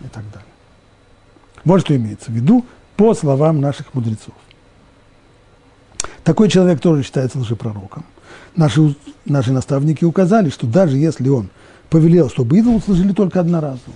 и 0.00 0.08
так 0.08 0.24
далее. 0.32 0.48
Вот 1.64 1.82
что 1.82 1.94
имеется 1.94 2.30
в 2.30 2.34
виду 2.34 2.64
по 2.96 3.12
словам 3.12 3.60
наших 3.60 3.92
мудрецов. 3.92 4.34
Такой 6.24 6.48
человек 6.48 6.80
тоже 6.80 7.02
считается 7.02 7.38
лжепророком. 7.38 8.04
Наши, 8.56 8.94
наши 9.24 9.52
наставники 9.52 10.04
указали, 10.04 10.50
что 10.50 10.66
даже 10.66 10.96
если 10.96 11.28
он 11.28 11.48
повелел, 11.88 12.28
чтобы 12.28 12.58
идолу 12.58 12.80
служили 12.80 13.12
только 13.12 13.40
одноразово, 13.40 13.94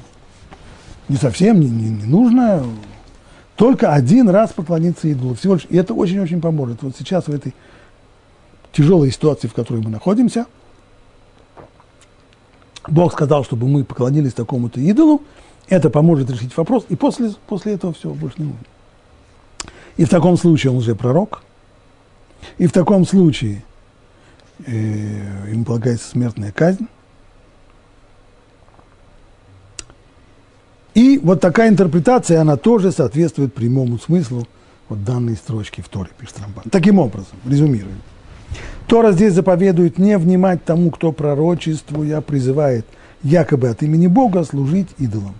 не 1.08 1.16
совсем 1.16 1.60
не, 1.60 1.68
не, 1.68 1.90
не 1.90 2.04
нужно, 2.04 2.64
только 3.56 3.92
один 3.92 4.28
раз 4.28 4.52
поклониться 4.52 5.08
идолу. 5.08 5.34
Всего 5.34 5.54
лишь, 5.54 5.66
и 5.68 5.76
это 5.76 5.94
очень-очень 5.94 6.40
поможет. 6.40 6.82
Вот 6.82 6.94
сейчас 6.96 7.26
в 7.26 7.34
этой 7.34 7.54
тяжелой 8.72 9.10
ситуации, 9.10 9.48
в 9.48 9.54
которой 9.54 9.82
мы 9.82 9.90
находимся, 9.90 10.46
Бог 12.86 13.12
сказал, 13.12 13.44
чтобы 13.44 13.68
мы 13.68 13.84
поклонились 13.84 14.34
такому-то 14.34 14.80
идолу, 14.80 15.22
это 15.68 15.88
поможет 15.88 16.30
решить 16.30 16.54
вопрос, 16.56 16.84
и 16.88 16.96
после, 16.96 17.32
после 17.46 17.74
этого 17.74 17.94
все 17.94 18.10
больше 18.10 18.36
не 18.38 18.44
нужно. 18.44 18.64
И 19.96 20.04
в 20.04 20.08
таком 20.08 20.36
случае 20.36 20.72
он 20.72 20.78
уже 20.78 20.94
пророк, 20.94 21.42
и 22.58 22.66
в 22.66 22.72
таком 22.72 23.06
случае 23.06 23.64
ему 24.66 25.64
полагается 25.64 26.08
смертная 26.08 26.52
казнь. 26.52 26.86
И 30.94 31.18
вот 31.18 31.40
такая 31.40 31.68
интерпретация, 31.68 32.40
она 32.40 32.56
тоже 32.56 32.92
соответствует 32.92 33.52
прямому 33.52 33.98
смыслу 33.98 34.46
вот 34.88 35.02
данной 35.02 35.34
строчки 35.34 35.80
в 35.80 35.88
Торе, 35.88 36.10
пишет 36.16 36.38
Рамбан. 36.40 36.64
Таким 36.70 36.98
образом, 36.98 37.36
резюмируем. 37.44 38.00
Тора 38.86 39.12
здесь 39.12 39.32
заповедует 39.32 39.98
не 39.98 40.16
внимать 40.18 40.64
тому, 40.64 40.90
кто 40.90 41.10
пророчествуя 41.10 42.20
призывает 42.20 42.86
якобы 43.22 43.68
от 43.68 43.82
имени 43.82 44.06
Бога 44.06 44.44
служить 44.44 44.88
идолам. 44.98 45.34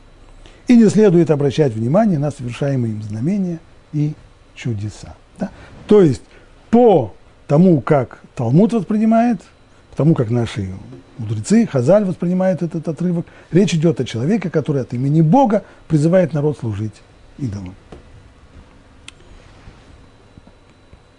И 0.66 0.76
не 0.76 0.88
следует 0.88 1.30
обращать 1.30 1.74
внимание 1.74 2.18
на 2.18 2.30
совершаемые 2.30 2.94
им 2.94 3.02
знамения 3.02 3.60
и 3.92 4.14
чудеса. 4.54 5.14
Да? 5.38 5.50
То 5.86 6.00
есть 6.00 6.22
по 6.70 7.14
тому, 7.46 7.80
как 7.80 8.20
Талмуд 8.34 8.72
воспринимает, 8.72 9.40
тому, 9.96 10.14
как 10.14 10.30
наши 10.30 10.70
мудрецы, 11.18 11.66
Хазаль 11.66 12.04
воспринимает 12.04 12.62
этот 12.62 12.88
отрывок, 12.88 13.26
речь 13.52 13.74
идет 13.74 14.00
о 14.00 14.04
человеке, 14.04 14.50
который 14.50 14.82
от 14.82 14.92
имени 14.94 15.20
Бога 15.20 15.64
призывает 15.88 16.32
народ 16.32 16.58
служить 16.58 16.94
идолам. 17.38 17.74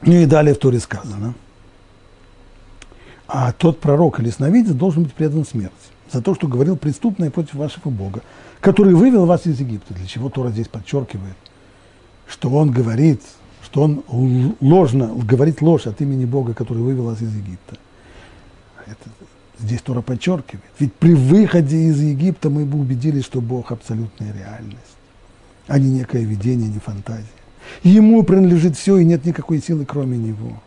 Ну 0.01 0.13
и 0.13 0.26
далее 0.26 0.53
в 0.53 0.59
Торе 0.59 0.80
сказано. 0.80 1.34
А 3.28 3.51
тот 3.53 3.80
пророк 3.80 4.19
или 4.19 4.30
сновидец 4.30 4.73
должен 4.73 5.03
быть 5.03 5.13
предан 5.13 5.45
смерти 5.45 5.73
за 6.11 6.21
то, 6.21 6.36
что 6.36 6.47
говорил 6.47 6.78
преступное 6.78 7.32
против 7.32 7.55
вашего 7.55 7.89
Бога, 7.89 8.21
который 8.61 8.93
вывел 8.93 9.26
вас 9.26 9.47
из 9.47 9.59
Египта. 9.59 9.93
Для 9.95 10.05
чего 10.05 10.30
Тора 10.30 10.49
здесь 10.49 10.67
подчеркивает, 10.67 11.36
что 12.28 12.49
он 12.49 12.71
говорит 12.71 13.21
что 13.76 13.82
он 13.82 14.55
ложно 14.61 15.13
говорит 15.13 15.61
ложь 15.61 15.86
от 15.86 15.99
имени 15.99 16.23
Бога, 16.23 16.53
который 16.53 16.82
вывел 16.82 17.09
нас 17.09 17.21
из 17.21 17.36
Египта. 17.36 17.76
Это, 18.86 19.09
здесь 19.59 19.82
Тора 19.82 19.99
подчеркивает. 19.99 20.63
Ведь 20.80 20.93
при 20.93 21.13
выходе 21.13 21.76
из 21.76 21.99
Египта 21.99 22.49
мы 22.49 22.63
бы 22.63 22.80
убедились, 22.80 23.26
что 23.26 23.41
Бог 23.41 23.73
абсолютная 23.73 24.32
реальность, 24.32 24.95
а 25.67 25.78
не 25.78 25.89
некое 25.89 26.23
видение, 26.23 26.69
не 26.69 26.80
фантазия. 26.80 27.26
Ему 27.84 28.23
принадлежит 28.23 28.78
все, 28.78 28.97
и 28.97 29.03
нет 29.03 29.26
никакой 29.26 29.61
силы, 29.61 29.84
кроме 29.84 30.17
Него. 30.17 30.61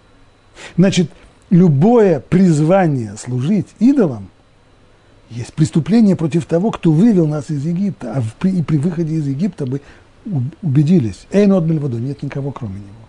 Значит, 0.76 1.10
любое 1.48 2.20
призвание 2.20 3.16
служить 3.16 3.68
идолам 3.78 4.28
есть 5.30 5.54
преступление 5.54 6.14
против 6.14 6.44
того, 6.44 6.72
кто 6.72 6.92
вывел 6.92 7.26
нас 7.26 7.48
из 7.48 7.64
Египта, 7.64 8.12
а 8.16 8.22
при, 8.38 8.50
и 8.50 8.62
при 8.62 8.76
выходе 8.76 9.14
из 9.14 9.26
Египта 9.26 9.64
бы 9.64 9.80
убедились, 10.62 11.26
Эйн 11.32 11.52
от 11.52 11.64
нет 11.66 12.22
никого 12.22 12.50
кроме 12.50 12.76
него. 12.76 13.08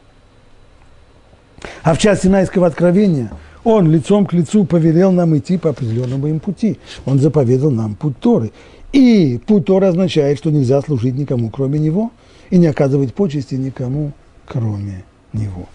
А 1.83 1.93
в 1.93 1.97
части 1.97 2.27
Синайского 2.27 2.67
откровения 2.67 3.31
он 3.63 3.91
лицом 3.91 4.25
к 4.25 4.33
лицу 4.33 4.65
повелел 4.65 5.11
нам 5.11 5.37
идти 5.37 5.57
по 5.57 5.69
определенному 5.69 6.27
им 6.27 6.39
пути. 6.39 6.79
Он 7.05 7.19
заповедал 7.19 7.71
нам 7.71 7.95
путь 7.95 8.17
Торы. 8.19 8.51
И 8.93 9.39
путь 9.45 9.65
Торы 9.65 9.87
означает, 9.87 10.37
что 10.37 10.49
нельзя 10.49 10.81
служить 10.81 11.15
никому, 11.15 11.49
кроме 11.49 11.79
него, 11.79 12.11
и 12.49 12.57
не 12.57 12.67
оказывать 12.67 13.13
почести 13.13 13.55
никому, 13.55 14.13
кроме 14.47 15.03
него. 15.33 15.67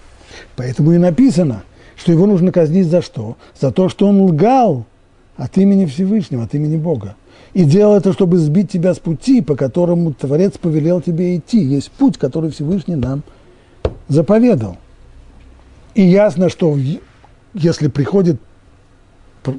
Поэтому 0.56 0.92
и 0.92 0.98
написано, 0.98 1.62
что 1.96 2.12
его 2.12 2.26
нужно 2.26 2.50
казнить 2.50 2.88
за 2.88 3.02
что? 3.02 3.36
За 3.60 3.70
то, 3.70 3.88
что 3.88 4.08
он 4.08 4.20
лгал 4.22 4.86
от 5.36 5.56
имени 5.58 5.86
Всевышнего, 5.86 6.44
от 6.44 6.54
имени 6.54 6.76
Бога. 6.76 7.16
И 7.54 7.64
делал 7.64 7.96
это, 7.96 8.12
чтобы 8.12 8.38
сбить 8.38 8.70
тебя 8.70 8.94
с 8.94 8.98
пути, 8.98 9.40
по 9.40 9.54
которому 9.54 10.12
Творец 10.12 10.58
повелел 10.58 11.00
тебе 11.00 11.36
идти. 11.36 11.62
Есть 11.62 11.92
путь, 11.92 12.18
который 12.18 12.50
Всевышний 12.50 12.96
нам 12.96 13.22
заповедал. 14.08 14.76
И 15.94 16.02
ясно, 16.02 16.48
что 16.48 16.76
если 17.54 17.86
приходит 17.86 18.40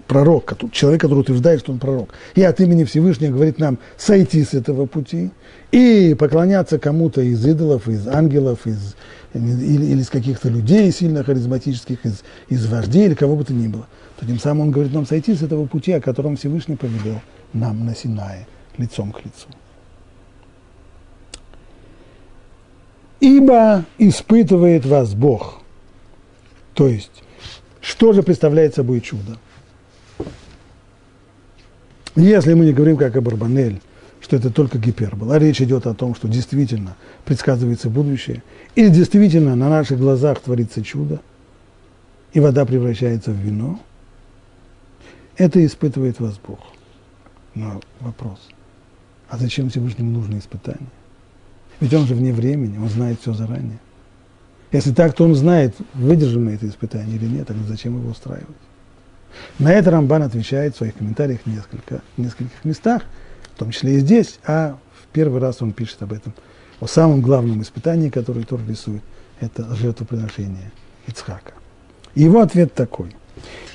пророк, 0.08 0.58
человек, 0.72 1.02
который 1.02 1.20
утверждает, 1.20 1.62
что 1.62 1.72
он 1.72 1.80
пророк, 1.80 2.10
и 2.34 2.44
от 2.44 2.60
имени 2.60 2.84
Всевышнего 2.84 3.32
говорит 3.32 3.60
нам 3.60 3.78
сойти 3.98 4.44
с 4.44 4.54
этого 4.54 4.88
пути 4.88 5.32
и 5.72 6.16
поклоняться 6.18 6.80
кому-то 6.80 7.22
из 7.22 7.46
идолов, 7.46 7.88
из 7.88 8.08
ангелов, 8.08 8.66
из, 8.66 8.96
или, 9.34 9.86
или 9.86 10.02
из 10.02 10.10
каких-то 10.10 10.50
людей 10.50 10.92
сильно 10.92 11.24
харизматических, 11.24 12.04
из, 12.04 12.24
из 12.50 12.66
вождей 12.66 13.06
или 13.06 13.14
кого 13.14 13.36
бы 13.36 13.44
то 13.46 13.54
ни 13.54 13.68
было, 13.68 13.88
то 14.20 14.26
тем 14.26 14.40
самым 14.40 14.68
он 14.68 14.72
говорит 14.72 14.94
нам 14.94 15.06
сойти 15.06 15.36
с 15.36 15.44
этого 15.44 15.66
пути, 15.68 15.92
о 15.94 16.02
котором 16.02 16.36
Всевышний 16.36 16.76
повелел 16.76 17.22
нам 17.56 17.86
на 17.86 17.96
Синае, 17.96 18.48
лицом 18.78 19.12
к 19.12 19.24
лицу. 19.24 19.48
Ибо 23.20 23.86
испытывает 23.98 24.86
вас 24.86 25.16
Бог. 25.16 25.62
То 26.74 26.88
есть, 26.88 27.24
что 27.82 28.14
же 28.14 28.22
представляет 28.22 28.76
собой 28.76 29.02
чудо? 29.02 29.38
Если 32.16 32.54
мы 32.54 32.66
не 32.66 32.74
говорим, 32.74 32.98
как 32.98 33.16
Абарбанель, 33.16 33.82
что 34.22 34.36
это 34.36 34.50
только 34.50 34.78
гипербола, 34.78 35.36
а 35.36 35.40
речь 35.40 35.62
идет 35.62 35.86
о 35.86 35.94
том, 35.94 36.16
что 36.16 36.28
действительно 36.28 36.96
предсказывается 37.26 37.90
будущее, 37.90 38.44
или 38.76 38.90
действительно 38.90 39.56
на 39.56 39.70
наших 39.70 40.00
глазах 40.00 40.40
творится 40.40 40.84
чудо, 40.84 41.22
и 42.34 42.40
вода 42.40 42.66
превращается 42.66 43.32
в 43.32 43.36
вино, 43.36 43.80
это 45.38 45.66
испытывает 45.66 46.20
вас 46.20 46.40
Бог. 46.46 46.60
Но 47.56 47.82
вопрос, 48.02 48.40
а 49.30 49.38
зачем 49.38 49.70
Всевышнему 49.70 50.12
нужно 50.12 50.38
испытание? 50.38 50.90
Ведь 51.80 51.94
он 51.94 52.06
же 52.06 52.14
вне 52.14 52.34
времени, 52.34 52.78
он 52.78 52.90
знает 52.90 53.20
все 53.20 53.34
заранее. 53.34 53.80
Если 54.72 54.94
так, 54.94 55.14
то 55.14 55.24
он 55.24 55.36
знает, 55.36 55.76
выдержим 55.94 56.46
мы 56.46 56.52
это 56.52 56.68
испытание 56.68 57.16
или 57.16 57.26
нет, 57.26 57.48
тогда 57.48 57.64
зачем 57.66 57.98
его 57.98 58.10
устраивать? 58.10 58.56
На 59.60 59.72
это 59.72 59.92
Рамбан 59.92 60.24
отвечает 60.24 60.76
в 60.76 60.78
своих 60.78 60.96
комментариях 60.96 61.42
в, 61.42 61.48
несколько, 61.48 62.02
в 62.16 62.22
нескольких 62.22 62.64
местах, 62.64 63.04
в 63.54 63.60
том 63.60 63.72
числе 63.72 63.96
и 63.96 64.00
здесь, 64.00 64.40
а 64.46 64.78
в 65.02 65.08
первый 65.14 65.40
раз 65.40 65.62
он 65.62 65.72
пишет 65.72 66.02
об 66.02 66.14
этом, 66.14 66.34
о 66.80 66.88
самом 66.88 67.22
главном 67.22 67.62
испытании, 67.62 68.10
которое 68.10 68.44
Тор 68.44 68.62
рисует, 68.68 69.02
это 69.40 69.76
жертвоприношение 69.76 70.72
Ицхака. 71.08 71.54
его 72.16 72.42
ответ 72.42 72.74
такой. 72.74 73.16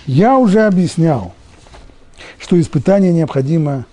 Я 0.06 0.38
уже 0.38 0.62
объяснял, 0.62 1.34
что 2.38 2.60
испытание 2.60 3.12
необходимо 3.12 3.86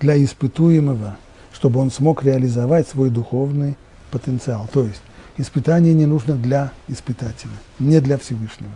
для 0.00 0.22
испытуемого, 0.22 1.16
чтобы 1.52 1.80
он 1.80 1.90
смог 1.90 2.24
реализовать 2.24 2.88
свой 2.88 3.10
духовный 3.10 3.76
потенциал. 4.10 4.68
То 4.72 4.84
есть 4.84 5.02
испытание 5.36 5.94
не 5.94 6.06
нужно 6.06 6.34
для 6.34 6.72
испытателя, 6.88 7.52
не 7.78 8.00
для 8.00 8.18
Всевышнего. 8.18 8.72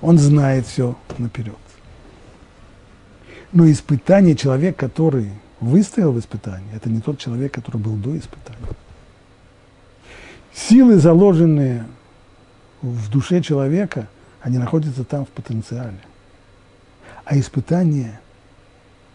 Он 0.00 0.18
знает 0.18 0.66
все 0.66 0.96
наперед. 1.18 1.56
Но 3.52 3.70
испытание, 3.70 4.34
человек, 4.34 4.76
который 4.76 5.30
выстоял 5.60 6.12
в 6.12 6.18
испытании, 6.18 6.74
это 6.74 6.88
не 6.88 7.00
тот 7.00 7.18
человек, 7.18 7.52
который 7.52 7.76
был 7.76 7.94
до 7.96 8.16
испытания. 8.16 8.58
Силы, 10.54 10.96
заложенные 10.96 11.86
в 12.80 13.10
душе 13.10 13.40
человека, 13.42 14.08
они 14.40 14.58
находятся 14.58 15.04
там 15.04 15.24
в 15.24 15.28
потенциале. 15.28 16.00
А 17.24 17.38
испытание 17.38 18.20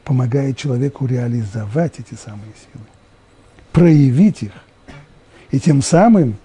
помогает 0.07 0.55
человеку 0.55 1.05
реализовать 1.05 1.99
эти 1.99 2.17
самые 2.17 2.53
силы, 2.55 2.85
проявить 3.73 4.41
их, 4.41 4.53
и 5.51 5.59
тем 5.59 5.81
самым 5.81 6.37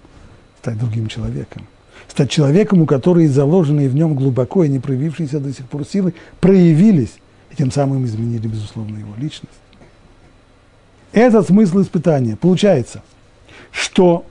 стать 0.59 0.77
другим 0.77 1.07
человеком. 1.07 1.65
Стать 2.09 2.29
человеком, 2.29 2.81
у 2.81 2.85
которого 2.85 3.25
заложенные 3.25 3.87
в 3.87 3.95
нем 3.95 4.15
глубоко 4.15 4.65
и 4.65 4.67
не 4.67 4.79
проявившиеся 4.79 5.39
до 5.39 5.53
сих 5.53 5.65
пор 5.69 5.85
силы 5.85 6.13
проявились, 6.41 7.13
и 7.51 7.55
тем 7.55 7.71
самым 7.71 8.03
изменили, 8.03 8.49
безусловно, 8.49 8.97
его 8.97 9.13
личность. 9.15 9.55
Этот 11.13 11.47
смысл 11.47 11.83
испытания. 11.83 12.35
Получается, 12.35 13.01
что 13.71 14.25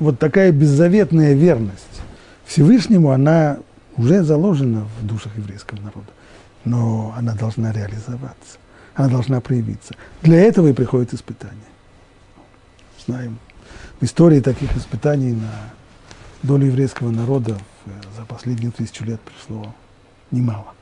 вот 0.00 0.18
такая 0.18 0.50
беззаветная 0.50 1.34
верность 1.34 2.00
Всевышнему, 2.44 3.12
она 3.12 3.58
уже 3.96 4.24
заложена 4.24 4.88
в 5.00 5.06
душах 5.06 5.36
еврейского 5.36 5.78
народа, 5.78 6.08
но 6.68 7.14
она 7.16 7.34
должна 7.34 7.72
реализоваться, 7.72 8.58
она 8.94 9.08
должна 9.08 9.40
проявиться. 9.40 9.94
Для 10.22 10.38
этого 10.40 10.68
и 10.68 10.72
приходит 10.72 11.14
испытание. 11.14 11.56
Знаем, 13.06 13.38
в 14.00 14.04
истории 14.04 14.40
таких 14.40 14.76
испытаний 14.76 15.32
на 15.32 15.50
долю 16.42 16.66
еврейского 16.66 17.10
народа 17.10 17.58
за 18.16 18.24
последние 18.26 18.70
тысячу 18.70 19.04
лет 19.04 19.20
пришло 19.20 19.74
немало. 20.30 20.74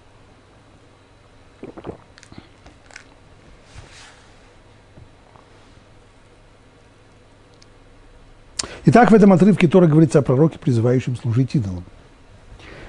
Итак, 8.89 9.11
в 9.11 9.14
этом 9.14 9.32
отрывке 9.32 9.66
Тора 9.66 9.87
говорится 9.87 10.20
о 10.20 10.22
пророке, 10.22 10.59
призывающем 10.59 11.16
служить 11.16 11.55
идолам. 11.55 11.84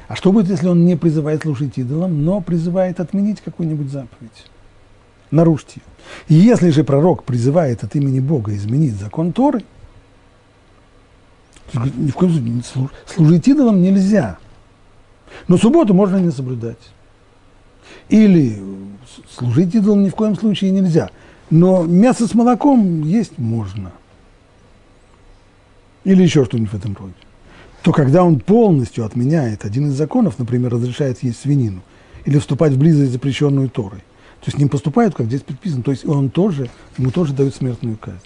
А 0.08 0.16
что 0.16 0.32
будет, 0.32 0.50
если 0.50 0.68
он 0.68 0.86
не 0.86 0.96
призывает 0.96 1.42
служить 1.42 1.78
идолам, 1.78 2.24
но 2.24 2.40
призывает 2.42 3.00
отменить 3.00 3.42
какую-нибудь 3.42 3.90
заповедь? 3.90 4.46
Нарушить 5.32 5.78
ее. 5.78 5.84
И 6.30 6.34
если 6.36 6.70
же 6.70 6.84
пророк 6.84 7.24
призывает 7.24 7.84
от 7.84 7.96
имени 7.96 8.20
Бога 8.20 8.56
изменить 8.56 8.94
закон 8.94 9.34
Торы, 9.34 9.64
ни 11.74 12.10
в 12.10 12.14
коем 12.14 12.32
случае 12.32 12.64
служить 13.06 13.48
идолам 13.48 13.82
нельзя. 13.82 14.38
Но 15.50 15.58
субботу 15.58 15.94
можно 15.94 16.18
не 16.18 16.32
соблюдать. 16.32 16.78
Или 18.08 18.62
служить 19.30 19.76
идолам 19.76 20.04
ни 20.04 20.10
в 20.10 20.16
коем 20.16 20.38
случае 20.38 20.72
нельзя. 20.72 21.10
Но 21.50 21.84
мясо 21.84 22.26
с 22.26 22.34
молоком 22.34 23.04
есть 23.04 23.38
можно– 23.38 23.92
или 26.08 26.24
еще 26.24 26.46
что-нибудь 26.46 26.72
в 26.72 26.76
этом 26.76 26.96
роде, 26.98 27.14
то 27.84 27.92
когда 27.92 28.24
он 28.24 28.40
полностью 28.40 29.06
отменяет 29.06 29.66
один 29.66 29.90
из 29.90 29.94
законов, 29.94 30.40
например, 30.40 30.74
разрешает 30.74 31.24
есть 31.24 31.42
свинину, 31.42 31.82
или 32.26 32.40
вступать 32.40 32.74
в 32.74 32.78
близость 32.78 33.12
запрещенную 33.12 33.70
Торой, 33.70 34.04
то 34.42 34.52
с 34.52 34.58
ним 34.58 34.70
поступают, 34.70 35.16
как 35.16 35.28
здесь 35.28 35.42
предписано, 35.42 35.84
то 35.84 35.92
есть 35.92 36.06
он 36.06 36.30
тоже, 36.30 36.70
ему 36.98 37.12
тоже 37.12 37.34
дают 37.34 37.56
смертную 37.56 37.98
казнь. 37.98 38.20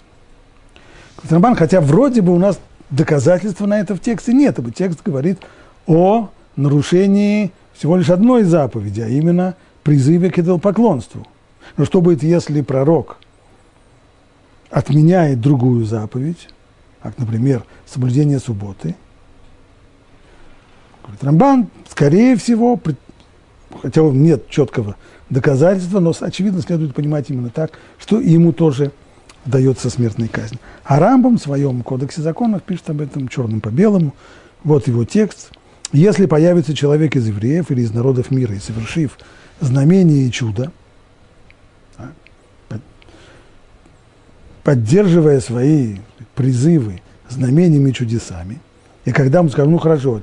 Рамбан, 1.28 1.54
хотя 1.54 1.80
вроде 1.80 2.20
бы 2.20 2.34
у 2.34 2.38
нас 2.38 2.58
доказательства 2.90 3.66
на 3.66 3.78
это 3.78 3.94
в 3.94 4.00
тексте 4.00 4.32
нет, 4.32 4.58
ибо 4.58 4.70
текст 4.70 5.00
говорит 5.04 5.38
о 5.86 6.30
нарушении 6.56 7.52
всего 7.74 7.96
лишь 7.96 8.10
одной 8.10 8.42
заповеди, 8.42 9.00
а 9.00 9.08
именно 9.08 9.54
призыве 9.82 10.30
к 10.30 10.38
идолопоклонству. 10.38 11.26
Но 11.76 11.84
что 11.84 12.00
будет, 12.00 12.22
если 12.22 12.60
пророк 12.60 13.18
отменяет 14.70 15.40
другую 15.40 15.84
заповедь, 15.84 16.48
как, 17.02 17.18
например, 17.18 17.64
соблюдение 17.86 18.38
субботы. 18.38 18.94
Говорит, 21.02 21.24
Рамбан, 21.24 21.66
скорее 21.88 22.36
всего, 22.36 22.80
хотя 23.80 24.02
нет 24.02 24.48
четкого 24.48 24.96
доказательства, 25.30 26.00
но 26.00 26.12
очевидно 26.20 26.60
следует 26.60 26.94
понимать 26.94 27.30
именно 27.30 27.50
так, 27.50 27.72
что 27.98 28.20
ему 28.20 28.52
тоже 28.52 28.92
дается 29.44 29.90
смертная 29.90 30.28
казнь. 30.28 30.58
А 30.84 30.98
Рамбам 30.98 31.38
в 31.38 31.42
своем 31.42 31.82
кодексе 31.82 32.22
законов 32.22 32.62
пишет 32.62 32.90
об 32.90 33.00
этом 33.00 33.28
черным 33.28 33.60
по 33.60 33.70
белому. 33.70 34.14
Вот 34.62 34.86
его 34.86 35.04
текст. 35.04 35.52
Если 35.92 36.26
появится 36.26 36.74
человек 36.74 37.16
из 37.16 37.26
евреев 37.26 37.70
или 37.70 37.82
из 37.82 37.92
народов 37.92 38.30
мира 38.30 38.54
и 38.54 38.60
совершив 38.60 39.18
знамение 39.60 40.26
и 40.26 40.30
чудо, 40.30 40.70
поддерживая 44.62 45.40
свои 45.40 45.96
призывы 46.34 47.02
знамениями 47.28 47.90
и 47.90 47.92
чудесами. 47.92 48.60
И 49.04 49.12
когда 49.12 49.42
мы 49.42 49.50
скажем, 49.50 49.72
ну 49.72 49.78
хорошо, 49.78 50.22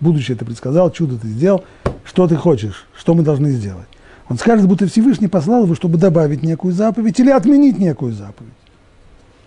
будущее 0.00 0.36
ты 0.36 0.44
предсказал, 0.44 0.90
чудо 0.90 1.16
ты 1.16 1.28
сделал, 1.28 1.64
что 2.04 2.26
ты 2.26 2.36
хочешь, 2.36 2.86
что 2.96 3.14
мы 3.14 3.22
должны 3.22 3.52
сделать? 3.52 3.86
Он 4.28 4.38
скажет, 4.38 4.66
будто 4.66 4.86
Всевышний 4.86 5.28
послал 5.28 5.64
его, 5.64 5.74
чтобы 5.74 5.98
добавить 5.98 6.42
некую 6.42 6.72
заповедь 6.72 7.18
или 7.18 7.30
отменить 7.30 7.78
некую 7.78 8.12
заповедь. 8.12 8.52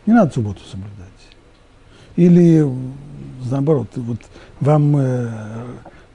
Не 0.05 0.13
надо 0.13 0.33
субботу 0.33 0.59
соблюдать. 0.69 0.91
Или 2.15 2.67
наоборот, 3.49 3.87
вот 3.95 4.19
вам 4.59 4.97
э, 4.97 5.29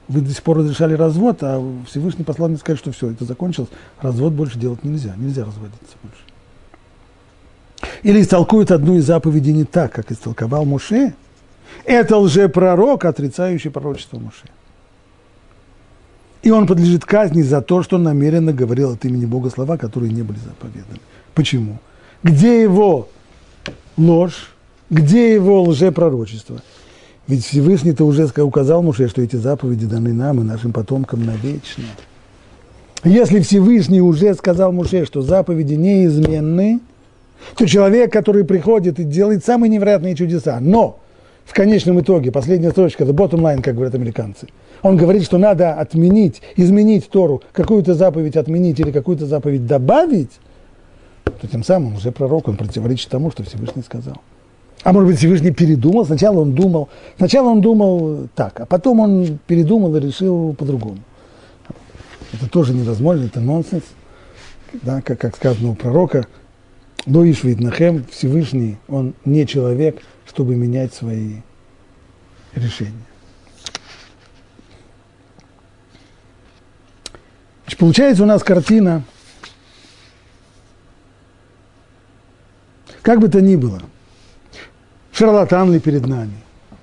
вы 0.07 0.21
до 0.21 0.31
сих 0.31 0.43
пор 0.43 0.59
разрешали 0.59 0.95
развод, 0.95 1.39
а 1.43 1.63
Всевышний 1.87 2.25
послал 2.25 2.49
мне 2.49 2.59
сказать, 2.59 2.79
что 2.79 2.93
все, 2.93 3.11
это 3.11 3.25
закончилось, 3.25 3.71
развод 4.01 4.35
больше 4.35 4.59
делать 4.59 4.85
нельзя, 4.85 5.15
нельзя 5.17 5.45
разводиться 5.45 5.97
больше 6.03 6.23
или 8.03 8.21
истолкует 8.21 8.71
одну 8.71 8.97
из 8.97 9.07
заповедей 9.07 9.53
не 9.53 9.65
так, 9.65 9.93
как 9.93 10.11
истолковал 10.11 10.65
Муше, 10.65 11.15
это 11.85 12.19
лжепророк, 12.19 13.05
отрицающий 13.05 13.71
пророчество 13.71 14.19
Муше. 14.19 14.45
И 16.43 16.51
он 16.51 16.67
подлежит 16.67 17.05
казни 17.05 17.43
за 17.43 17.61
то, 17.61 17.83
что 17.83 17.99
намеренно 17.99 18.53
говорил 18.53 18.93
от 18.93 19.05
имени 19.05 19.27
Бога 19.27 19.51
слова, 19.51 19.77
которые 19.77 20.13
не 20.13 20.23
были 20.23 20.39
заповеданы. 20.39 21.01
Почему? 21.35 21.79
Где 22.23 22.63
его 22.63 23.09
ложь? 23.97 24.53
Где 24.91 25.35
его 25.35 25.63
лжепророчество? 25.63 26.63
Ведь 27.27 27.45
Всевышний-то 27.45 28.05
уже 28.05 28.27
указал 28.43 28.83
Муше, 28.83 29.09
что 29.09 29.21
эти 29.21 29.37
заповеди 29.37 29.85
даны 29.85 30.15
нам 30.15 30.41
и 30.41 30.45
нашим 30.45 30.73
потомкам 30.73 31.27
навечно. 31.27 31.85
Если 33.05 33.41
Всевышний 33.41 34.01
уже 34.01 34.35
сказал 34.35 34.73
Муше, 34.73 35.05
что 35.05 35.21
заповеди 35.23 35.75
неизменны, 35.75 36.81
то 37.57 37.67
человек, 37.67 38.13
который 38.13 38.45
приходит 38.45 38.99
и 38.99 39.05
делает 39.05 39.45
самые 39.45 39.71
невероятные 39.71 40.17
чудеса, 40.17 40.59
но 40.61 40.99
в 41.49 41.55
конечном 41.55 41.99
итоге, 41.99 42.31
последняя 42.31 42.71
строчка, 42.73 43.05
the 43.05 43.15
bottom 43.15 43.41
line, 43.41 43.63
как 43.63 43.75
говорят 43.75 43.95
американцы, 43.95 44.49
он 44.83 44.99
говорит, 44.99 45.25
что 45.25 45.39
надо 45.39 45.73
отменить, 45.73 46.43
изменить 46.57 47.09
Тору, 47.09 47.43
какую-то 47.53 47.95
заповедь 47.95 48.37
отменить 48.37 48.79
или 48.81 48.91
какую-то 48.91 49.25
заповедь 49.25 49.67
добавить, 49.67 50.33
то 51.25 51.47
тем 51.47 51.65
самым 51.65 51.97
уже 51.97 52.13
пророк, 52.13 52.49
он 52.49 52.59
противоречит 52.59 53.09
тому, 53.09 53.31
что 53.31 53.45
Всевышний 53.45 53.83
сказал. 53.83 54.17
А 54.85 54.93
может 54.93 55.09
быть, 55.09 55.19
Всевышний 55.19 55.51
передумал, 55.51 56.05
сначала 56.05 56.41
он 56.41 56.55
думал, 56.55 56.91
сначала 57.17 57.49
он 57.49 57.63
думал 57.63 58.29
так, 58.35 58.61
а 58.61 58.67
потом 58.67 59.01
он 59.01 59.39
передумал 59.47 59.97
и 59.97 60.01
решил 60.01 60.53
по-другому. 60.53 60.99
Это 62.35 62.51
тоже 62.51 62.75
невозможно, 62.75 63.25
это 63.25 63.41
нонсенс. 63.41 63.85
Да, 64.83 65.01
как, 65.01 65.19
как 65.19 65.35
сказано 65.35 65.71
у 65.71 65.75
пророка, 65.75 66.27
но 67.07 67.25
и 67.25 67.33
Швиднахем, 67.33 68.05
Всевышний, 68.11 68.77
он 68.87 69.15
не 69.25 69.47
человек, 69.47 70.03
чтобы 70.29 70.55
менять 70.55 70.95
свои 70.95 71.37
решения. 72.55 72.93
Значит, 77.65 77.79
получается 77.79 78.23
у 78.23 78.27
нас 78.27 78.43
картина, 78.43 79.03
как 83.03 83.21
бы 83.21 83.29
то 83.29 83.41
ни 83.41 83.57
было, 83.57 83.83
шарлатан 85.13 85.73
ли 85.73 85.81
перед 85.81 86.07
нами, 86.07 86.35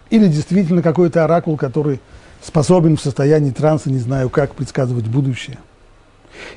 или 0.10 0.28
действительно 0.28 0.82
какой-то 0.82 1.24
оракул, 1.24 1.56
который 1.56 2.00
способен 2.42 2.98
в 2.98 3.02
состоянии 3.02 3.52
транса, 3.52 3.90
не 3.90 4.00
знаю 4.00 4.30
как, 4.30 4.56
предсказывать 4.56 5.08
будущее. 5.08 5.58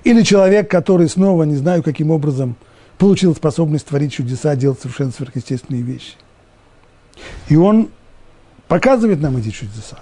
Или 0.04 0.22
человек, 0.22 0.70
который 0.70 1.08
снова, 1.08 1.44
не 1.44 1.56
знаю 1.56 1.82
каким 1.82 2.10
образом, 2.10 2.56
получил 2.98 3.34
способность 3.34 3.86
творить 3.86 4.12
чудеса, 4.12 4.56
делать 4.56 4.80
совершенно 4.80 5.12
сверхъестественные 5.12 5.82
вещи. 5.82 6.14
И 7.48 7.56
он 7.56 7.90
показывает 8.68 9.20
нам 9.20 9.36
эти 9.36 9.50
чудеса. 9.50 9.98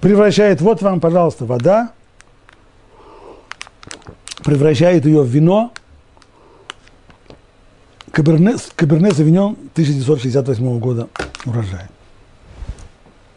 Превращает, 0.00 0.60
вот 0.60 0.82
вам, 0.82 1.00
пожалуйста, 1.00 1.44
вода, 1.44 1.92
превращает 4.42 5.06
ее 5.06 5.22
в 5.22 5.28
вино, 5.28 5.72
Каберне, 8.10 8.56
Каберне 8.76 9.12
Савиньон 9.12 9.52
1968 9.72 10.78
года 10.78 11.08
урожая. 11.46 11.88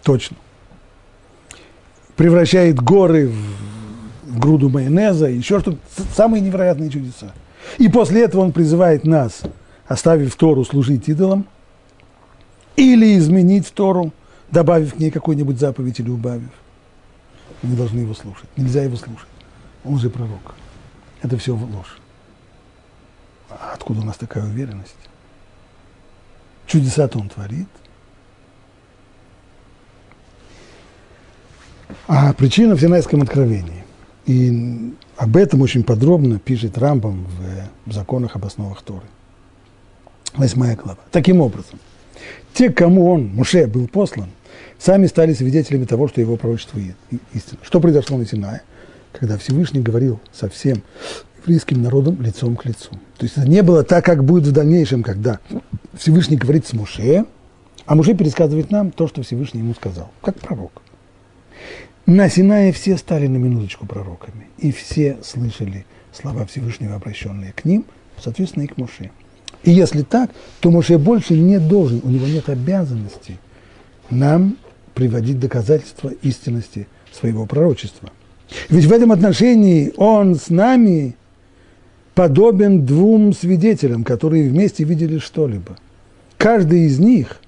Точно. 0.04 0.36
Превращает 2.18 2.82
горы 2.82 3.30
в, 3.30 4.34
в 4.34 4.40
груду 4.40 4.70
майонеза, 4.70 5.28
еще 5.28 5.60
что-то. 5.60 5.78
Самые 6.16 6.42
невероятные 6.42 6.90
чудеса. 6.90 7.32
И 7.78 7.88
после 7.90 8.24
этого 8.24 8.42
он 8.42 8.52
призывает 8.52 9.06
нас, 9.06 9.42
оставив 9.88 10.36
Тору, 10.36 10.66
служить 10.66 11.08
идолам, 11.08 11.46
или 12.76 13.18
изменить 13.18 13.72
Тору, 13.74 14.14
добавив 14.52 14.94
к 14.96 15.00
ней 15.00 15.12
какую-нибудь 15.12 15.60
заповедь 15.60 16.00
или 16.00 16.10
убавив. 16.10 16.52
Мы 17.62 17.70
не 17.70 17.76
должны 17.76 18.00
его 18.00 18.14
слушать. 18.14 18.50
Нельзя 18.58 18.84
его 18.84 18.96
слушать. 18.96 19.28
Он 19.84 19.98
же 20.00 20.10
пророк. 20.10 20.56
Это 21.22 21.38
все 21.38 21.56
ложь. 21.56 21.98
А 23.50 23.72
откуда 23.74 24.02
у 24.02 24.04
нас 24.04 24.18
такая 24.18 24.44
уверенность? 24.44 24.96
Чудеса-то 26.68 27.20
он 27.20 27.30
творит. 27.30 27.68
А 32.08 32.34
причина 32.34 32.76
в 32.76 32.82
Синайском 32.82 33.22
откровении. 33.22 33.84
И 34.26 34.94
об 35.18 35.38
этом 35.38 35.62
очень 35.62 35.84
подробно 35.84 36.40
пишет 36.40 36.78
Рамбам 36.78 37.28
в, 37.86 37.92
законах 37.92 38.36
об 38.36 38.46
основах 38.46 38.82
Торы. 38.82 39.06
Восьмая 40.36 40.76
глава. 40.76 41.00
Таким 41.12 41.42
образом, 41.42 41.80
Те, 42.56 42.70
кому 42.70 43.12
он, 43.12 43.28
Муше, 43.36 43.68
был 43.68 43.86
послан, 43.90 44.30
сами 44.80 45.08
стали 45.08 45.34
свидетелями 45.34 45.84
того, 45.84 46.08
что 46.08 46.22
его 46.22 46.38
пророчество 46.38 46.80
истина. 47.34 47.60
Что 47.62 47.82
произошло 47.82 48.18
на 48.18 48.26
Синае, 48.26 48.62
когда 49.12 49.38
Всевышний 49.38 49.82
говорил 49.82 50.22
со 50.32 50.48
всем 50.48 50.82
еврейским 51.42 51.84
народом 51.84 52.22
лицом 52.22 52.56
к 52.56 52.64
лицу. 52.64 52.92
То 53.18 53.26
есть 53.26 53.38
это 53.38 53.46
не 53.46 53.62
было 53.62 53.84
так, 53.84 54.06
как 54.06 54.24
будет 54.24 54.48
в 54.48 54.54
дальнейшем, 54.54 55.04
когда 55.04 55.40
Всевышний 55.98 56.38
говорит 56.38 56.66
с 56.66 56.72
Муше, 56.72 57.26
а 57.86 57.96
Муше 57.96 58.14
пересказывает 58.14 58.72
нам 58.72 58.92
то, 58.92 59.10
что 59.10 59.22
Всевышний 59.22 59.60
ему 59.60 59.74
сказал, 59.74 60.10
как 60.22 60.40
пророк. 60.40 60.82
На 62.06 62.30
Синае 62.30 62.72
все 62.72 62.96
стали 62.96 63.28
на 63.28 63.36
минуточку 63.36 63.86
пророками, 63.86 64.48
и 64.60 64.72
все 64.72 65.18
слышали 65.24 65.86
слова 66.14 66.46
Всевышнего, 66.46 66.96
обращенные 66.96 67.52
к 67.52 67.66
ним, 67.66 67.86
соответственно, 68.18 68.64
и 68.64 68.68
к 68.68 68.78
Муше. 68.78 69.12
И 69.66 69.72
если 69.72 70.04
так, 70.04 70.30
то 70.60 70.70
Муше 70.70 71.00
больше 71.00 71.34
не 71.34 71.60
должен, 71.60 72.00
у 72.04 72.10
него 72.10 72.28
нет 72.28 72.48
обязанности 72.50 73.40
нам 74.12 74.58
приводить 74.94 75.40
доказательства 75.40 76.12
истинности 76.22 76.88
своего 77.12 77.48
пророчества. 77.48 78.12
Ведь 78.70 78.86
в 78.86 78.94
этом 78.94 79.12
отношении 79.12 79.92
он 79.98 80.36
с 80.36 80.50
нами 80.50 81.16
подобен 82.14 82.86
двум 82.86 83.34
свидетелям, 83.34 84.04
которые 84.04 84.48
вместе 84.48 84.84
видели 84.84 85.18
что-либо. 85.18 85.78
Каждый 86.38 86.86
из 86.86 87.00
них 87.00 87.40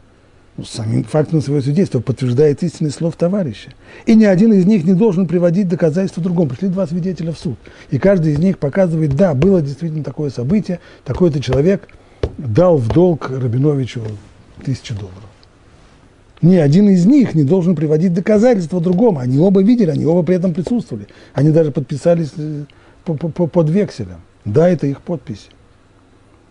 ну, 0.58 0.66
самим 0.66 1.04
фактом 1.04 1.40
своего 1.42 1.62
свидетельства 1.62 2.00
подтверждает 2.00 2.64
истинность 2.64 2.98
слов 2.98 3.16
товарища. 3.16 3.74
И 4.08 4.16
ни 4.16 4.26
один 4.26 4.54
из 4.54 4.66
них 4.66 4.86
не 4.86 4.94
должен 4.94 5.28
приводить 5.28 5.68
доказательства 5.68 6.24
другому. 6.24 6.50
Пришли 6.50 6.70
два 6.70 6.88
свидетеля 6.88 7.32
в 7.32 7.38
суд. 7.38 7.60
И 7.92 8.00
каждый 8.00 8.34
из 8.34 8.40
них 8.40 8.58
показывает, 8.58 9.16
да, 9.16 9.36
было 9.36 9.62
действительно 9.62 10.04
такое 10.04 10.32
событие, 10.32 10.80
такой-то 11.06 11.40
человек 11.42 11.88
дал 12.38 12.78
в 12.78 12.88
долг 12.88 13.30
Рабиновичу 13.30 14.02
тысячу 14.64 14.96
долларов. 14.96 15.24
Ни 16.42 16.56
один 16.56 16.90
из 16.90 17.06
них 17.06 17.34
не 17.34 17.44
должен 17.44 17.76
приводить 17.76 18.14
доказательства 18.14 18.80
другому. 18.80 19.20
Они 19.20 19.40
оба 19.40 19.62
видели, 19.62 19.90
они 19.90 20.06
оба 20.06 20.24
при 20.24 20.36
этом 20.36 20.54
присутствовали. 20.54 21.08
Они 21.34 21.50
даже 21.50 21.72
подписались 21.72 22.32
э, 22.38 22.66
под 23.04 23.70
векселем. 23.70 24.22
Да, 24.46 24.70
это 24.70 24.86
их 24.88 25.02
подписи. 25.02 25.50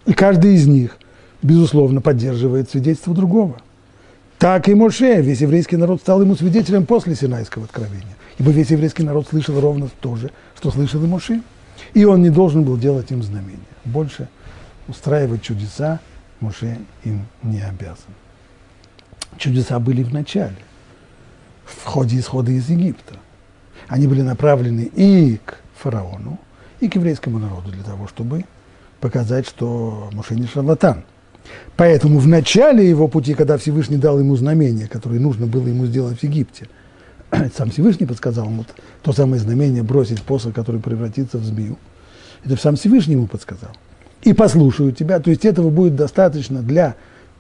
И 0.07 0.13
каждый 0.13 0.55
из 0.55 0.67
них, 0.67 0.99
безусловно, 1.43 2.01
поддерживает 2.01 2.71
свидетельство 2.71 3.15
другого. 3.15 3.57
Так 4.39 4.69
и 4.69 4.75
Моше, 4.75 5.23
весь 5.23 5.41
еврейский 5.41 5.77
народ 5.77 6.01
стал 6.01 6.21
ему 6.21 6.37
свидетелем 6.37 6.85
после 6.85 7.15
Синайского 7.15 7.65
откровения. 7.65 8.17
Ибо 8.39 8.51
весь 8.51 8.71
еврейский 8.71 9.03
народ 9.03 9.29
слышал 9.29 9.59
ровно 9.59 9.89
то 10.01 10.17
же, 10.17 10.31
что 10.57 10.71
слышал 10.71 11.03
и 11.03 11.07
Моше. 11.07 11.41
И 11.95 12.05
он 12.05 12.23
не 12.23 12.31
должен 12.31 12.65
был 12.65 12.77
делать 12.77 13.11
им 13.11 13.23
знамения. 13.23 13.59
Больше 13.85 14.29
устраивать 14.89 15.43
чудеса 15.43 16.01
Моше 16.41 16.79
им 17.05 17.27
не 17.43 17.61
обязан. 17.61 18.15
Чудеса 19.39 19.79
были 19.79 20.03
в 20.03 20.13
начале, 20.13 20.57
в 21.65 21.85
ходе 21.85 22.19
исхода 22.19 22.53
из 22.53 22.69
Египта. 22.69 23.15
Они 23.89 24.07
были 24.07 24.23
направлены 24.23 24.91
и 24.95 25.39
к 25.45 25.59
фараону, 25.77 26.39
и 26.81 26.89
к 26.89 26.97
еврейскому 26.97 27.39
народу 27.39 27.71
для 27.71 27.83
того, 27.83 28.07
чтобы 28.07 28.45
показать, 29.01 29.47
что 29.47 30.11
Моше 30.13 30.35
не 30.35 30.47
шарлатан– 30.47 31.05
Поэтому 31.77 32.19
в 32.19 32.27
начале 32.27 32.89
его 32.89 33.09
пути, 33.09 33.35
когда 33.35 33.59
Всевышний 33.59 33.97
дал 33.97 34.19
ему 34.19 34.37
знамение, 34.37 34.89
которое 34.89 35.21
нужно 35.21 35.47
было 35.47 35.67
ему 35.67 35.87
сделать 35.87 36.19
в 36.19 36.23
Египте, 36.23 36.69
сам 37.57 37.71
Всевышний 37.71 38.07
подсказал 38.07 38.47
ему 38.47 38.65
то 39.03 39.13
самое 39.13 39.41
знамение 39.41 39.83
бросить 39.83 40.23
посох, 40.23 40.55
который 40.55 40.81
превратится 40.81 41.39
в 41.39 41.45
змею. 41.45 41.79
Это 42.45 42.57
сам 42.57 42.77
Всевышний 42.77 43.15
ему 43.15 43.27
подсказал. 43.27 43.71
И 44.27 44.33
послушаю 44.33 44.91
тебя. 44.91 45.21
То 45.21 45.31
есть 45.31 45.45
этого 45.45 45.71
будет 45.71 45.95
достаточно 45.95 46.61
для 46.61 46.97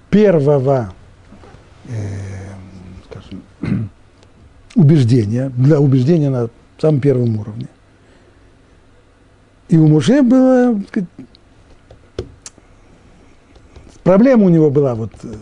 первого, 0.08 0.94
э, 1.88 1.90
скажем, 3.10 3.42
убеждения, 4.76 5.50
для 5.56 5.80
убеждения 5.80 6.30
на 6.30 6.48
самом 6.78 7.00
первом 7.00 7.40
уровне. 7.40 7.66
И 9.68 9.76
у 9.76 9.88
Муше 9.88 10.22
было 10.22 10.80
сказать, 10.86 11.08
Проблема 14.04 14.44
у 14.44 14.48
него 14.48 14.70
была 14.70 14.94
вот 14.94 15.10
э, 15.24 15.34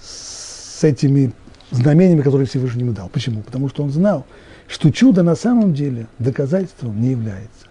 с 0.00 0.82
этими 0.82 1.32
знамениями, 1.70 2.22
которые 2.22 2.48
Всевышний 2.48 2.82
ему 2.82 2.94
дал. 2.94 3.08
Почему? 3.08 3.42
Потому 3.42 3.68
что 3.68 3.84
он 3.84 3.90
знал, 3.90 4.26
что 4.66 4.90
чудо 4.90 5.22
на 5.22 5.36
самом 5.36 5.72
деле 5.72 6.08
доказательством 6.18 7.00
не 7.00 7.12
является. 7.12 7.68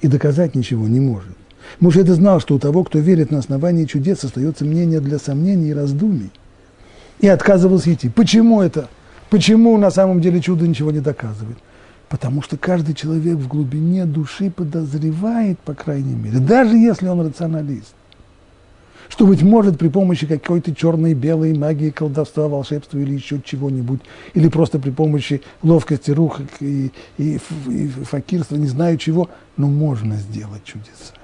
И 0.00 0.08
доказать 0.08 0.54
ничего 0.54 0.88
не 0.88 1.00
может. 1.00 1.36
Муж 1.80 1.96
это 1.96 2.14
знал, 2.14 2.40
что 2.40 2.54
у 2.54 2.58
того, 2.58 2.84
кто 2.84 2.98
верит 2.98 3.30
на 3.30 3.38
основании 3.38 3.84
чудес, 3.84 4.24
остается 4.24 4.64
мнение 4.64 5.00
для 5.00 5.18
сомнений 5.18 5.70
и 5.70 5.74
раздумий. 5.74 6.30
И 7.20 7.28
отказывался 7.28 7.92
идти. 7.92 8.08
Почему 8.08 8.62
это? 8.62 8.88
Почему 9.30 9.76
на 9.76 9.90
самом 9.90 10.20
деле 10.20 10.40
чудо 10.40 10.66
ничего 10.66 10.90
не 10.90 11.00
доказывает? 11.00 11.58
Потому 12.08 12.40
что 12.40 12.56
каждый 12.56 12.94
человек 12.94 13.36
в 13.36 13.48
глубине 13.48 14.06
души 14.06 14.50
подозревает, 14.50 15.58
по 15.58 15.74
крайней 15.74 16.14
мере, 16.14 16.38
даже 16.38 16.76
если 16.76 17.06
он 17.06 17.26
рационалист, 17.26 17.94
что, 19.08 19.26
быть 19.26 19.42
может, 19.42 19.78
при 19.78 19.88
помощи 19.88 20.26
какой-то 20.26 20.74
черной, 20.74 21.14
белой 21.14 21.56
магии, 21.56 21.90
колдовства, 21.90 22.48
волшебства 22.48 22.98
или 22.98 23.14
еще 23.14 23.40
чего-нибудь, 23.42 24.00
или 24.34 24.48
просто 24.48 24.78
при 24.78 24.90
помощи 24.90 25.42
ловкости 25.62 26.10
рук 26.10 26.40
и, 26.60 26.92
и, 27.16 27.38
и 27.68 27.88
факирства, 27.88 28.56
не 28.56 28.66
знаю 28.66 28.96
чего, 28.98 29.28
но 29.56 29.66
можно 29.66 30.16
сделать 30.16 30.64
чудеса. 30.64 31.14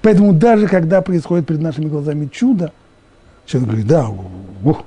Поэтому 0.00 0.32
даже 0.32 0.68
когда 0.68 1.02
происходит 1.02 1.46
перед 1.46 1.60
нашими 1.60 1.86
глазами 1.86 2.28
чудо, 2.32 2.72
человек 3.46 3.68
говорит, 3.68 3.86
да, 3.86 4.08
ух, 4.64 4.84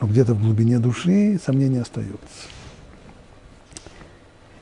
но 0.00 0.06
где-то 0.06 0.34
в 0.34 0.42
глубине 0.42 0.78
души 0.78 1.38
сомнение 1.44 1.82
остается. 1.82 2.18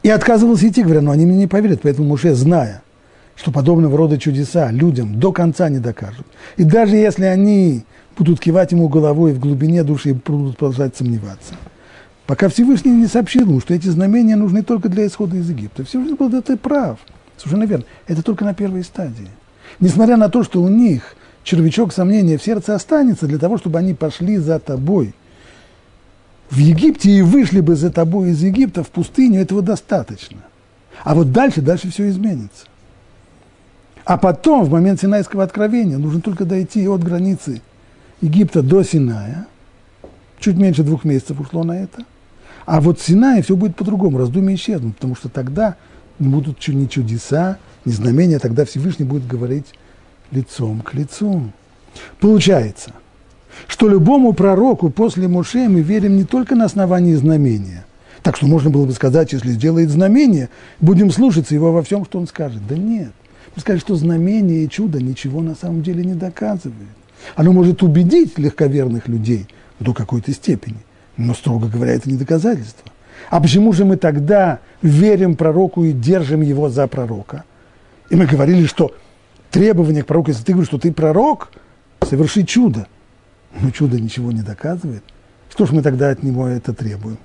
И 0.03 0.09
отказывался 0.09 0.69
идти, 0.69 0.83
говоря, 0.83 1.01
но 1.01 1.13
они 1.13 1.27
мне 1.27 1.37
не 1.37 1.47
поверят, 1.47 1.81
поэтому 1.83 2.13
уже 2.15 2.35
зная, 2.35 2.83
что 3.37 3.53
подобного 3.53 3.97
рода 3.97 4.19
чудеса 4.19 4.71
людям 4.71 5.19
до 5.19 5.33
конца 5.33 5.69
не 5.69 5.79
докажут. 5.79 6.27
И 6.57 6.65
даже 6.65 6.97
если 6.97 7.25
они 7.25 7.85
будут 8.17 8.41
кивать 8.41 8.73
ему 8.73 8.89
головой 8.89 9.33
в 9.33 9.39
глубине 9.39 9.85
души 9.85 10.15
будут 10.15 10.59
продолжать 10.59 10.97
сомневаться, 10.97 11.55
пока 12.27 12.49
Всевышний 12.49 12.93
не 12.93 13.07
сообщил 13.07 13.43
ему, 13.43 13.61
что 13.61 13.75
эти 13.75 13.89
знамения 13.89 14.37
нужны 14.37 14.63
только 14.63 14.89
для 14.89 15.07
исхода 15.07 15.37
из 15.37 15.49
Египта. 15.49 15.85
Всевышний 15.85 16.15
был, 16.15 16.29
да 16.29 16.43
ты 16.43 16.57
прав, 16.57 16.99
совершенно 17.43 17.69
верно. 17.69 17.85
Это 18.07 18.23
только 18.23 18.45
на 18.45 18.55
первой 18.55 18.85
стадии. 18.85 19.29
Несмотря 19.81 20.17
на 20.17 20.29
то, 20.29 20.43
что 20.43 20.63
у 20.63 20.69
них 20.69 21.17
червячок 21.45 21.93
сомнения 21.93 22.39
в 22.39 22.43
сердце 22.43 22.75
останется 22.75 23.27
для 23.27 23.39
того, 23.39 23.59
чтобы 23.59 23.79
они 23.79 23.95
пошли 23.95 24.39
за 24.39 24.59
тобой 24.59 25.15
в 26.51 26.59
Египте 26.59 27.11
и 27.11 27.23
вышли 27.23 27.61
бы 27.61 27.75
за 27.75 27.91
тобой 27.91 28.31
из 28.31 28.43
Египта 28.43 28.85
в 28.85 28.91
пустыню, 28.91 29.41
этого 29.41 29.63
достаточно. 29.63 30.39
А 31.03 31.15
вот 31.15 31.33
дальше, 31.33 31.63
дальше 31.63 31.91
все 31.91 32.09
изменится. 32.09 32.67
А 34.05 34.19
потом, 34.19 34.65
в 34.65 34.71
момент 34.71 35.01
Синайского 35.01 35.45
откровения, 35.45 35.97
нужно 35.97 36.21
только 36.21 36.45
дойти 36.45 36.87
от 36.87 37.03
границы 37.03 37.63
Египта 38.21 38.63
до 38.63 38.83
Синая. 38.83 39.47
Чуть 40.39 40.57
меньше 40.57 40.83
двух 40.83 41.05
месяцев 41.05 41.41
ушло 41.41 41.65
на 41.65 41.83
это. 41.83 42.05
А 42.67 42.81
вот 42.81 43.01
в 43.01 43.05
Синае 43.05 43.43
все 43.43 43.57
будет 43.57 43.77
по-другому, 43.77 44.19
раздумья 44.19 44.55
исчезнут, 44.55 44.97
потому 44.97 45.17
что 45.17 45.29
тогда 45.29 45.77
будут 46.31 46.67
ни 46.69 46.87
чудеса, 46.87 47.59
ни 47.85 47.93
знамения, 47.93 48.39
тогда 48.39 48.65
Всевышний 48.65 49.05
будет 49.05 49.27
говорить 49.27 49.67
лицом 50.31 50.81
к 50.81 50.95
лицу. 50.95 51.51
Получается, 52.21 52.93
что 53.67 53.89
любому 53.89 54.33
пророку 54.33 54.91
после 54.91 55.29
Муше 55.29 55.69
мы 55.69 55.81
верим 55.81 56.17
не 56.17 56.25
только 56.25 56.55
на 56.55 56.65
основании 56.65 57.15
знамения. 57.15 57.85
Так 58.23 58.37
что 58.37 58.47
можно 58.47 58.71
было 58.71 58.87
бы 58.87 58.93
сказать, 58.93 59.33
если 59.33 59.51
сделает 59.51 59.91
знамение, 59.91 60.49
будем 60.81 61.11
слушаться 61.11 61.55
его 61.55 61.73
во 61.73 61.83
всем, 61.83 62.05
что 62.05 62.19
он 62.19 62.27
скажет. 62.27 62.63
Да 62.69 62.77
нет. 62.77 63.13
Вы 63.55 63.61
сказали, 63.61 63.81
что 63.81 63.97
знамение 63.97 64.65
и 64.65 64.69
чудо 64.69 65.03
ничего 65.03 65.43
на 65.43 65.55
самом 65.55 65.83
деле 65.83 66.05
не 66.05 66.15
доказывает. 66.15 66.89
Оно 67.35 67.53
может 67.53 67.83
убедить 67.83 68.39
легковерных 68.39 69.09
людей 69.09 69.47
до 69.81 69.93
какой-то 69.93 70.33
степени, 70.33 70.79
но, 71.17 71.35
строго 71.35 71.69
говоря, 71.69 71.93
это 71.93 72.09
не 72.09 72.17
доказательство. 72.17 72.92
А 73.33 73.41
почему 73.41 73.73
же 73.73 73.87
мы 73.87 73.97
тогда 73.97 74.59
верим 74.83 75.37
пророку 75.37 75.85
и 75.85 75.93
держим 75.93 76.43
его 76.43 76.69
за 76.69 76.87
пророка? 76.87 77.45
И 78.11 78.15
мы 78.15 78.27
говорили, 78.27 78.67
что 78.67 78.93
требование 79.51 80.03
к 80.03 80.07
пророку, 80.07 80.29
если 80.29 80.45
ты 80.45 80.53
говоришь, 80.53 80.69
что 80.69 80.77
ты 80.77 80.93
пророк, 80.93 81.49
соверши 82.07 82.45
чудо. 82.45 82.89
Но 83.59 83.71
чудо 83.71 83.99
ничего 83.99 84.33
не 84.33 84.43
доказывает. 84.43 85.03
Что 85.49 85.65
ж 85.65 85.71
мы 85.71 85.81
тогда 85.81 86.11
от 86.11 86.23
него 86.23 86.47
это 86.47 86.75
требуем? 86.75 87.17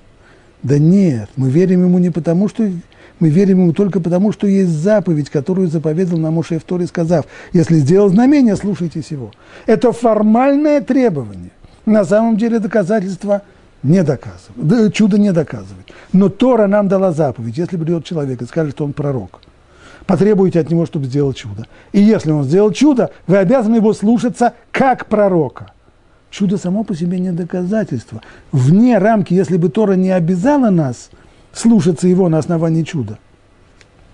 Да 0.62 0.78
нет, 0.78 1.28
мы 1.36 1.50
верим 1.50 1.82
ему 1.82 1.98
не 1.98 2.08
потому, 2.08 2.48
что 2.48 2.66
мы 3.20 3.28
верим 3.28 3.60
ему 3.60 3.74
только 3.74 4.00
потому, 4.00 4.32
что 4.32 4.46
есть 4.46 4.70
заповедь, 4.70 5.28
которую 5.28 5.68
заповедал 5.68 6.16
нам 6.16 6.36
Моше 6.36 6.58
в 6.58 6.64
Торе, 6.64 6.86
сказав, 6.86 7.26
если 7.52 7.74
сделал 7.80 8.08
знамение, 8.08 8.56
слушайтесь 8.56 9.10
его. 9.10 9.30
Это 9.66 9.92
формальное 9.92 10.80
требование. 10.80 11.50
На 11.84 12.06
самом 12.06 12.38
деле 12.38 12.60
доказательства 12.60 13.42
не 13.82 14.02
доказывает, 14.02 14.94
чудо 14.94 15.18
не 15.18 15.32
доказывает. 15.32 15.92
Но 16.12 16.28
Тора 16.28 16.66
нам 16.66 16.88
дала 16.88 17.12
заповедь, 17.12 17.58
если 17.58 17.76
придет 17.76 18.04
человек 18.04 18.42
и 18.42 18.46
скажет, 18.46 18.74
что 18.74 18.84
он 18.84 18.92
пророк, 18.92 19.40
потребуете 20.06 20.60
от 20.60 20.70
него, 20.70 20.86
чтобы 20.86 21.06
сделал 21.06 21.32
чудо. 21.32 21.66
И 21.92 22.00
если 22.00 22.30
он 22.30 22.44
сделал 22.44 22.72
чудо, 22.72 23.10
вы 23.26 23.36
обязаны 23.36 23.76
его 23.76 23.92
слушаться 23.92 24.54
как 24.72 25.06
пророка. 25.06 25.72
Чудо 26.30 26.58
само 26.58 26.84
по 26.84 26.94
себе 26.94 27.18
не 27.18 27.32
доказательство. 27.32 28.20
Вне 28.52 28.98
рамки, 28.98 29.32
если 29.32 29.56
бы 29.56 29.70
Тора 29.70 29.94
не 29.94 30.10
обязала 30.10 30.70
нас 30.70 31.10
слушаться 31.52 32.06
его 32.06 32.28
на 32.28 32.38
основании 32.38 32.82
чуда, 32.82 33.18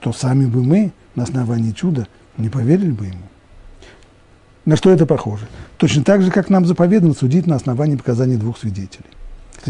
то 0.00 0.12
сами 0.12 0.46
бы 0.46 0.62
мы 0.62 0.92
на 1.14 1.24
основании 1.24 1.72
чуда 1.72 2.06
не 2.36 2.48
поверили 2.48 2.92
бы 2.92 3.06
ему. 3.06 3.22
На 4.64 4.76
что 4.76 4.90
это 4.90 5.06
похоже? 5.06 5.46
Точно 5.76 6.04
так 6.04 6.22
же, 6.22 6.30
как 6.30 6.50
нам 6.50 6.64
заповедано 6.64 7.14
судить 7.14 7.46
на 7.46 7.56
основании 7.56 7.96
показаний 7.96 8.36
двух 8.36 8.58
свидетелей. 8.58 9.10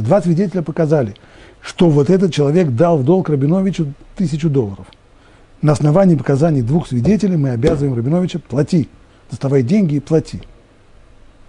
Два 0.03 0.20
свидетеля 0.20 0.62
показали, 0.62 1.14
что 1.61 1.88
вот 1.88 2.11
этот 2.11 2.32
человек 2.32 2.70
дал 2.70 2.99
в 2.99 3.05
долг 3.05 3.28
Рабиновичу 3.28 3.92
тысячу 4.16 4.51
долларов, 4.51 4.86
на 5.64 5.72
основании 5.72 6.14
показаний 6.14 6.61
двух 6.61 6.86
свидетелей 6.88 7.38
мы 7.38 7.49
обязываем 7.49 7.97
Рабиновича 7.97 8.38
плати, 8.38 8.90
доставай 9.30 9.62
деньги 9.62 9.95
и 9.95 10.01
плати. 10.01 10.42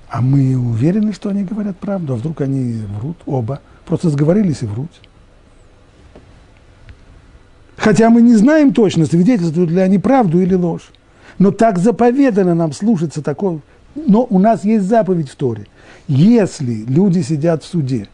А 0.08 0.22
мы 0.22 0.56
уверены, 0.56 1.12
что 1.12 1.28
они 1.28 1.44
говорят 1.44 1.76
правду, 1.76 2.14
а 2.14 2.16
вдруг 2.16 2.40
они 2.40 2.84
врут 2.98 3.18
оба, 3.26 3.60
просто 3.86 4.10
сговорились 4.10 4.62
и 4.62 4.68
врут. 4.68 4.90
Хотя 7.76 8.10
мы 8.10 8.22
не 8.22 8.36
знаем 8.36 8.74
точно, 8.74 9.06
свидетельствуют 9.06 9.70
ли 9.70 9.82
они 9.82 10.00
правду 10.00 10.40
или 10.40 10.54
ложь. 10.54 10.94
Но 11.38 11.52
так 11.52 11.78
заповедано 11.78 12.56
нам 12.56 12.72
слушаться 12.72 13.22
такого. 13.22 13.60
Но 13.96 14.26
у 14.30 14.40
нас 14.40 14.64
есть 14.64 14.86
заповедь 14.86 15.30
в 15.30 15.36
Торе. 15.36 15.68
Если 16.08 16.86
люди 16.86 17.20
сидят 17.20 17.64
в 17.64 17.68
суде, 17.68 18.08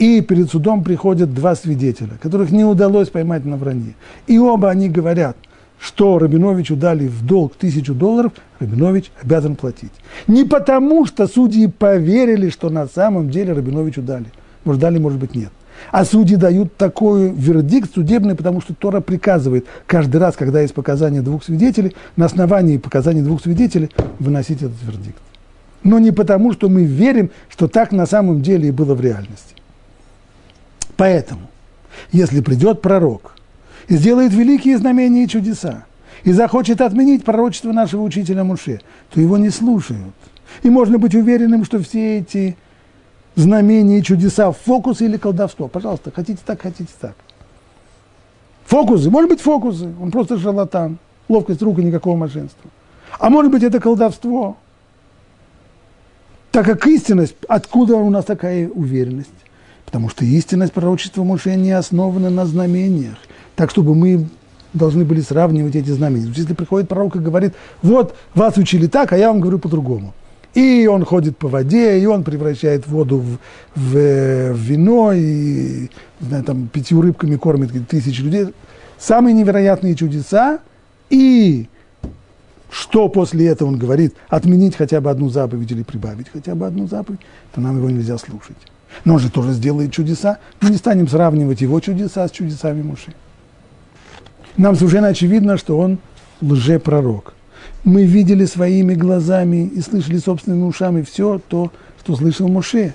и 0.00 0.22
перед 0.22 0.50
судом 0.50 0.82
приходят 0.82 1.32
два 1.34 1.54
свидетеля, 1.54 2.18
которых 2.20 2.50
не 2.50 2.64
удалось 2.64 3.10
поймать 3.10 3.44
на 3.44 3.56
вранье, 3.56 3.94
и 4.26 4.38
оба 4.38 4.70
они 4.70 4.88
говорят, 4.88 5.36
что 5.78 6.18
Рабиновичу 6.18 6.74
дали 6.74 7.06
в 7.06 7.24
долг 7.24 7.54
тысячу 7.54 7.94
долларов, 7.94 8.32
Рабинович 8.58 9.12
обязан 9.22 9.56
платить. 9.56 9.92
Не 10.26 10.44
потому, 10.44 11.06
что 11.06 11.26
судьи 11.26 11.66
поверили, 11.66 12.48
что 12.48 12.70
на 12.70 12.86
самом 12.86 13.30
деле 13.30 13.52
Рабиновичу 13.52 14.02
дали. 14.02 14.26
Может, 14.64 14.80
дали, 14.80 14.98
может 14.98 15.18
быть, 15.18 15.34
нет. 15.34 15.50
А 15.90 16.04
судьи 16.04 16.36
дают 16.36 16.76
такой 16.76 17.30
вердикт 17.30 17.94
судебный, 17.94 18.34
потому 18.34 18.60
что 18.60 18.74
Тора 18.74 19.00
приказывает 19.00 19.66
каждый 19.86 20.18
раз, 20.18 20.34
когда 20.36 20.60
есть 20.60 20.74
показания 20.74 21.22
двух 21.22 21.44
свидетелей, 21.44 21.94
на 22.16 22.26
основании 22.26 22.78
показаний 22.78 23.22
двух 23.22 23.42
свидетелей 23.42 23.90
выносить 24.18 24.62
этот 24.62 24.82
вердикт. 24.82 25.20
Но 25.82 25.98
не 25.98 26.10
потому, 26.10 26.52
что 26.52 26.68
мы 26.68 26.84
верим, 26.84 27.30
что 27.48 27.68
так 27.68 27.92
на 27.92 28.06
самом 28.06 28.42
деле 28.42 28.68
и 28.68 28.70
было 28.70 28.94
в 28.94 29.00
реальности. 29.00 29.54
Поэтому, 31.00 31.48
если 32.12 32.42
придет 32.42 32.82
пророк 32.82 33.32
и 33.88 33.96
сделает 33.96 34.34
великие 34.34 34.76
знамения 34.76 35.24
и 35.24 35.28
чудеса, 35.28 35.86
и 36.24 36.32
захочет 36.32 36.82
отменить 36.82 37.24
пророчество 37.24 37.72
нашего 37.72 38.02
учителя 38.02 38.44
Муше, 38.44 38.82
то 39.08 39.18
его 39.18 39.38
не 39.38 39.48
слушают. 39.48 40.14
И 40.62 40.68
можно 40.68 40.98
быть 40.98 41.14
уверенным, 41.14 41.64
что 41.64 41.82
все 41.82 42.18
эти 42.18 42.54
знамения 43.34 44.00
и 44.00 44.02
чудеса, 44.02 44.52
фокусы 44.52 45.06
или 45.06 45.16
колдовство. 45.16 45.68
Пожалуйста, 45.68 46.10
хотите 46.10 46.42
так, 46.44 46.60
хотите 46.60 46.92
так. 47.00 47.14
Фокусы, 48.66 49.08
может 49.08 49.30
быть 49.30 49.40
фокусы, 49.40 49.90
он 50.02 50.10
просто 50.10 50.38
шарлатан, 50.38 50.98
ловкость 51.30 51.62
рук 51.62 51.78
и 51.78 51.82
никакого 51.82 52.14
мошенства. 52.14 52.70
А 53.18 53.30
может 53.30 53.50
быть 53.50 53.62
это 53.62 53.80
колдовство. 53.80 54.58
Так 56.50 56.66
как 56.66 56.86
истинность, 56.86 57.36
откуда 57.48 57.96
у 57.96 58.10
нас 58.10 58.26
такая 58.26 58.68
уверенность? 58.68 59.30
Потому 59.90 60.08
что 60.08 60.24
истинность 60.24 60.72
пророчества 60.72 61.24
Моше 61.24 61.56
не 61.56 61.72
основана 61.72 62.30
на 62.30 62.46
знамениях. 62.46 63.16
Так, 63.56 63.72
чтобы 63.72 63.96
мы 63.96 64.28
должны 64.72 65.04
были 65.04 65.20
сравнивать 65.20 65.74
эти 65.74 65.90
знамения. 65.90 66.32
Если 66.32 66.54
приходит 66.54 66.88
пророк 66.88 67.16
и 67.16 67.18
говорит, 67.18 67.54
вот 67.82 68.14
вас 68.36 68.56
учили 68.56 68.86
так, 68.86 69.12
а 69.12 69.18
я 69.18 69.32
вам 69.32 69.40
говорю 69.40 69.58
по-другому. 69.58 70.14
И 70.54 70.86
он 70.86 71.04
ходит 71.04 71.36
по 71.36 71.48
воде, 71.48 71.98
и 71.98 72.06
он 72.06 72.22
превращает 72.22 72.86
воду 72.86 73.18
в, 73.18 73.38
в, 73.74 74.52
в 74.52 74.56
вино, 74.56 75.12
и 75.12 75.88
знаю, 76.20 76.44
там, 76.44 76.68
пятью 76.68 77.02
рыбками 77.02 77.34
кормит 77.34 77.70
тысячи 77.88 78.20
людей. 78.20 78.46
Самые 78.96 79.34
невероятные 79.34 79.96
чудеса. 79.96 80.60
И 81.08 81.66
что 82.70 83.08
после 83.08 83.48
этого 83.48 83.68
он 83.68 83.76
говорит, 83.76 84.14
отменить 84.28 84.76
хотя 84.76 85.00
бы 85.00 85.10
одну 85.10 85.30
заповедь 85.30 85.72
или 85.72 85.82
прибавить 85.82 86.28
хотя 86.32 86.54
бы 86.54 86.64
одну 86.64 86.86
заповедь, 86.86 87.20
то 87.52 87.60
нам 87.60 87.78
его 87.78 87.90
нельзя 87.90 88.18
слушать. 88.18 88.56
Но 89.04 89.14
он 89.14 89.20
же 89.20 89.30
тоже 89.30 89.52
сделает 89.52 89.92
чудеса. 89.92 90.38
Мы 90.60 90.70
не 90.70 90.76
станем 90.76 91.08
сравнивать 91.08 91.60
его 91.60 91.80
чудеса 91.80 92.26
с 92.26 92.30
чудесами 92.30 92.82
Муши. 92.82 93.14
Нам 94.56 94.74
совершенно 94.74 95.08
очевидно, 95.08 95.56
что 95.56 95.78
он 95.78 95.98
лжепророк 96.40 97.34
мы 97.84 98.04
видели 98.04 98.44
своими 98.44 98.94
глазами 98.94 99.66
и 99.66 99.80
слышали 99.80 100.18
собственными 100.18 100.64
ушами 100.64 101.02
все 101.02 101.40
то, 101.48 101.72
что 102.00 102.16
слышал 102.16 102.48
Муше. 102.48 102.94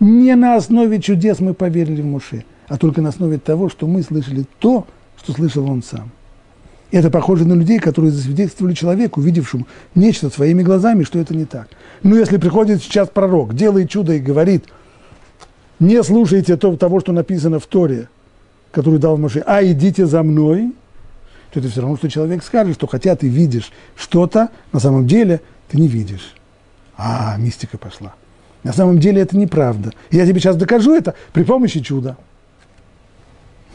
Не 0.00 0.34
на 0.36 0.56
основе 0.56 1.00
чудес 1.00 1.40
мы 1.40 1.54
поверили 1.54 2.02
в 2.02 2.06
Муше, 2.06 2.44
а 2.68 2.78
только 2.78 3.02
на 3.02 3.10
основе 3.10 3.38
того, 3.38 3.68
что 3.68 3.86
мы 3.86 4.02
слышали 4.02 4.46
то, 4.58 4.86
что 5.20 5.32
слышал 5.32 5.68
он 5.68 5.82
сам. 5.82 6.10
Это 6.90 7.10
похоже 7.10 7.44
на 7.44 7.52
людей, 7.52 7.78
которые 7.78 8.10
засвидетельствовали 8.10 8.74
человеку, 8.74 9.20
увидевшему 9.20 9.66
нечто 9.94 10.30
своими 10.30 10.62
глазами, 10.62 11.04
что 11.04 11.18
это 11.18 11.34
не 11.34 11.44
так. 11.44 11.68
Но 12.02 12.16
если 12.16 12.38
приходит 12.38 12.82
сейчас 12.82 13.08
пророк, 13.08 13.54
делает 13.54 13.90
чудо 13.90 14.14
и 14.14 14.20
говорит, 14.20 14.64
не 15.78 16.02
слушайте 16.02 16.56
того, 16.56 17.00
что 17.00 17.12
написано 17.12 17.58
в 17.58 17.66
Торе, 17.66 18.08
который 18.72 18.98
дал 18.98 19.18
Моше, 19.18 19.42
а 19.46 19.62
идите 19.62 20.06
за 20.06 20.22
мной– 20.22 20.72
то 21.52 21.60
это 21.60 21.68
все 21.68 21.80
равно, 21.80 21.96
что 21.96 22.10
человек 22.10 22.42
скажет, 22.42 22.74
что 22.74 22.86
хотя 22.86 23.16
ты 23.16 23.28
видишь 23.28 23.72
что-то, 23.96 24.50
на 24.72 24.80
самом 24.80 25.06
деле 25.06 25.40
ты 25.68 25.78
не 25.78 25.88
видишь. 25.88 26.34
А, 26.96 27.36
мистика 27.38 27.78
пошла. 27.78 28.14
На 28.64 28.72
самом 28.72 28.98
деле 28.98 29.22
это 29.22 29.36
неправда. 29.36 29.92
Я 30.10 30.26
тебе 30.26 30.40
сейчас 30.40 30.56
докажу 30.56 30.94
это 30.94 31.14
при 31.32 31.44
помощи 31.44 31.80
чуда. 31.80 32.16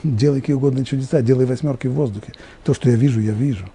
Делай 0.03 0.41
какие 0.41 0.55
угодно 0.55 0.83
чудеса, 0.83 1.21
делай 1.21 1.45
восьмерки 1.45 1.87
в 1.87 1.93
воздухе. 1.93 2.33
То, 2.63 2.73
что 2.73 2.89
я 2.89 2.95
вижу, 2.95 3.21
я 3.21 3.31
вижу. 3.31 3.69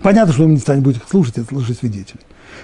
Понятно, 0.00 0.32
что 0.32 0.44
он 0.44 0.52
не 0.52 0.58
станет 0.58 0.82
будет 0.82 1.02
слушать, 1.08 1.38
это 1.38 1.54
лжесвидетель. 1.54 2.20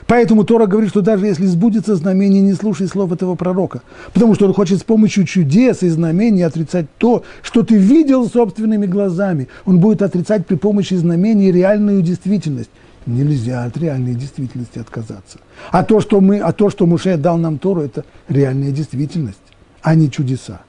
Поэтому 0.07 0.45
Тора 0.45 0.67
говорит, 0.67 0.91
что 0.91 1.01
даже 1.01 1.27
если 1.27 1.47
сбудется 1.47 1.97
знамение, 1.97 2.41
не 2.43 2.53
слушай 2.55 2.87
слов 2.87 3.13
этого 3.13 3.35
пророка. 3.35 3.83
Потому 4.13 4.35
что 4.35 4.47
он 4.47 4.53
хочет 4.53 4.79
с 4.79 4.85
помощью 4.85 5.25
чудес 5.25 5.83
и 5.83 5.89
знамений 5.89 6.43
отрицать 6.43 6.87
то, 6.99 7.25
что 7.43 7.63
ты 7.63 7.77
видел 7.77 8.29
собственными 8.29 8.87
глазами. 8.87 9.49
Он 9.65 9.81
будет 9.81 10.03
отрицать 10.03 10.47
при 10.47 10.57
помощи 10.57 10.95
знамений 10.95 11.51
реальную 11.51 12.03
действительность. 12.03 12.71
Нельзя 13.07 13.65
от 13.65 13.77
реальной 13.79 14.15
действительности 14.15 14.79
отказаться. 14.79 15.39
А 15.73 15.83
то, 15.83 16.01
что, 16.01 16.21
мы, 16.21 16.39
а 16.39 16.53
то, 16.53 16.71
что 16.71 16.87
Муше 16.87 17.17
дал 17.17 17.39
нам 17.39 17.59
Тору, 17.59 17.81
это 17.81 18.05
реальная 18.29 18.71
действительность, 18.71 19.39
а 19.83 19.95
не 19.95 20.11
чудеса. 20.11 20.61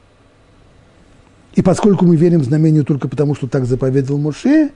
И 1.54 1.62
поскольку 1.62 2.06
мы 2.06 2.16
верим 2.16 2.39
в 2.39 2.45
знамение 2.45 2.84
только 2.84 3.08
потому, 3.08 3.36
что 3.36 3.47
так 3.47 3.66
заповедовал 3.66 4.20
Муше, 4.20 4.72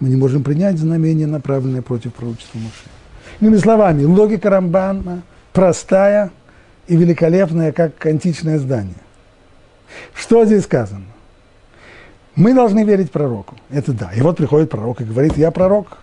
мы 0.00 0.08
не 0.08 0.16
можем 0.16 0.42
принять 0.42 0.78
знамение, 0.78 1.26
направленное 1.26 1.82
против 1.82 2.14
пророчества 2.14 2.58
Муше. 2.58 2.84
Иными 3.40 3.56
словами, 3.56 4.04
логика 4.04 4.50
Рамбана 4.50 5.22
простая 5.52 6.30
и 6.86 6.96
великолепная, 6.96 7.72
как 7.72 8.04
античное 8.04 8.58
здание. 8.58 8.94
Что 10.14 10.44
здесь 10.44 10.64
сказано? 10.64 11.04
Мы 12.34 12.52
должны 12.52 12.84
верить 12.84 13.10
пророку. 13.10 13.56
Это 13.70 13.92
да. 13.92 14.10
И 14.14 14.20
вот 14.20 14.36
приходит 14.36 14.68
пророк 14.68 15.00
и 15.00 15.04
говорит, 15.04 15.38
я 15.38 15.50
пророк. 15.50 15.98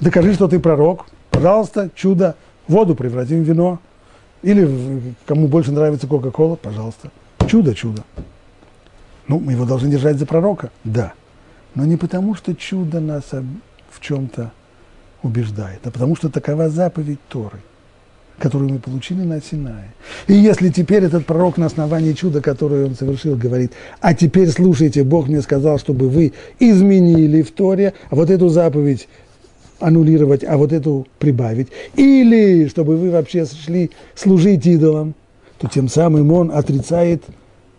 Докажи, 0.00 0.32
что 0.32 0.48
ты 0.48 0.58
пророк. 0.58 1.06
Пожалуйста, 1.30 1.90
чудо, 1.94 2.36
воду 2.66 2.94
превратим 2.94 3.42
в 3.42 3.46
вино. 3.46 3.78
Или 4.42 5.12
кому 5.26 5.48
больше 5.48 5.72
нравится 5.72 6.06
Кока-Кола, 6.06 6.56
пожалуйста. 6.56 7.10
Чудо, 7.46 7.74
чудо. 7.74 8.04
Ну, 9.28 9.40
мы 9.40 9.52
его 9.52 9.64
должны 9.64 9.90
держать 9.90 10.18
за 10.18 10.26
пророка? 10.26 10.70
Да. 10.84 11.12
Но 11.74 11.84
не 11.84 11.96
потому, 11.96 12.34
что 12.34 12.54
чудо 12.54 13.00
нас 13.00 13.24
в 13.90 14.00
чем-то 14.00 14.52
убеждает, 15.22 15.80
а 15.84 15.90
потому 15.90 16.16
что 16.16 16.28
такова 16.28 16.68
заповедь 16.68 17.18
Торы, 17.28 17.58
которую 18.38 18.70
мы 18.72 18.78
получили 18.78 19.22
на 19.22 19.40
Синае. 19.40 19.92
И 20.26 20.34
если 20.34 20.70
теперь 20.70 21.04
этот 21.04 21.26
пророк 21.26 21.56
на 21.56 21.66
основании 21.66 22.12
чуда, 22.12 22.40
которое 22.40 22.86
он 22.86 22.94
совершил, 22.94 23.36
говорит, 23.36 23.72
а 24.00 24.14
теперь 24.14 24.48
слушайте, 24.50 25.02
Бог 25.04 25.28
мне 25.28 25.42
сказал, 25.42 25.78
чтобы 25.78 26.08
вы 26.08 26.32
изменили 26.60 27.42
в 27.42 27.50
Торе, 27.50 27.94
а 28.10 28.14
вот 28.14 28.30
эту 28.30 28.48
заповедь 28.48 29.08
аннулировать, 29.80 30.44
а 30.44 30.56
вот 30.56 30.72
эту 30.72 31.06
прибавить, 31.18 31.68
или 31.96 32.68
чтобы 32.68 32.96
вы 32.96 33.10
вообще 33.10 33.44
шли 33.44 33.90
служить 34.14 34.66
идолам, 34.66 35.14
то 35.58 35.68
тем 35.68 35.88
самым 35.88 36.32
он 36.32 36.50
отрицает 36.50 37.22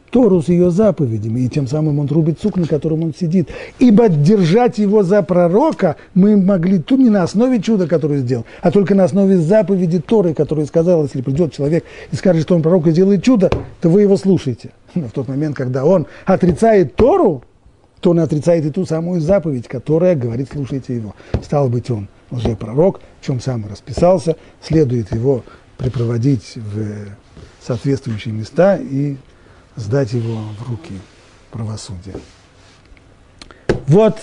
Тору 0.09 0.41
с 0.41 0.49
ее 0.49 0.71
заповедями, 0.71 1.41
и 1.41 1.49
тем 1.49 1.67
самым 1.67 1.99
он 1.99 2.07
рубит 2.07 2.39
сук, 2.41 2.57
на 2.57 2.65
котором 2.65 3.03
он 3.03 3.13
сидит. 3.13 3.49
Ибо 3.79 4.09
держать 4.09 4.77
его 4.77 5.03
за 5.03 5.21
пророка 5.21 5.97
мы 6.13 6.37
могли 6.37 6.79
тут 6.79 6.99
не 6.99 7.09
на 7.09 7.23
основе 7.23 7.61
чуда, 7.61 7.87
которое 7.87 8.19
сделал, 8.19 8.45
а 8.61 8.71
только 8.71 8.95
на 8.95 9.03
основе 9.03 9.37
заповеди 9.37 9.99
Торы, 9.99 10.33
которая 10.33 10.65
сказала, 10.65 11.03
если 11.03 11.21
придет 11.21 11.53
человек 11.53 11.83
и 12.11 12.15
скажет, 12.15 12.43
что 12.43 12.55
он 12.55 12.61
пророк 12.61 12.87
и 12.87 12.91
сделает 12.91 13.23
чудо, 13.23 13.51
то 13.81 13.89
вы 13.89 14.01
его 14.01 14.17
слушаете. 14.17 14.71
Но 14.95 15.07
в 15.07 15.11
тот 15.11 15.27
момент, 15.27 15.55
когда 15.55 15.85
он 15.85 16.07
отрицает 16.25 16.95
Тору, 16.95 17.43
то 17.99 18.11
он 18.11 18.19
отрицает 18.19 18.65
и 18.65 18.71
ту 18.71 18.85
самую 18.85 19.21
заповедь, 19.21 19.67
которая 19.67 20.15
говорит, 20.15 20.49
слушайте 20.51 20.95
его. 20.95 21.15
Стал 21.43 21.67
быть, 21.67 21.89
он 21.89 22.07
лжепророк, 22.31 22.99
в 23.21 23.25
чем 23.25 23.39
сам 23.39 23.65
расписался, 23.69 24.35
следует 24.61 25.13
его 25.13 25.43
припроводить 25.77 26.55
в 26.55 27.09
соответствующие 27.65 28.33
места 28.33 28.77
и 28.77 29.17
сдать 29.78 30.11
его 30.11 30.41
в 30.59 30.69
руки 30.69 30.99
правосудия. 31.51 32.15
Вот 33.88 34.19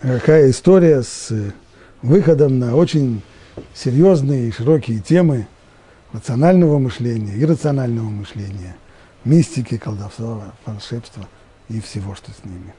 какая 0.00 0.50
история 0.50 1.02
с 1.02 1.32
выходом 2.02 2.60
на 2.60 2.76
очень 2.76 3.22
серьезные 3.74 4.48
и 4.48 4.52
широкие 4.52 5.00
темы 5.00 5.48
рационального 6.12 6.78
мышления, 6.78 7.36
иррационального 7.36 8.08
мышления, 8.08 8.76
мистики, 9.24 9.76
колдовства, 9.76 10.54
волшебства 10.64 11.28
и 11.68 11.80
всего, 11.80 12.14
что 12.14 12.30
с 12.30 12.44
ними. 12.44 12.72